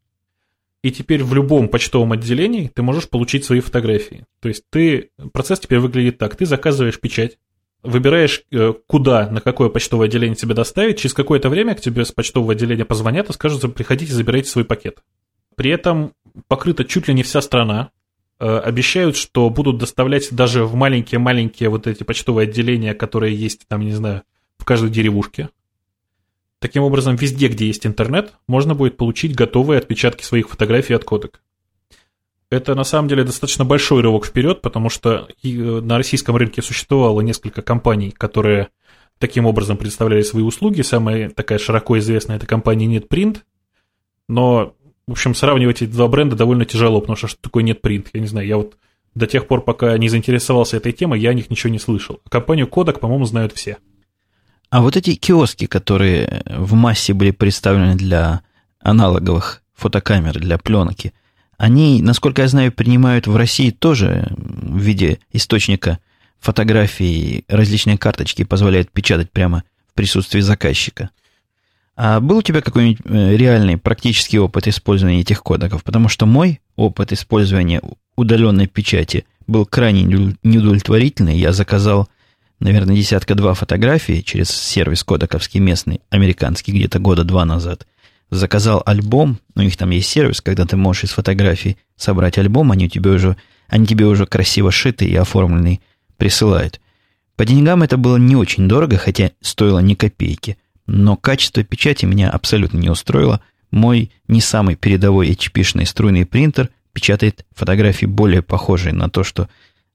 и 0.82 0.90
теперь 0.90 1.22
в 1.22 1.34
любом 1.34 1.68
почтовом 1.68 2.12
отделении 2.12 2.70
ты 2.74 2.82
можешь 2.82 3.08
получить 3.08 3.44
свои 3.44 3.60
фотографии. 3.60 4.24
То 4.40 4.48
есть 4.48 4.64
ты, 4.70 5.10
процесс 5.34 5.60
теперь 5.60 5.78
выглядит 5.78 6.16
так. 6.16 6.36
Ты 6.36 6.46
заказываешь 6.46 7.00
печать, 7.00 7.38
выбираешь, 7.84 8.42
э, 8.50 8.72
куда, 8.86 9.28
на 9.30 9.40
какое 9.40 9.68
почтовое 9.68 10.06
отделение 10.06 10.34
тебе 10.34 10.54
доставить, 10.54 10.98
через 10.98 11.14
какое-то 11.14 11.48
время 11.48 11.74
к 11.74 11.80
тебе 11.80 12.04
с 12.04 12.12
почтового 12.12 12.52
отделения 12.52 12.84
позвонят 12.84 13.30
и 13.30 13.32
скажут, 13.32 13.74
приходите, 13.74 14.12
забирайте 14.12 14.48
свой 14.48 14.64
пакет. 14.64 15.02
При 15.54 15.70
этом 15.70 16.12
покрыта 16.48 16.84
чуть 16.84 17.06
ли 17.08 17.14
не 17.14 17.22
вся 17.22 17.40
страна. 17.40 17.90
Э, 18.40 18.58
обещают, 18.58 19.16
что 19.16 19.48
будут 19.50 19.78
доставлять 19.78 20.34
даже 20.34 20.64
в 20.64 20.74
маленькие-маленькие 20.74 21.68
вот 21.68 21.86
эти 21.86 22.02
почтовые 22.02 22.48
отделения, 22.48 22.94
которые 22.94 23.36
есть 23.36 23.68
там, 23.68 23.82
не 23.82 23.92
знаю, 23.92 24.22
в 24.58 24.64
каждой 24.64 24.90
деревушке. 24.90 25.50
Таким 26.58 26.82
образом, 26.82 27.16
везде, 27.16 27.48
где 27.48 27.66
есть 27.66 27.86
интернет, 27.86 28.32
можно 28.48 28.74
будет 28.74 28.96
получить 28.96 29.36
готовые 29.36 29.78
отпечатки 29.78 30.24
своих 30.24 30.48
фотографий 30.48 30.94
от 30.94 31.04
кодек 31.04 31.42
это 32.54 32.74
на 32.74 32.84
самом 32.84 33.08
деле 33.08 33.24
достаточно 33.24 33.64
большой 33.64 34.02
рывок 34.02 34.26
вперед, 34.26 34.62
потому 34.62 34.88
что 34.88 35.28
э, 35.42 35.48
на 35.48 35.96
российском 35.96 36.36
рынке 36.36 36.62
существовало 36.62 37.20
несколько 37.20 37.62
компаний, 37.62 38.10
которые 38.10 38.68
таким 39.18 39.46
образом 39.46 39.76
представляли 39.76 40.22
свои 40.22 40.42
услуги. 40.42 40.82
Самая 40.82 41.30
такая 41.30 41.58
широко 41.58 41.98
известная 41.98 42.36
это 42.36 42.46
компания 42.46 42.86
NetPrint. 42.86 43.38
Но, 44.28 44.74
в 45.06 45.12
общем, 45.12 45.34
сравнивать 45.34 45.82
эти 45.82 45.90
два 45.90 46.08
бренда 46.08 46.36
довольно 46.36 46.64
тяжело, 46.64 47.00
потому 47.00 47.16
что 47.16 47.28
что 47.28 47.42
такое 47.42 47.64
NetPrint? 47.64 48.08
Я 48.12 48.20
не 48.20 48.26
знаю, 48.26 48.46
я 48.46 48.56
вот 48.56 48.76
до 49.14 49.26
тех 49.26 49.46
пор, 49.46 49.62
пока 49.62 49.96
не 49.98 50.08
заинтересовался 50.08 50.76
этой 50.76 50.92
темой, 50.92 51.20
я 51.20 51.30
о 51.30 51.34
них 51.34 51.50
ничего 51.50 51.72
не 51.72 51.78
слышал. 51.78 52.20
Компанию 52.28 52.66
Kodak, 52.66 52.98
по-моему, 52.98 53.26
знают 53.26 53.52
все. 53.52 53.78
А 54.70 54.80
вот 54.80 54.96
эти 54.96 55.14
киоски, 55.14 55.66
которые 55.66 56.42
в 56.46 56.74
массе 56.74 57.12
были 57.12 57.30
представлены 57.30 57.94
для 57.94 58.42
аналоговых 58.80 59.62
фотокамер, 59.74 60.40
для 60.40 60.58
пленки– 60.58 61.12
они, 61.58 62.02
насколько 62.02 62.42
я 62.42 62.48
знаю, 62.48 62.72
принимают 62.72 63.26
в 63.26 63.36
России 63.36 63.70
тоже 63.70 64.28
в 64.36 64.78
виде 64.78 65.18
источника 65.32 65.98
фотографий 66.40 67.44
различные 67.48 67.96
карточки 67.96 68.44
позволяют 68.44 68.90
печатать 68.90 69.30
прямо 69.30 69.64
в 69.90 69.94
присутствии 69.94 70.40
заказчика. 70.40 71.10
А 71.96 72.20
был 72.20 72.38
у 72.38 72.42
тебя 72.42 72.60
какой-нибудь 72.60 73.00
э, 73.04 73.36
реальный 73.36 73.78
практический 73.78 74.38
опыт 74.38 74.66
использования 74.66 75.20
этих 75.20 75.42
кодеков? 75.42 75.84
Потому 75.84 76.08
что 76.08 76.26
мой 76.26 76.60
опыт 76.76 77.12
использования 77.12 77.80
удаленной 78.16 78.66
печати 78.66 79.24
был 79.46 79.64
крайне 79.64 80.02
неудовлетворительный. 80.42 81.38
Я 81.38 81.52
заказал, 81.52 82.08
наверное, 82.58 82.96
десятка-два 82.96 83.54
фотографий 83.54 84.24
через 84.24 84.50
сервис 84.50 85.04
кодековский 85.04 85.60
местный, 85.60 86.00
американский, 86.10 86.72
где-то 86.72 86.98
года 86.98 87.22
два 87.22 87.44
назад 87.44 87.86
заказал 88.30 88.82
альбом, 88.84 89.38
у 89.54 89.60
них 89.60 89.76
там 89.76 89.90
есть 89.90 90.08
сервис, 90.08 90.40
когда 90.40 90.66
ты 90.66 90.76
можешь 90.76 91.04
из 91.04 91.10
фотографий 91.10 91.76
собрать 91.96 92.38
альбом, 92.38 92.72
они 92.72 92.88
тебе 92.88 93.10
уже, 93.10 93.36
они 93.68 93.86
тебе 93.86 94.06
уже 94.06 94.26
красиво 94.26 94.70
шитый 94.70 95.08
и 95.08 95.16
оформленный 95.16 95.80
присылают. 96.16 96.80
По 97.36 97.44
деньгам 97.44 97.82
это 97.82 97.96
было 97.96 98.16
не 98.16 98.36
очень 98.36 98.68
дорого, 98.68 98.96
хотя 98.96 99.32
стоило 99.40 99.80
ни 99.80 99.94
копейки. 99.94 100.56
Но 100.86 101.16
качество 101.16 101.64
печати 101.64 102.04
меня 102.04 102.30
абсолютно 102.30 102.78
не 102.78 102.90
устроило. 102.90 103.40
Мой 103.70 104.12
не 104.28 104.40
самый 104.40 104.76
передовой 104.76 105.30
HP-шный 105.30 105.86
струйный 105.86 106.26
принтер 106.26 106.70
печатает 106.92 107.44
фотографии 107.52 108.06
более 108.06 108.42
похожие 108.42 108.92
на 108.92 109.10
то, 109.10 109.24
что 109.24 109.48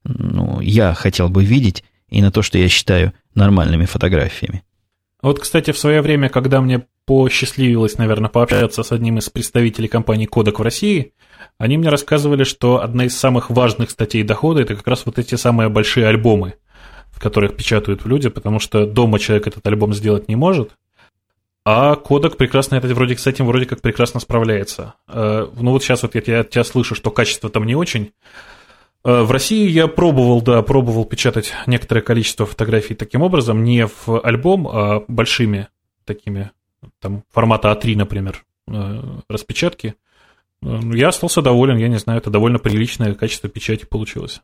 ну, 0.04 0.60
я 0.60 0.92
хотел 0.94 1.28
бы 1.28 1.44
видеть, 1.44 1.84
и 2.10 2.20
на 2.22 2.30
то, 2.30 2.42
что 2.42 2.58
я 2.58 2.68
считаю 2.68 3.12
нормальными 3.34 3.86
фотографиями. 3.86 4.62
Вот, 5.22 5.38
кстати, 5.38 5.70
в 5.70 5.78
свое 5.78 6.02
время, 6.02 6.28
когда 6.28 6.60
мне 6.60 6.86
посчастливилось, 7.10 7.98
наверное, 7.98 8.30
пообщаться 8.30 8.84
с 8.84 8.92
одним 8.92 9.18
из 9.18 9.28
представителей 9.28 9.88
компании 9.88 10.26
Кодек 10.26 10.60
в 10.60 10.62
России, 10.62 11.12
они 11.58 11.76
мне 11.76 11.88
рассказывали, 11.88 12.44
что 12.44 12.80
одна 12.84 13.06
из 13.06 13.18
самых 13.18 13.50
важных 13.50 13.90
статей 13.90 14.22
дохода– 14.22 14.60
это 14.62 14.76
как 14.76 14.86
раз 14.86 15.06
вот 15.06 15.18
эти 15.18 15.34
самые 15.34 15.70
большие 15.70 16.06
альбомы, 16.06 16.54
в 17.10 17.18
которых 17.18 17.56
печатают 17.56 18.04
люди, 18.04 18.28
потому 18.28 18.60
что 18.60 18.86
дома 18.86 19.18
человек 19.18 19.48
этот 19.48 19.66
альбом 19.66 19.92
сделать 19.92 20.28
не 20.28 20.36
может, 20.36 20.76
а 21.64 21.96
Кодек 21.96 22.36
прекрасно 22.36 22.76
это 22.76 22.86
вроде 22.94 23.16
с 23.16 23.26
этим 23.26 23.44
вроде 23.44 23.66
как 23.66 23.80
прекрасно 23.80 24.20
справляется. 24.20 24.94
Э, 25.08 25.48
ну 25.60 25.72
вот 25.72 25.82
сейчас 25.82 26.04
вот 26.04 26.14
я 26.14 26.20
тебя, 26.20 26.44
тебя 26.44 26.62
слышу, 26.62 26.94
что 26.94 27.10
качество 27.10 27.50
там 27.50 27.66
не 27.66 27.74
очень. 27.74 28.12
Э, 29.04 29.22
в 29.22 29.32
России 29.32 29.68
я 29.68 29.88
пробовал, 29.88 30.42
да, 30.42 30.62
пробовал 30.62 31.06
печатать 31.06 31.54
некоторое 31.66 32.02
количество 32.02 32.46
фотографий 32.46 32.94
таким 32.94 33.22
образом, 33.22 33.64
не 33.64 33.88
в 33.88 34.20
альбом, 34.22 34.68
а 34.68 35.02
большими 35.08 35.66
такими 36.04 36.52
там, 37.00 37.24
формата 37.30 37.70
А3, 37.70 37.96
например, 37.96 38.44
э, 38.68 39.02
распечатки. 39.28 39.94
Э, 40.62 40.80
я 40.94 41.08
остался 41.08 41.42
доволен, 41.42 41.76
я 41.76 41.88
не 41.88 41.98
знаю, 41.98 42.20
это 42.20 42.30
довольно 42.30 42.58
приличное 42.58 43.14
качество 43.14 43.48
печати 43.48 43.84
получилось. 43.84 44.40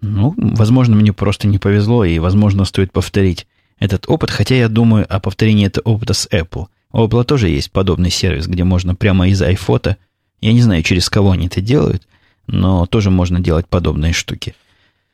Ну, 0.00 0.34
возможно, 0.36 0.96
мне 0.96 1.12
просто 1.12 1.48
не 1.48 1.58
повезло, 1.58 2.04
и, 2.04 2.18
возможно, 2.18 2.64
стоит 2.64 2.92
повторить 2.92 3.46
этот 3.78 4.08
опыт, 4.08 4.30
хотя 4.30 4.54
я 4.54 4.68
думаю 4.68 5.06
о 5.08 5.20
повторении 5.20 5.66
этого 5.66 5.94
опыта 5.94 6.14
с 6.14 6.28
Apple. 6.28 6.66
У 6.92 7.04
Apple 7.04 7.24
тоже 7.24 7.48
есть 7.48 7.72
подобный 7.72 8.10
сервис, 8.10 8.46
где 8.46 8.64
можно 8.64 8.94
прямо 8.94 9.28
из 9.28 9.42
iPhoto, 9.42 9.96
я 10.40 10.52
не 10.52 10.60
знаю, 10.60 10.82
через 10.82 11.08
кого 11.08 11.30
они 11.30 11.46
это 11.46 11.60
делают, 11.60 12.06
но 12.46 12.86
тоже 12.86 13.10
можно 13.10 13.40
делать 13.40 13.66
подобные 13.66 14.12
штуки. 14.12 14.54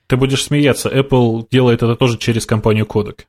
Ты 0.09 0.17
будешь 0.17 0.43
смеяться, 0.43 0.89
Apple 0.89 1.47
делает 1.51 1.83
это 1.83 1.95
тоже 1.95 2.19
через 2.19 2.45
компанию 2.45 2.85
Kodak. 2.85 3.21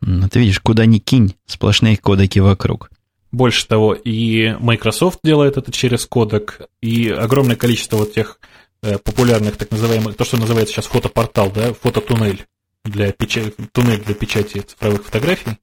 Ты 0.00 0.40
видишь, 0.40 0.60
куда 0.60 0.86
ни 0.86 0.98
кинь, 0.98 1.34
сплошные 1.46 1.96
кодеки 1.96 2.38
вокруг. 2.38 2.90
Больше 3.32 3.66
того, 3.66 3.94
и 3.94 4.56
Microsoft 4.60 5.20
делает 5.24 5.56
это 5.56 5.72
через 5.72 6.06
кодек, 6.06 6.60
и 6.80 7.08
огромное 7.08 7.56
количество 7.56 7.96
вот 7.96 8.14
тех 8.14 8.38
э, 8.82 8.98
популярных, 8.98 9.56
так 9.56 9.70
называемых, 9.70 10.16
то, 10.16 10.24
что 10.24 10.36
называется 10.36 10.74
сейчас 10.74 10.86
фотопортал, 10.86 11.50
да, 11.50 11.72
фототуннель 11.74 12.46
для 12.84 13.12
печати, 13.12 13.52
туннель 13.72 14.02
для 14.02 14.14
печати 14.14 14.60
цифровых 14.60 15.04
фотографий, 15.04 15.58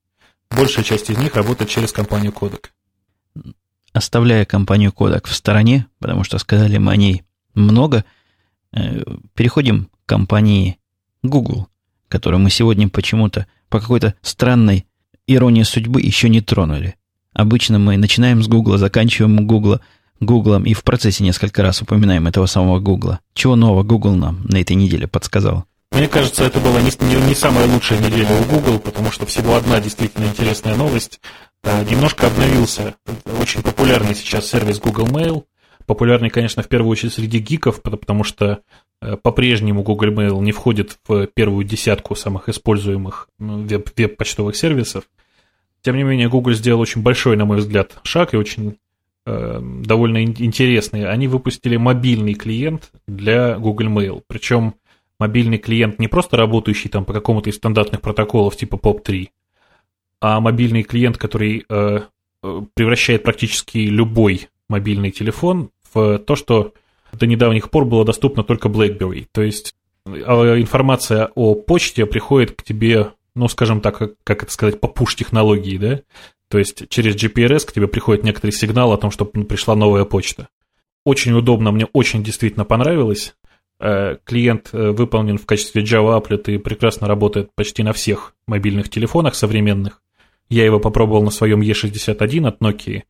большая 0.51 0.83
часть 0.83 1.09
из 1.09 1.17
них 1.17 1.35
работает 1.35 1.69
через 1.69 1.91
компанию 1.91 2.31
Kodak. 2.31 2.65
Оставляя 3.93 4.45
компанию 4.45 4.91
Kodak 4.91 5.27
в 5.27 5.33
стороне, 5.33 5.87
потому 5.99 6.23
что 6.23 6.37
сказали 6.39 6.77
мы 6.77 6.91
о 6.91 6.95
ней 6.95 7.23
много, 7.53 8.03
э, 8.73 9.03
переходим 9.35 9.85
к 9.85 10.09
компании 10.09 10.77
Google, 11.21 11.67
которую 12.13 12.41
мы 12.41 12.51
сегодня 12.51 12.87
почему-то 12.89 13.47
по 13.69 13.79
какой-то 13.79 14.13
странной 14.21 14.85
иронии 15.25 15.63
судьбы 15.63 15.99
еще 15.99 16.29
не 16.29 16.41
тронули. 16.41 16.93
Обычно 17.33 17.79
мы 17.79 17.97
начинаем 17.97 18.43
с 18.43 18.47
Гугла, 18.47 18.77
заканчиваем 18.77 19.47
Гугла, 19.47 19.81
Гуглом 20.19 20.63
и 20.63 20.75
в 20.75 20.83
процессе 20.83 21.23
несколько 21.23 21.63
раз 21.63 21.81
упоминаем 21.81 22.27
этого 22.27 22.45
самого 22.45 22.79
Гугла. 22.79 23.19
Чего 23.33 23.55
нового 23.55 23.81
Google 23.81 24.13
нам 24.13 24.43
на 24.43 24.61
этой 24.61 24.75
неделе 24.75 25.07
подсказал? 25.07 25.65
Мне 25.91 26.07
кажется, 26.07 26.43
это 26.43 26.59
была 26.59 26.81
не, 26.81 26.91
не, 26.99 27.15
не 27.27 27.33
самая 27.33 27.65
лучшая 27.65 27.97
неделя 27.97 28.29
у 28.39 28.43
Google, 28.43 28.77
потому 28.77 29.11
что 29.11 29.25
всего 29.25 29.55
одна 29.55 29.81
действительно 29.81 30.25
интересная 30.25 30.75
новость. 30.75 31.19
А, 31.63 31.83
немножко 31.83 32.27
обновился 32.27 32.93
очень 33.41 33.63
популярный 33.63 34.13
сейчас 34.13 34.45
сервис 34.45 34.77
Google 34.77 35.07
Mail. 35.07 35.45
Популярный, 35.85 36.29
конечно, 36.29 36.63
в 36.63 36.67
первую 36.67 36.91
очередь 36.91 37.13
среди 37.13 37.39
гиков, 37.39 37.81
потому 37.81 38.23
что 38.23 38.61
э, 39.01 39.17
по-прежнему 39.17 39.83
Google 39.83 40.09
Mail 40.09 40.41
не 40.41 40.51
входит 40.51 40.97
в 41.07 41.27
первую 41.27 41.65
десятку 41.65 42.15
самых 42.15 42.49
используемых 42.49 43.27
веб- 43.39 43.91
веб-почтовых 43.95 44.55
сервисов. 44.55 45.03
Тем 45.81 45.97
не 45.97 46.03
менее, 46.03 46.29
Google 46.29 46.53
сделал 46.53 46.79
очень 46.79 47.01
большой, 47.01 47.35
на 47.35 47.45
мой 47.45 47.57
взгляд, 47.57 47.99
шаг 48.03 48.33
и 48.33 48.37
очень 48.37 48.77
э, 49.25 49.59
довольно 49.61 50.23
интересный. 50.23 51.05
Они 51.05 51.27
выпустили 51.27 51.75
мобильный 51.75 52.33
клиент 52.33 52.91
для 53.07 53.57
Google 53.57 53.87
Mail. 53.87 54.23
Причем 54.27 54.75
мобильный 55.19 55.57
клиент 55.57 55.99
не 55.99 56.07
просто 56.07 56.37
работающий 56.37 56.89
там 56.89 57.05
по 57.05 57.13
какому-то 57.13 57.49
из 57.49 57.55
стандартных 57.55 58.01
протоколов 58.01 58.55
типа 58.55 58.75
POP3, 58.75 59.29
а 60.21 60.39
мобильный 60.39 60.83
клиент, 60.83 61.17
который 61.17 61.65
э, 61.67 61.99
э, 62.43 62.61
превращает 62.73 63.23
практически 63.23 63.79
любой 63.79 64.47
мобильный 64.69 65.11
телефон 65.11 65.69
то, 65.93 66.35
что 66.35 66.73
до 67.11 67.25
недавних 67.25 67.69
пор 67.69 67.85
было 67.85 68.05
доступно 68.05 68.43
только 68.43 68.69
BlackBerry. 68.69 69.27
То 69.31 69.41
есть 69.41 69.73
э, 70.05 70.11
информация 70.11 71.31
о 71.35 71.55
почте 71.55 72.05
приходит 72.05 72.51
к 72.53 72.63
тебе 72.63 73.11
ну, 73.35 73.47
скажем 73.47 73.81
так, 73.81 73.97
как, 73.97 74.11
как 74.23 74.43
это 74.43 74.51
сказать, 74.51 74.79
по 74.79 74.87
пуш-технологии, 74.87 75.77
да? 75.77 76.01
То 76.49 76.59
есть 76.59 76.87
через 76.89 77.15
GPRS 77.15 77.65
к 77.65 77.73
тебе 77.73 77.87
приходит 77.87 78.23
некоторый 78.23 78.51
сигнал 78.51 78.93
о 78.93 78.97
том, 78.97 79.09
что 79.09 79.25
пришла 79.25 79.75
новая 79.75 80.05
почта. 80.05 80.49
Очень 81.03 81.33
удобно, 81.33 81.71
мне 81.71 81.85
очень 81.93 82.23
действительно 82.23 82.63
понравилось. 82.63 83.35
Э, 83.79 84.17
клиент 84.23 84.69
э, 84.71 84.91
выполнен 84.91 85.37
в 85.37 85.45
качестве 85.45 85.81
Java 85.81 86.21
Applet 86.21 86.53
и 86.53 86.57
прекрасно 86.57 87.07
работает 87.07 87.49
почти 87.55 87.81
на 87.81 87.91
всех 87.91 88.35
мобильных 88.47 88.89
телефонах 88.89 89.35
современных. 89.35 90.01
Я 90.49 90.65
его 90.65 90.79
попробовал 90.79 91.23
на 91.23 91.31
своем 91.31 91.61
E61 91.61 92.47
от 92.47 92.61
Nokia. 92.61 93.03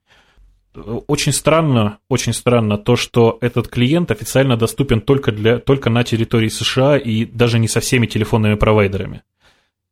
Очень 0.76 1.34
странно, 1.34 1.99
очень 2.09 2.34
странно 2.34 2.78
то, 2.78 2.95
что 2.95 3.38
этот 3.41 3.67
клиент 3.67 4.09
официально 4.09 4.57
доступен 4.57 5.01
только, 5.01 5.32
для, 5.32 5.59
только 5.59 5.89
на 5.89 6.03
территории 6.03 6.47
США 6.47 6.97
и 6.97 7.26
даже 7.26 7.59
не 7.59 7.67
со 7.67 7.80
всеми 7.80 8.07
телефонными 8.07 8.55
провайдерами. 8.55 9.21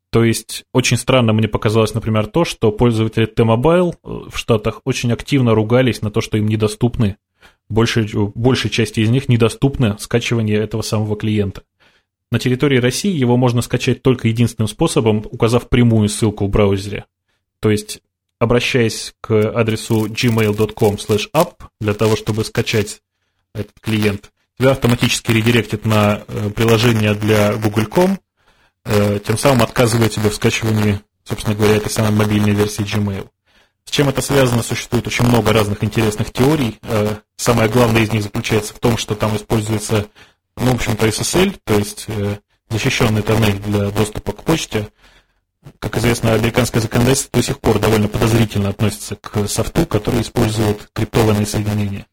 То 0.10 0.24
есть 0.24 0.66
очень 0.74 0.98
странно 0.98 1.34
мне 1.34 1.48
показалось, 1.48 1.94
например, 1.94 2.28
то, 2.28 2.44
что 2.46 2.72
пользователи 2.72 3.26
T-Mobile 3.26 3.94
э, 3.94 4.30
в 4.30 4.38
Штатах 4.38 4.82
очень 4.84 5.14
активно 5.14 5.56
ругались 5.56 6.02
на 6.02 6.12
то, 6.12 6.20
что 6.20 6.38
им 6.38 6.48
недоступны. 6.48 7.18
Большая, 7.70 8.08
большей 8.36 8.70
части 8.70 9.00
из 9.00 9.10
них 9.10 9.30
недоступно 9.30 9.98
скачивание 10.00 10.58
этого 10.58 10.82
самого 10.82 11.16
клиента. 11.16 11.64
На 12.30 12.40
территории 12.40 12.78
России 12.78 13.16
его 13.16 13.38
можно 13.38 13.62
скачать 13.62 14.02
только 14.02 14.28
единственным 14.28 14.68
способом, 14.68 15.26
указав 15.32 15.70
прямую 15.70 16.10
ссылку 16.10 16.46
в 16.46 16.50
браузере. 16.50 17.06
То 17.60 17.70
есть, 17.70 18.02
обращаясь 18.42 19.14
к 19.22 19.32
адресу 19.32 20.08
gmail.com 20.08 20.96
app 21.34 21.54
для 21.80 21.94
того, 21.94 22.16
чтобы 22.16 22.44
скачать 22.44 23.02
этот 23.54 23.80
клиент, 23.82 24.32
тебя 24.58 24.72
автоматически 24.72 25.32
редиректит 25.32 25.86
на 25.86 26.24
э, 26.28 26.50
приложение 26.50 27.14
для 27.14 27.54
Google.com, 27.54 28.18
Э, 28.84 29.20
тем 29.26 29.38
самым 29.38 29.62
отказывая 29.62 30.10
тебе 30.10 30.30
в 30.30 30.36
скачивании, 30.36 31.02
собственно 31.24 31.56
говоря, 31.56 31.76
этой 31.76 31.92
самой 31.92 32.12
мобильной 32.12 32.54
версии 32.54 32.84
Gmail. 32.84 33.30
С 33.86 33.92
чем 33.92 34.10
это 34.10 34.22
связано, 34.22 34.64
существует 34.64 35.08
очень 35.08 35.26
много 35.26 35.54
разных 35.54 35.84
интересных 35.84 36.32
теорий. 36.32 36.80
Э, 36.84 37.16
самое 37.36 37.70
главное 37.70 38.02
из 38.02 38.12
них 38.12 38.24
заключается 38.24 38.74
в 38.74 38.80
том, 38.80 38.98
что 38.98 39.16
там 39.16 39.36
используется, 39.36 40.08
ну, 40.58 40.72
в 40.72 40.76
общем-то, 40.76 41.08
SSL, 41.08 41.60
то 41.64 41.76
есть 41.76 42.08
защищенный 42.70 43.22
тоннель 43.22 43.60
для 43.60 43.92
доступа 43.92 44.32
к 44.32 44.44
почте. 44.44 44.88
Как 45.80 45.98
известно, 45.98 46.34
американское 46.34 46.82
законодательство 46.82 47.40
до 47.40 47.44
сих 47.46 47.60
пор 47.60 47.80
довольно 47.80 48.08
подозрительно 48.08 48.70
относится 48.70 49.16
к 49.16 49.48
софту, 49.48 49.86
который 49.86 50.22
использует 50.22 50.90
криптованные 50.94 51.46
соединения. 51.46 52.08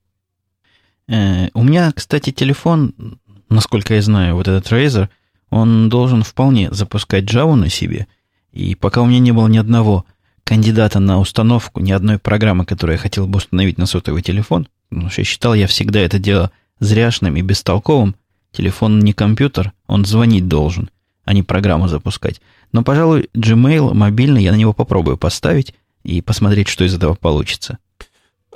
У 1.08 1.62
меня, 1.62 1.90
кстати, 1.92 2.30
телефон, 2.30 3.18
насколько 3.48 3.94
я 3.94 4.02
знаю, 4.02 4.34
вот 4.34 4.48
этот 4.48 4.70
Razer, 4.70 5.08
он 5.50 5.88
должен 5.88 6.22
вполне 6.22 6.70
запускать 6.72 7.24
Java 7.24 7.54
на 7.54 7.70
себе. 7.70 8.06
И 8.52 8.74
пока 8.74 9.00
у 9.00 9.06
меня 9.06 9.18
не 9.18 9.32
было 9.32 9.48
ни 9.48 9.56
одного 9.56 10.04
кандидата 10.44 11.00
на 11.00 11.18
установку, 11.18 11.80
ни 11.80 11.92
одной 11.92 12.18
программы, 12.18 12.66
которую 12.66 12.96
я 12.96 13.02
хотел 13.02 13.26
бы 13.26 13.38
установить 13.38 13.78
на 13.78 13.86
сотовый 13.86 14.22
телефон, 14.22 14.68
потому 14.90 15.08
что 15.10 15.22
я 15.22 15.24
считал 15.24 15.54
я 15.54 15.66
всегда 15.66 16.00
это 16.00 16.18
дело 16.18 16.50
зряшным 16.80 17.36
и 17.36 17.42
бестолковым, 17.42 18.14
телефон 18.52 18.98
не 18.98 19.14
компьютер, 19.14 19.72
он 19.86 20.04
звонить 20.04 20.48
должен, 20.48 20.90
а 21.24 21.32
не 21.32 21.42
программу 21.42 21.88
запускать. 21.88 22.40
Но, 22.72 22.82
пожалуй, 22.82 23.30
Gmail 23.34 23.94
мобильный, 23.94 24.42
я 24.42 24.52
на 24.52 24.56
него 24.56 24.72
попробую 24.72 25.16
поставить 25.16 25.74
и 26.02 26.20
посмотреть, 26.20 26.68
что 26.68 26.84
из 26.84 26.94
этого 26.94 27.14
получится. 27.14 27.78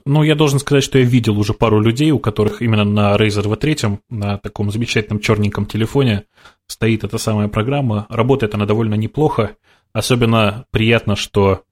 Ну, 0.05 0.23
я 0.23 0.35
должен 0.35 0.59
сказать, 0.59 0.83
что 0.83 0.99
я 0.99 1.05
видел 1.05 1.39
уже 1.39 1.53
пару 1.55 1.81
людей, 1.81 2.11
у 2.11 2.19
которых 2.19 2.61
именно 2.61 2.85
на 2.85 3.17
Razer 3.17 3.45
V3, 3.45 3.99
на 4.11 4.39
таком 4.39 4.71
замечательном 4.71 5.21
черненьком 5.21 5.67
телефоне, 5.67 6.25
стоит 6.67 7.05
эта 7.05 7.19
самая 7.19 7.49
программа. 7.49 8.07
Работает 8.09 8.55
она 8.55 8.67
довольно 8.67 8.95
неплохо. 8.95 9.57
Особенно 9.93 10.65
приятно, 10.71 11.15
что 11.15 11.63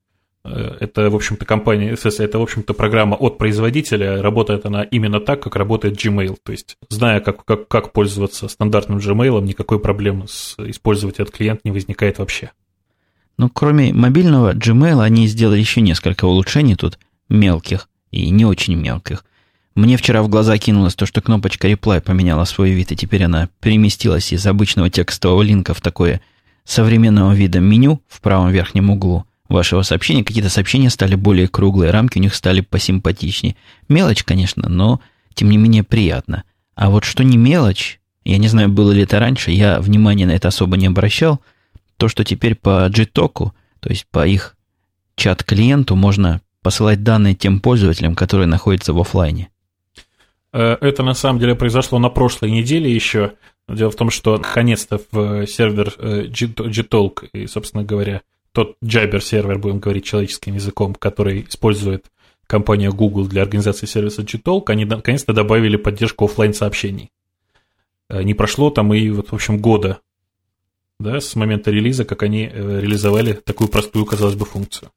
это, 0.42 1.10
в 1.10 1.14
общем-то, 1.14 1.44
компания, 1.44 1.90
это, 1.90 2.38
в 2.38 2.42
общем-то, 2.42 2.72
программа 2.72 3.14
от 3.14 3.36
производителя. 3.36 4.22
Работает 4.22 4.64
она 4.64 4.82
именно 4.84 5.20
так, 5.20 5.42
как 5.42 5.56
работает 5.56 6.02
Gmail. 6.02 6.38
То 6.42 6.52
есть, 6.52 6.76
зная, 6.88 7.20
как, 7.20 7.44
как, 7.44 7.68
как 7.68 7.92
пользоваться 7.92 8.48
стандартным 8.48 8.98
Gmail, 8.98 9.42
никакой 9.42 9.78
проблемы 9.78 10.26
с 10.28 10.56
использовать 10.58 11.20
этот 11.20 11.34
клиент 11.34 11.60
не 11.64 11.70
возникает 11.70 12.18
вообще. 12.18 12.52
Ну, 13.36 13.50
кроме 13.50 13.92
мобильного 13.92 14.54
Gmail, 14.54 15.02
они 15.02 15.26
сделали 15.26 15.58
еще 15.58 15.82
несколько 15.82 16.24
улучшений 16.24 16.74
тут, 16.74 16.98
мелких 17.28 17.88
и 18.10 18.30
не 18.30 18.44
очень 18.44 18.76
мелких. 18.76 19.24
Мне 19.74 19.96
вчера 19.96 20.22
в 20.22 20.28
глаза 20.28 20.56
кинулось 20.58 20.94
то, 20.94 21.06
что 21.06 21.20
кнопочка 21.20 21.68
Reply 21.68 22.00
поменяла 22.00 22.44
свой 22.44 22.70
вид, 22.70 22.92
и 22.92 22.96
теперь 22.96 23.24
она 23.24 23.48
переместилась 23.60 24.32
из 24.32 24.46
обычного 24.46 24.90
текстового 24.90 25.42
линка 25.42 25.74
в 25.74 25.80
такое 25.80 26.20
современного 26.64 27.32
вида 27.32 27.60
меню 27.60 28.02
в 28.08 28.20
правом 28.20 28.50
верхнем 28.50 28.90
углу 28.90 29.24
вашего 29.50 29.82
сообщения. 29.82 30.24
Какие-то 30.24 30.48
сообщения 30.48 30.88
стали 30.88 31.16
более 31.16 31.48
круглые, 31.48 31.90
рамки 31.90 32.18
у 32.18 32.22
них 32.22 32.34
стали 32.34 32.60
посимпатичнее. 32.60 33.56
Мелочь, 33.88 34.24
конечно, 34.24 34.68
но 34.68 35.00
тем 35.34 35.50
не 35.50 35.58
менее 35.58 35.82
приятно. 35.82 36.44
А 36.74 36.88
вот 36.88 37.04
что 37.04 37.24
не 37.24 37.36
мелочь, 37.36 38.00
я 38.24 38.38
не 38.38 38.48
знаю, 38.48 38.68
было 38.68 38.92
ли 38.92 39.02
это 39.02 39.18
раньше, 39.18 39.50
я 39.50 39.80
внимания 39.80 40.26
на 40.26 40.32
это 40.32 40.48
особо 40.48 40.76
не 40.76 40.86
обращал, 40.86 41.40
то, 41.96 42.08
что 42.08 42.24
теперь 42.24 42.54
по 42.54 42.88
Gtalk, 42.88 43.50
то 43.80 43.90
есть 43.90 44.06
по 44.10 44.26
их 44.26 44.56
чат-клиенту 45.16 45.96
можно 45.96 46.40
посылать 46.62 47.02
данные 47.02 47.34
тем 47.34 47.60
пользователям, 47.60 48.14
которые 48.14 48.46
находятся 48.46 48.92
в 48.92 49.00
офлайне. 49.00 49.50
Э, 50.52 50.76
это 50.80 51.02
на 51.02 51.14
самом 51.14 51.40
деле 51.40 51.54
произошло 51.54 51.98
на 51.98 52.08
прошлой 52.08 52.50
неделе 52.50 52.92
еще. 52.92 53.32
Дело 53.68 53.90
в 53.90 53.96
том, 53.96 54.10
что 54.10 54.36
наконец-то 54.36 55.00
в 55.10 55.46
сервер 55.46 55.94
э, 55.98 56.24
Gtalk 56.26 57.28
и, 57.32 57.46
собственно 57.46 57.84
говоря, 57.84 58.22
тот 58.52 58.76
Jabber 58.82 59.20
сервер, 59.20 59.58
будем 59.58 59.78
говорить 59.78 60.04
человеческим 60.04 60.54
языком, 60.54 60.94
который 60.94 61.46
использует 61.48 62.06
компания 62.46 62.90
Google 62.90 63.26
для 63.26 63.42
организации 63.42 63.86
сервиса 63.86 64.22
Gtalk, 64.22 64.64
они 64.66 64.84
наконец-то 64.84 65.32
добавили 65.32 65.76
поддержку 65.76 66.24
офлайн 66.24 66.52
сообщений. 66.52 67.10
Э, 68.08 68.22
не 68.22 68.34
прошло 68.34 68.70
там 68.70 68.92
и, 68.92 69.08
вот, 69.10 69.30
в 69.30 69.34
общем, 69.34 69.58
года 69.58 70.00
да, 70.98 71.20
с 71.20 71.34
момента 71.34 71.70
релиза, 71.70 72.04
как 72.04 72.22
они 72.22 72.46
реализовали 72.46 73.32
такую 73.32 73.68
простую, 73.68 74.04
казалось 74.04 74.34
бы, 74.34 74.44
функцию. 74.44 74.90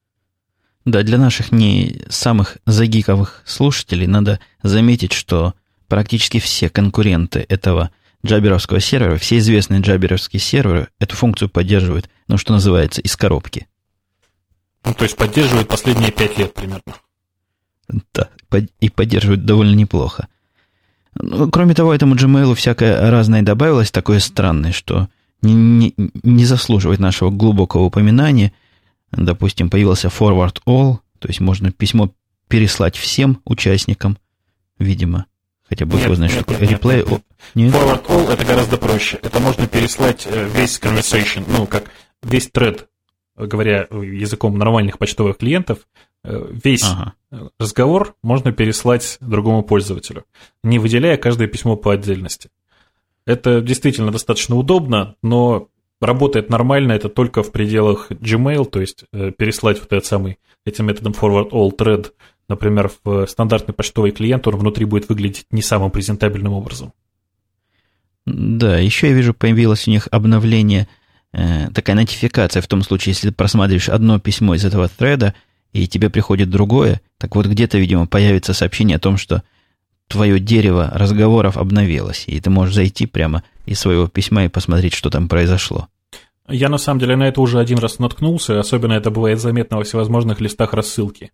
Да, 0.86 1.02
для 1.04 1.18
наших 1.18 1.52
не 1.52 2.02
самых 2.10 2.58
загиковых 2.66 3.42
слушателей 3.46 4.06
надо 4.06 4.40
заметить, 4.64 5.14
что 5.14 5.54
практически 5.88 6.40
все 6.40 6.70
конкуренты 6.70 7.46
этого 7.48 7.92
джаберовского 8.26 8.80
сервера, 8.80 9.18
все 9.18 9.38
известные 9.38 9.82
джаберовские 9.82 10.40
серверы 10.40 10.88
эту 11.00 11.16
функцию 11.16 11.50
поддерживают, 11.50 12.10
ну, 12.28 12.38
что 12.38 12.54
называется, 12.54 13.02
из 13.02 13.16
коробки. 13.16 13.68
Ну, 14.86 14.94
то 14.94 15.04
есть 15.04 15.16
поддерживает 15.16 15.68
последние 15.68 16.12
пять 16.12 16.38
лет 16.38 16.54
примерно. 16.54 16.96
Да, 18.14 18.30
и 18.80 18.90
поддерживает 18.90 19.46
довольно 19.46 19.76
неплохо. 19.76 20.28
Ну, 21.16 21.50
кроме 21.50 21.74
того, 21.74 21.94
этому 21.94 22.16
Gmail 22.16 22.56
всякое 22.56 23.10
разное 23.12 23.42
добавилось, 23.42 23.92
такое 23.92 24.20
странное, 24.20 24.72
что 24.72 25.10
не, 25.42 25.54
не, 25.54 25.96
не 26.24 26.46
заслуживает 26.46 27.00
нашего 27.00 27.30
глубокого 27.30 27.84
упоминания. 27.84 28.54
Допустим, 29.12 29.70
появился 29.70 30.08
Forward 30.08 30.62
All, 30.66 31.00
то 31.20 31.28
есть 31.28 31.40
можно 31.40 31.72
письмо 31.72 32.14
переслать 32.48 32.96
всем 32.96 33.42
участникам, 33.46 34.18
видимо. 34.80 35.26
Хотя 35.74 35.86
бы 35.88 36.16
знает, 36.16 36.32
что 36.32 36.44
такое 36.44 36.68
реплей. 36.68 37.04
Нет? 37.56 37.74
Forward 37.74 38.06
All 38.06 38.32
это 38.32 38.46
гораздо 38.46 38.78
проще. 38.78 39.18
Это 39.24 39.40
можно 39.40 39.68
переслать 39.68 40.28
э, 40.30 40.48
весь 40.54 40.80
conversation, 40.80 41.46
ну, 41.48 41.66
как 41.66 41.86
весь 42.22 42.48
тред, 42.48 42.88
говоря 43.36 43.88
языком 43.90 44.56
нормальных 44.56 45.00
почтовых 45.00 45.38
клиентов, 45.38 45.80
э, 46.24 46.48
весь 46.64 46.84
ага. 46.84 47.14
разговор 47.58 48.14
можно 48.22 48.52
переслать 48.52 49.18
другому 49.20 49.64
пользователю, 49.64 50.26
не 50.64 50.78
выделяя 50.78 51.18
каждое 51.18 51.48
письмо 51.48 51.76
по 51.76 51.92
отдельности. 51.92 52.50
Это 53.26 53.62
действительно 53.62 54.12
достаточно 54.12 54.56
удобно, 54.56 55.16
но 55.24 55.70
работает 56.00 56.52
нормально 56.52 56.92
это 56.92 57.10
только 57.10 57.42
в 57.42 57.52
пределах 57.52 58.12
Gmail, 58.12 58.66
то 58.66 58.80
есть 58.80 59.06
э, 59.12 59.32
переслать 59.32 59.80
вот 59.80 59.92
этот 59.92 60.06
самый 60.06 60.38
этим 60.66 60.86
методом 60.86 61.14
forward 61.14 61.50
all 61.50 61.76
thread, 61.76 62.12
например, 62.48 62.92
в 63.04 63.26
стандартный 63.28 63.74
почтовый 63.74 64.12
клиент, 64.12 64.48
он 64.48 64.58
внутри 64.58 64.86
будет 64.86 65.10
выглядеть 65.10 65.46
не 65.52 65.62
самым 65.62 65.92
презентабельным 65.92 66.54
образом. 66.54 66.94
Да, 68.26 68.78
еще 68.78 69.10
я 69.10 69.14
вижу, 69.14 69.34
появилось 69.34 69.88
у 69.88 69.92
них 69.92 70.08
обновление, 70.12 70.88
э, 71.34 71.70
такая 71.74 71.96
нотификация 71.96 72.62
в 72.62 72.68
том 72.68 72.82
случае, 72.82 73.12
если 73.12 73.30
ты 73.30 73.36
просматриваешь 73.36 73.90
одно 73.90 74.20
письмо 74.20 74.56
из 74.56 74.64
этого 74.64 74.90
thread, 74.98 75.34
и 75.74 75.88
тебе 75.88 76.10
приходит 76.10 76.50
другое, 76.50 77.02
так 77.18 77.36
вот 77.36 77.48
где-то, 77.48 77.78
видимо, 77.78 78.08
появится 78.08 78.54
сообщение 78.54 78.98
о 78.98 79.00
том, 79.00 79.18
что 79.18 79.44
твое 80.08 80.40
дерево 80.40 80.92
разговоров 80.94 81.58
обновилось, 81.58 82.26
и 82.28 82.40
ты 82.40 82.50
можешь 82.50 82.76
зайти 82.76 83.08
прямо 83.08 83.44
из 83.66 83.80
своего 83.80 84.08
письма 84.08 84.46
и 84.46 84.50
посмотреть, 84.50 84.94
что 84.94 85.10
там 85.10 85.28
произошло. 85.28 85.88
Я 86.48 86.70
на 86.70 86.78
самом 86.78 87.00
деле 87.00 87.16
на 87.16 87.24
это 87.24 87.42
уже 87.42 87.60
один 87.60 87.80
раз 87.80 88.00
наткнулся, 88.00 88.60
особенно 88.60 88.94
это 88.94 89.10
бывает 89.12 89.40
заметно 89.40 89.78
во 89.78 89.84
всевозможных 89.84 90.42
листах 90.42 90.74
рассылки. 90.74 91.32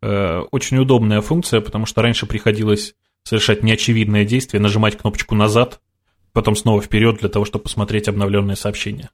Э, 0.00 0.42
очень 0.50 0.78
удобная 0.78 1.20
функция, 1.20 1.60
потому 1.60 1.86
что 1.86 2.02
раньше 2.02 2.26
приходилось 2.26 2.94
совершать 3.24 3.62
неочевидное 3.62 4.24
действие, 4.24 4.60
нажимать 4.60 4.96
кнопочку 4.96 5.34
назад, 5.34 5.80
потом 6.32 6.56
снова 6.56 6.80
вперед 6.80 7.18
для 7.18 7.28
того, 7.28 7.44
чтобы 7.44 7.64
посмотреть 7.64 8.08
обновленные 8.08 8.56
сообщения. 8.56 9.10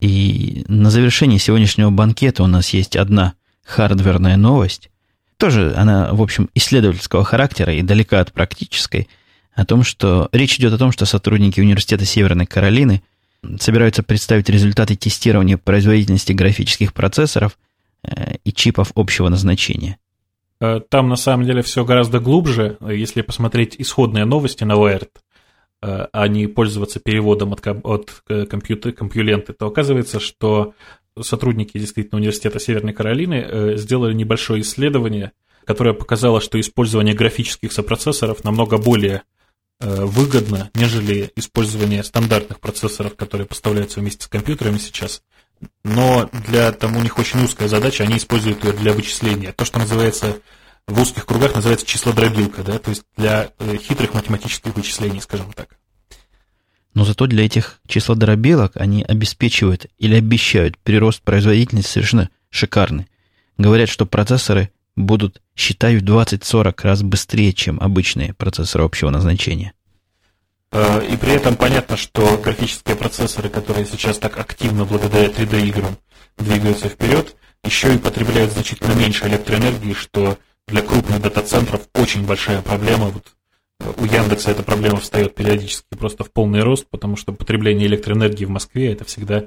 И 0.00 0.64
на 0.66 0.90
завершение 0.90 1.38
сегодняшнего 1.38 1.90
банкета 1.90 2.42
у 2.42 2.46
нас 2.46 2.70
есть 2.70 2.96
одна 2.96 3.34
хардверная 3.64 4.36
новость. 4.36 4.90
Тоже 5.36 5.74
она, 5.76 6.12
в 6.12 6.22
общем, 6.22 6.48
исследовательского 6.54 7.24
характера 7.24 7.74
и 7.74 7.82
далека 7.82 8.20
от 8.20 8.32
практической. 8.32 9.08
О 9.54 9.66
том, 9.66 9.84
что 9.84 10.28
речь 10.32 10.58
идет 10.58 10.72
о 10.72 10.78
том, 10.78 10.90
что 10.90 11.04
сотрудники 11.04 11.60
Университета 11.60 12.06
Северной 12.06 12.46
Каролины 12.46 13.02
собираются 13.58 14.02
представить 14.02 14.48
результаты 14.48 14.96
тестирования 14.96 15.58
производительности 15.58 16.32
графических 16.32 16.94
процессоров 16.94 17.58
и 18.44 18.52
чипов 18.52 18.92
общего 18.94 19.28
назначения. 19.28 19.98
Э, 20.60 20.80
там 20.88 21.08
на 21.08 21.16
самом 21.16 21.46
деле 21.46 21.62
все 21.62 21.84
гораздо 21.84 22.20
глубже. 22.20 22.78
Если 22.80 23.22
посмотреть 23.22 23.76
исходные 23.78 24.24
новости 24.24 24.64
на 24.64 24.72
Wired, 24.72 25.08
э, 25.82 26.06
а 26.12 26.28
не 26.28 26.46
пользоваться 26.46 27.00
переводом 27.00 27.52
от, 27.52 27.66
от 27.66 28.22
компьютера, 28.48 28.92
компьюленты, 28.92 29.52
то 29.52 29.66
оказывается, 29.66 30.20
что 30.20 30.74
сотрудники 31.20 31.78
действительно 31.78 32.18
Университета 32.18 32.60
Северной 32.60 32.92
Каролины 32.92 33.76
сделали 33.76 34.14
небольшое 34.14 34.62
исследование, 34.62 35.32
которое 35.64 35.94
показало, 35.94 36.40
что 36.40 36.58
использование 36.60 37.14
графических 37.14 37.72
сопроцессоров 37.72 38.44
намного 38.44 38.78
более 38.78 39.22
Э, 39.82 40.04
выгодно, 40.04 40.70
нежели 40.74 41.32
использование 41.36 42.04
стандартных 42.04 42.60
процессоров, 42.60 43.16
которые 43.16 43.46
поставляются 43.46 44.00
вместе 44.00 44.24
с 44.24 44.28
компьютерами 44.28 44.76
сейчас. 44.76 45.22
Но 45.84 46.30
для 46.46 46.72
там 46.72 46.96
у 46.96 47.02
них 47.02 47.18
очень 47.18 47.42
узкая 47.44 47.68
задача, 47.68 48.04
они 48.04 48.16
используют 48.16 48.64
ее 48.64 48.72
для 48.72 48.92
вычисления. 48.92 49.52
То, 49.52 49.64
что 49.64 49.78
называется 49.78 50.38
в 50.86 51.00
узких 51.00 51.26
кругах 51.26 51.54
называется 51.54 51.86
числодробилка, 51.86 52.62
да, 52.62 52.78
то 52.78 52.90
есть 52.90 53.04
для 53.16 53.50
э, 53.58 53.76
хитрых 53.76 54.14
математических 54.14 54.74
вычислений, 54.74 55.20
скажем 55.20 55.52
так. 55.52 55.76
Но 56.94 57.04
зато 57.04 57.26
для 57.26 57.44
этих 57.44 57.80
числодробилок 57.86 58.76
они 58.76 59.04
обеспечивают 59.04 59.86
или 59.98 60.16
обещают 60.16 60.76
прирост 60.78 61.22
производительности 61.22 61.92
совершенно 61.92 62.30
шикарный. 62.50 63.06
Говорят, 63.58 63.88
что 63.88 64.06
процессоры 64.06 64.70
будут 64.96 65.40
считать 65.54 66.00
в 66.00 66.04
20-40 66.04 66.74
раз 66.82 67.02
быстрее, 67.02 67.52
чем 67.52 67.78
обычные 67.80 68.34
процессоры 68.34 68.84
общего 68.84 69.10
назначения. 69.10 69.72
Э, 70.72 71.04
и 71.06 71.16
при 71.16 71.32
этом 71.32 71.56
понятно, 71.56 71.96
что 71.96 72.36
графические 72.38 72.96
процессоры, 72.96 73.48
которые 73.48 73.86
сейчас 73.86 74.18
так 74.18 74.38
активно 74.38 74.84
благодаря 74.84 75.26
3D-играм 75.26 75.96
двигаются 76.38 76.88
вперед, 76.88 77.36
еще 77.64 77.94
и 77.94 77.98
потребляют 77.98 78.52
значительно 78.52 78.92
меньше 78.94 79.26
электроэнергии, 79.26 79.94
что 79.94 80.38
для 80.68 80.82
крупных 80.82 81.20
дата-центров 81.20 81.82
очень 81.94 82.24
большая 82.24 82.62
проблема. 82.62 83.06
Вот 83.06 83.26
э, 83.80 83.92
у 83.96 84.04
Яндекса 84.04 84.52
эта 84.52 84.62
проблема 84.62 85.00
встает 85.00 85.34
периодически 85.34 85.96
просто 85.96 86.24
в 86.24 86.30
полный 86.30 86.62
рост, 86.62 86.86
потому 86.88 87.16
что 87.16 87.32
потребление 87.32 87.86
электроэнергии 87.88 88.44
в 88.44 88.50
Москве 88.50 88.92
это 88.92 89.04
всегда 89.04 89.44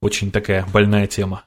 очень 0.00 0.30
такая 0.30 0.66
больная 0.66 1.06
тема. 1.06 1.44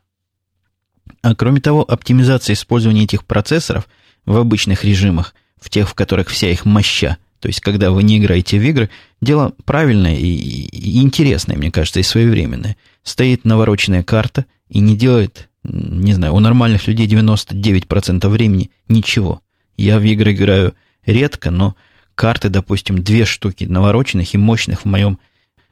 А 1.22 1.36
кроме 1.36 1.60
того, 1.60 1.82
оптимизация 1.82 2.54
использования 2.54 3.04
этих 3.04 3.26
процессоров 3.26 3.90
в 4.26 4.38
обычных 4.38 4.86
режимах, 4.86 5.36
в 5.60 5.70
тех, 5.70 5.90
в 5.90 5.94
которых 5.94 6.30
вся 6.30 6.50
их 6.50 6.66
моща, 6.66 7.18
то 7.44 7.48
есть 7.48 7.60
когда 7.60 7.92
вы 7.92 8.04
не 8.04 8.20
играете 8.20 8.58
в 8.58 8.62
игры, 8.62 8.90
дело 9.20 9.54
правильное 9.66 10.16
и, 10.16 11.02
интересное, 11.02 11.58
мне 11.58 11.72
кажется, 11.72 12.00
и 12.00 12.04
своевременное. 12.04 12.78
Стоит 13.04 13.44
навороченная 13.44 14.02
карта 14.02 14.46
и 14.70 14.80
не 14.80 14.96
делает, 14.96 15.50
не 15.62 16.14
знаю, 16.14 16.36
у 16.36 16.40
нормальных 16.40 16.88
людей 16.88 17.06
99% 17.06 18.30
времени 18.30 18.72
ничего. 18.88 19.42
Я 19.76 20.00
в 20.00 20.04
игры 20.04 20.32
играю 20.32 20.74
редко, 21.06 21.52
но 21.52 21.76
карты, 22.16 22.48
допустим, 22.48 23.04
две 23.04 23.26
штуки 23.26 23.66
навороченных 23.66 24.34
и 24.34 24.38
мощных 24.38 24.84
в 24.84 24.86
моем, 24.86 25.20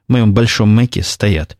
в 0.09 0.11
моем 0.11 0.33
большом 0.33 0.75
Мэке 0.75 1.03
стоят. 1.03 1.57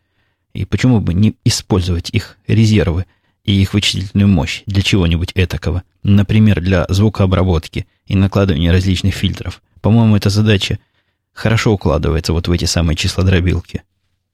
И 0.51 0.65
почему 0.65 0.99
бы 0.99 1.13
не 1.13 1.35
использовать 1.45 2.09
их 2.09 2.37
резервы– 2.47 3.05
и 3.43 3.61
их 3.61 3.73
вычислительную 3.73 4.27
мощь 4.27 4.63
для 4.65 4.81
чего-нибудь 4.81 5.31
этакого, 5.35 5.83
например, 6.03 6.61
для 6.61 6.85
звукообработки 6.89 7.87
и 8.11 8.15
накладывания 8.15 8.71
различных 8.71 9.15
фильтров. 9.15 9.61
По-моему, 9.81 10.17
эта 10.17 10.29
задача 10.29 10.79
хорошо 11.33 11.71
укладывается 11.71 12.33
вот 12.33 12.47
в 12.47 12.51
эти 12.51 12.65
самые 12.65 12.97
числодробилки. 12.97 13.83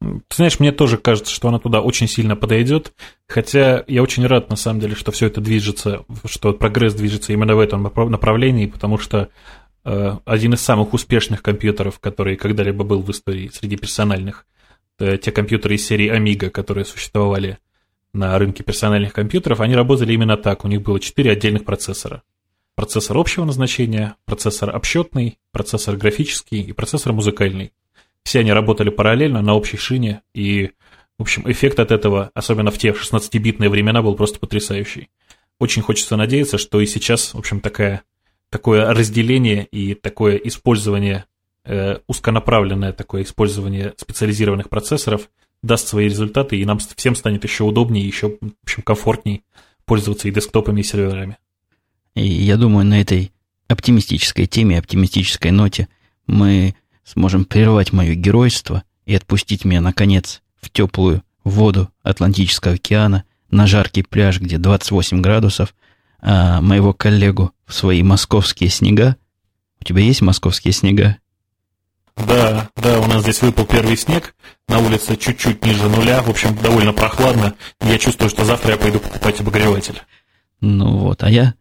Ты 0.00 0.36
знаешь, 0.36 0.60
мне 0.60 0.72
тоже 0.72 0.96
кажется, 0.96 1.32
что 1.32 1.48
она 1.48 1.58
туда 1.58 1.80
очень 1.80 2.08
сильно 2.08 2.36
подойдет, 2.36 2.92
хотя 3.28 3.84
я 3.86 4.02
очень 4.02 4.26
рад, 4.26 4.50
на 4.50 4.56
самом 4.56 4.80
деле, 4.80 4.94
что 4.94 5.12
все 5.12 5.26
это 5.26 5.40
движется, 5.40 6.04
что 6.24 6.52
прогресс 6.52 6.94
движется 6.94 7.32
именно 7.32 7.54
в 7.54 7.60
этом 7.60 7.82
направлении, 7.82 8.66
потому 8.66 8.98
что 8.98 9.28
э, 9.84 10.16
один 10.24 10.54
из 10.54 10.60
самых 10.60 10.92
успешных 10.92 11.42
компьютеров, 11.42 12.00
который 12.00 12.36
когда-либо 12.36 12.84
был 12.84 13.02
в 13.02 13.10
истории 13.10 13.50
среди 13.52 13.76
персональных, 13.76 14.44
те 14.98 15.30
компьютеры 15.30 15.76
из 15.76 15.86
серии 15.86 16.10
Amiga, 16.12 16.50
которые 16.50 16.84
существовали 16.84 17.58
на 18.12 18.36
рынке 18.38 18.64
персональных 18.64 19.12
компьютеров, 19.12 19.60
они 19.60 19.76
работали 19.76 20.12
именно 20.12 20.36
так. 20.36 20.64
У 20.64 20.68
них 20.68 20.82
было 20.82 20.98
четыре 20.98 21.30
отдельных 21.30 21.64
процессора. 21.64 22.22
Процессор 22.78 23.18
общего 23.18 23.44
назначения, 23.44 24.14
процессор 24.24 24.70
обсчетный, 24.70 25.40
процессор 25.50 25.96
графический 25.96 26.60
и 26.60 26.70
процессор 26.70 27.12
музыкальный. 27.12 27.72
Все 28.22 28.38
они 28.38 28.52
работали 28.52 28.88
параллельно 28.88 29.42
на 29.42 29.54
общей 29.54 29.76
шине, 29.76 30.22
и, 30.32 30.70
в 31.18 31.22
общем, 31.22 31.42
эффект 31.50 31.80
от 31.80 31.90
этого, 31.90 32.30
особенно 32.34 32.70
в 32.70 32.78
те 32.78 32.90
16-битные 32.90 33.68
времена, 33.68 34.00
был 34.00 34.14
просто 34.14 34.38
потрясающий. 34.38 35.10
Очень 35.58 35.82
хочется 35.82 36.14
надеяться, 36.14 36.56
что 36.56 36.80
и 36.80 36.86
сейчас, 36.86 37.34
в 37.34 37.38
общем, 37.40 37.58
такая, 37.58 38.04
такое 38.48 38.86
разделение 38.94 39.66
и 39.72 39.94
такое 39.94 40.36
использование, 40.36 41.24
э, 41.64 41.98
узконаправленное 42.06 42.92
такое 42.92 43.24
использование 43.24 43.94
специализированных 43.96 44.68
процессоров– 44.68 45.30
даст 45.64 45.88
свои 45.88 46.04
результаты, 46.04 46.56
и 46.56 46.64
нам 46.64 46.78
всем 46.78 47.16
станет 47.16 47.42
еще 47.42 47.64
удобнее, 47.64 48.06
еще, 48.06 48.28
в 48.40 48.52
общем, 48.62 48.84
комфортнее 48.84 49.42
пользоваться 49.84 50.28
и 50.28 50.30
десктопами, 50.30 50.82
и 50.82 50.84
серверами. 50.84 51.38
И 52.18 52.26
я 52.26 52.56
думаю, 52.56 52.84
на 52.84 53.00
этой 53.00 53.32
оптимистической 53.68 54.46
теме, 54.46 54.78
оптимистической 54.78 55.50
ноте 55.50 55.88
мы 56.26 56.74
сможем 57.04 57.44
прервать 57.44 57.92
мое 57.92 58.14
геройство 58.14 58.82
и 59.06 59.14
отпустить 59.14 59.64
меня, 59.64 59.80
наконец, 59.80 60.42
в 60.60 60.70
теплую 60.70 61.22
воду 61.44 61.90
Атлантического 62.02 62.74
океана, 62.74 63.24
на 63.50 63.66
жаркий 63.66 64.02
пляж, 64.02 64.40
где 64.40 64.58
28 64.58 65.20
градусов, 65.20 65.74
а 66.20 66.60
моего 66.60 66.92
коллегу 66.92 67.52
в 67.66 67.72
свои 67.72 68.02
московские 68.02 68.68
снега. 68.68 69.16
У 69.80 69.84
тебя 69.84 70.02
есть 70.02 70.20
московские 70.20 70.72
снега? 70.72 71.16
Да, 72.16 72.68
да, 72.76 72.98
у 72.98 73.06
нас 73.06 73.22
здесь 73.22 73.40
выпал 73.42 73.64
первый 73.64 73.96
снег, 73.96 74.34
на 74.66 74.80
улице 74.80 75.16
чуть-чуть 75.16 75.64
ниже 75.64 75.88
нуля, 75.88 76.20
в 76.20 76.28
общем, 76.28 76.56
довольно 76.56 76.92
прохладно. 76.92 77.54
Я 77.80 77.96
чувствую, 77.96 78.28
что 78.28 78.44
завтра 78.44 78.72
я 78.72 78.76
пойду 78.76 78.98
покупать 78.98 79.40
обогреватель. 79.40 80.02
Ну 80.60 80.98
вот, 80.98 81.22
а 81.22 81.30
я 81.30 81.54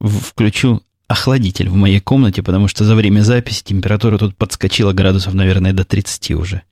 включу 0.00 0.82
охладитель 1.08 1.68
в 1.68 1.74
моей 1.74 2.00
комнате, 2.00 2.42
потому 2.42 2.68
что 2.68 2.84
за 2.84 2.94
время 2.94 3.20
записи 3.20 3.62
температура 3.62 4.18
тут 4.18 4.36
подскочила 4.36 4.92
градусов, 4.92 5.34
наверное, 5.34 5.72
до 5.72 5.84
30 5.84 6.32
уже. 6.32 6.62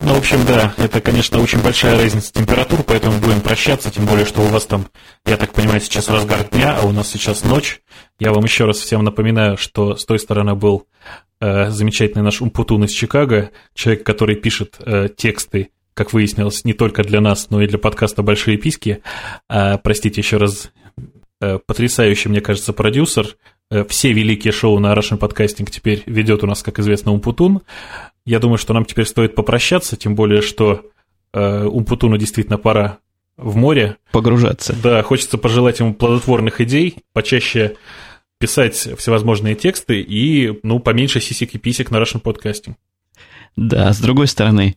Ну, 0.00 0.14
в 0.14 0.18
общем, 0.18 0.44
да, 0.46 0.74
это, 0.76 1.00
конечно, 1.00 1.40
очень 1.40 1.62
большая 1.62 1.96
разница 1.96 2.32
температур, 2.32 2.82
поэтому 2.82 3.18
будем 3.20 3.40
прощаться, 3.40 3.90
тем 3.90 4.06
более, 4.06 4.26
что 4.26 4.42
у 4.42 4.46
вас 4.46 4.66
там, 4.66 4.88
я 5.24 5.36
так 5.36 5.52
понимаю, 5.52 5.80
сейчас 5.80 6.08
разгар 6.08 6.48
дня, 6.50 6.76
а 6.80 6.86
у 6.86 6.92
нас 6.92 7.08
сейчас 7.08 7.44
ночь. 7.44 7.80
Я 8.18 8.32
вам 8.32 8.44
еще 8.44 8.64
раз 8.64 8.78
всем 8.78 9.04
напоминаю, 9.04 9.56
что 9.56 9.96
с 9.96 10.04
той 10.04 10.18
стороны 10.18 10.54
был 10.56 10.86
э, 11.40 11.70
замечательный 11.70 12.22
наш 12.22 12.42
Умпутун 12.42 12.84
из 12.84 12.90
Чикаго, 12.90 13.50
человек, 13.72 14.04
который 14.04 14.36
пишет 14.36 14.76
э, 14.80 15.08
тексты, 15.16 15.70
как 15.94 16.12
выяснилось, 16.12 16.64
не 16.64 16.74
только 16.74 17.04
для 17.04 17.20
нас, 17.20 17.48
но 17.50 17.62
и 17.62 17.68
для 17.68 17.78
подкаста 17.78 18.22
«Большие 18.22 18.58
писки». 18.58 19.00
Э, 19.48 19.78
простите 19.78 20.20
еще 20.20 20.38
раз, 20.38 20.70
потрясающий, 21.66 22.28
мне 22.28 22.40
кажется, 22.40 22.72
продюсер. 22.72 23.36
Э, 23.70 23.84
все 23.84 24.12
великие 24.12 24.52
шоу 24.52 24.78
на 24.78 24.92
Russian 24.94 25.18
Podcasting 25.18 25.70
теперь 25.70 26.02
ведет 26.06 26.42
у 26.44 26.46
нас, 26.46 26.62
как 26.62 26.78
известно, 26.78 27.12
Умпутун. 27.12 27.62
Я 28.26 28.38
думаю, 28.38 28.58
что 28.58 28.74
нам 28.74 28.84
теперь 28.84 29.06
стоит 29.06 29.34
попрощаться, 29.34 29.96
тем 29.96 30.14
более, 30.14 30.42
что 30.42 30.90
э, 31.32 31.64
Умпутуну 31.64 32.16
действительно 32.16 32.58
пора 32.58 32.98
в 33.36 33.56
море. 33.56 33.96
Погружаться. 34.12 34.74
Да, 34.82 35.02
хочется 35.02 35.38
пожелать 35.38 35.80
ему 35.80 35.94
плодотворных 35.94 36.60
идей, 36.60 36.96
почаще 37.12 37.76
писать 38.38 38.74
всевозможные 38.98 39.54
тексты 39.54 40.00
и, 40.00 40.58
ну, 40.62 40.78
поменьше 40.78 41.20
сисек 41.20 41.54
и 41.54 41.58
писек 41.58 41.90
на 41.90 41.96
Russian 41.96 42.22
Podcasting. 42.22 42.74
Да, 43.56 43.92
с 43.92 44.00
другой 44.00 44.26
стороны, 44.26 44.76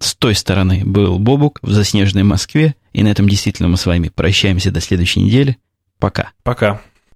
с 0.00 0.14
той 0.14 0.34
стороны 0.34 0.82
был 0.84 1.18
Бобук 1.18 1.58
в 1.62 1.70
заснеженной 1.70 2.22
Москве, 2.22 2.74
и 2.92 3.02
на 3.02 3.08
этом 3.08 3.28
действительно 3.28 3.68
мы 3.68 3.76
с 3.76 3.86
вами 3.86 4.08
прощаемся 4.08 4.70
до 4.70 4.80
следующей 4.80 5.20
недели. 5.20 5.58
Пока. 6.02 6.32
Пока. 6.42 6.80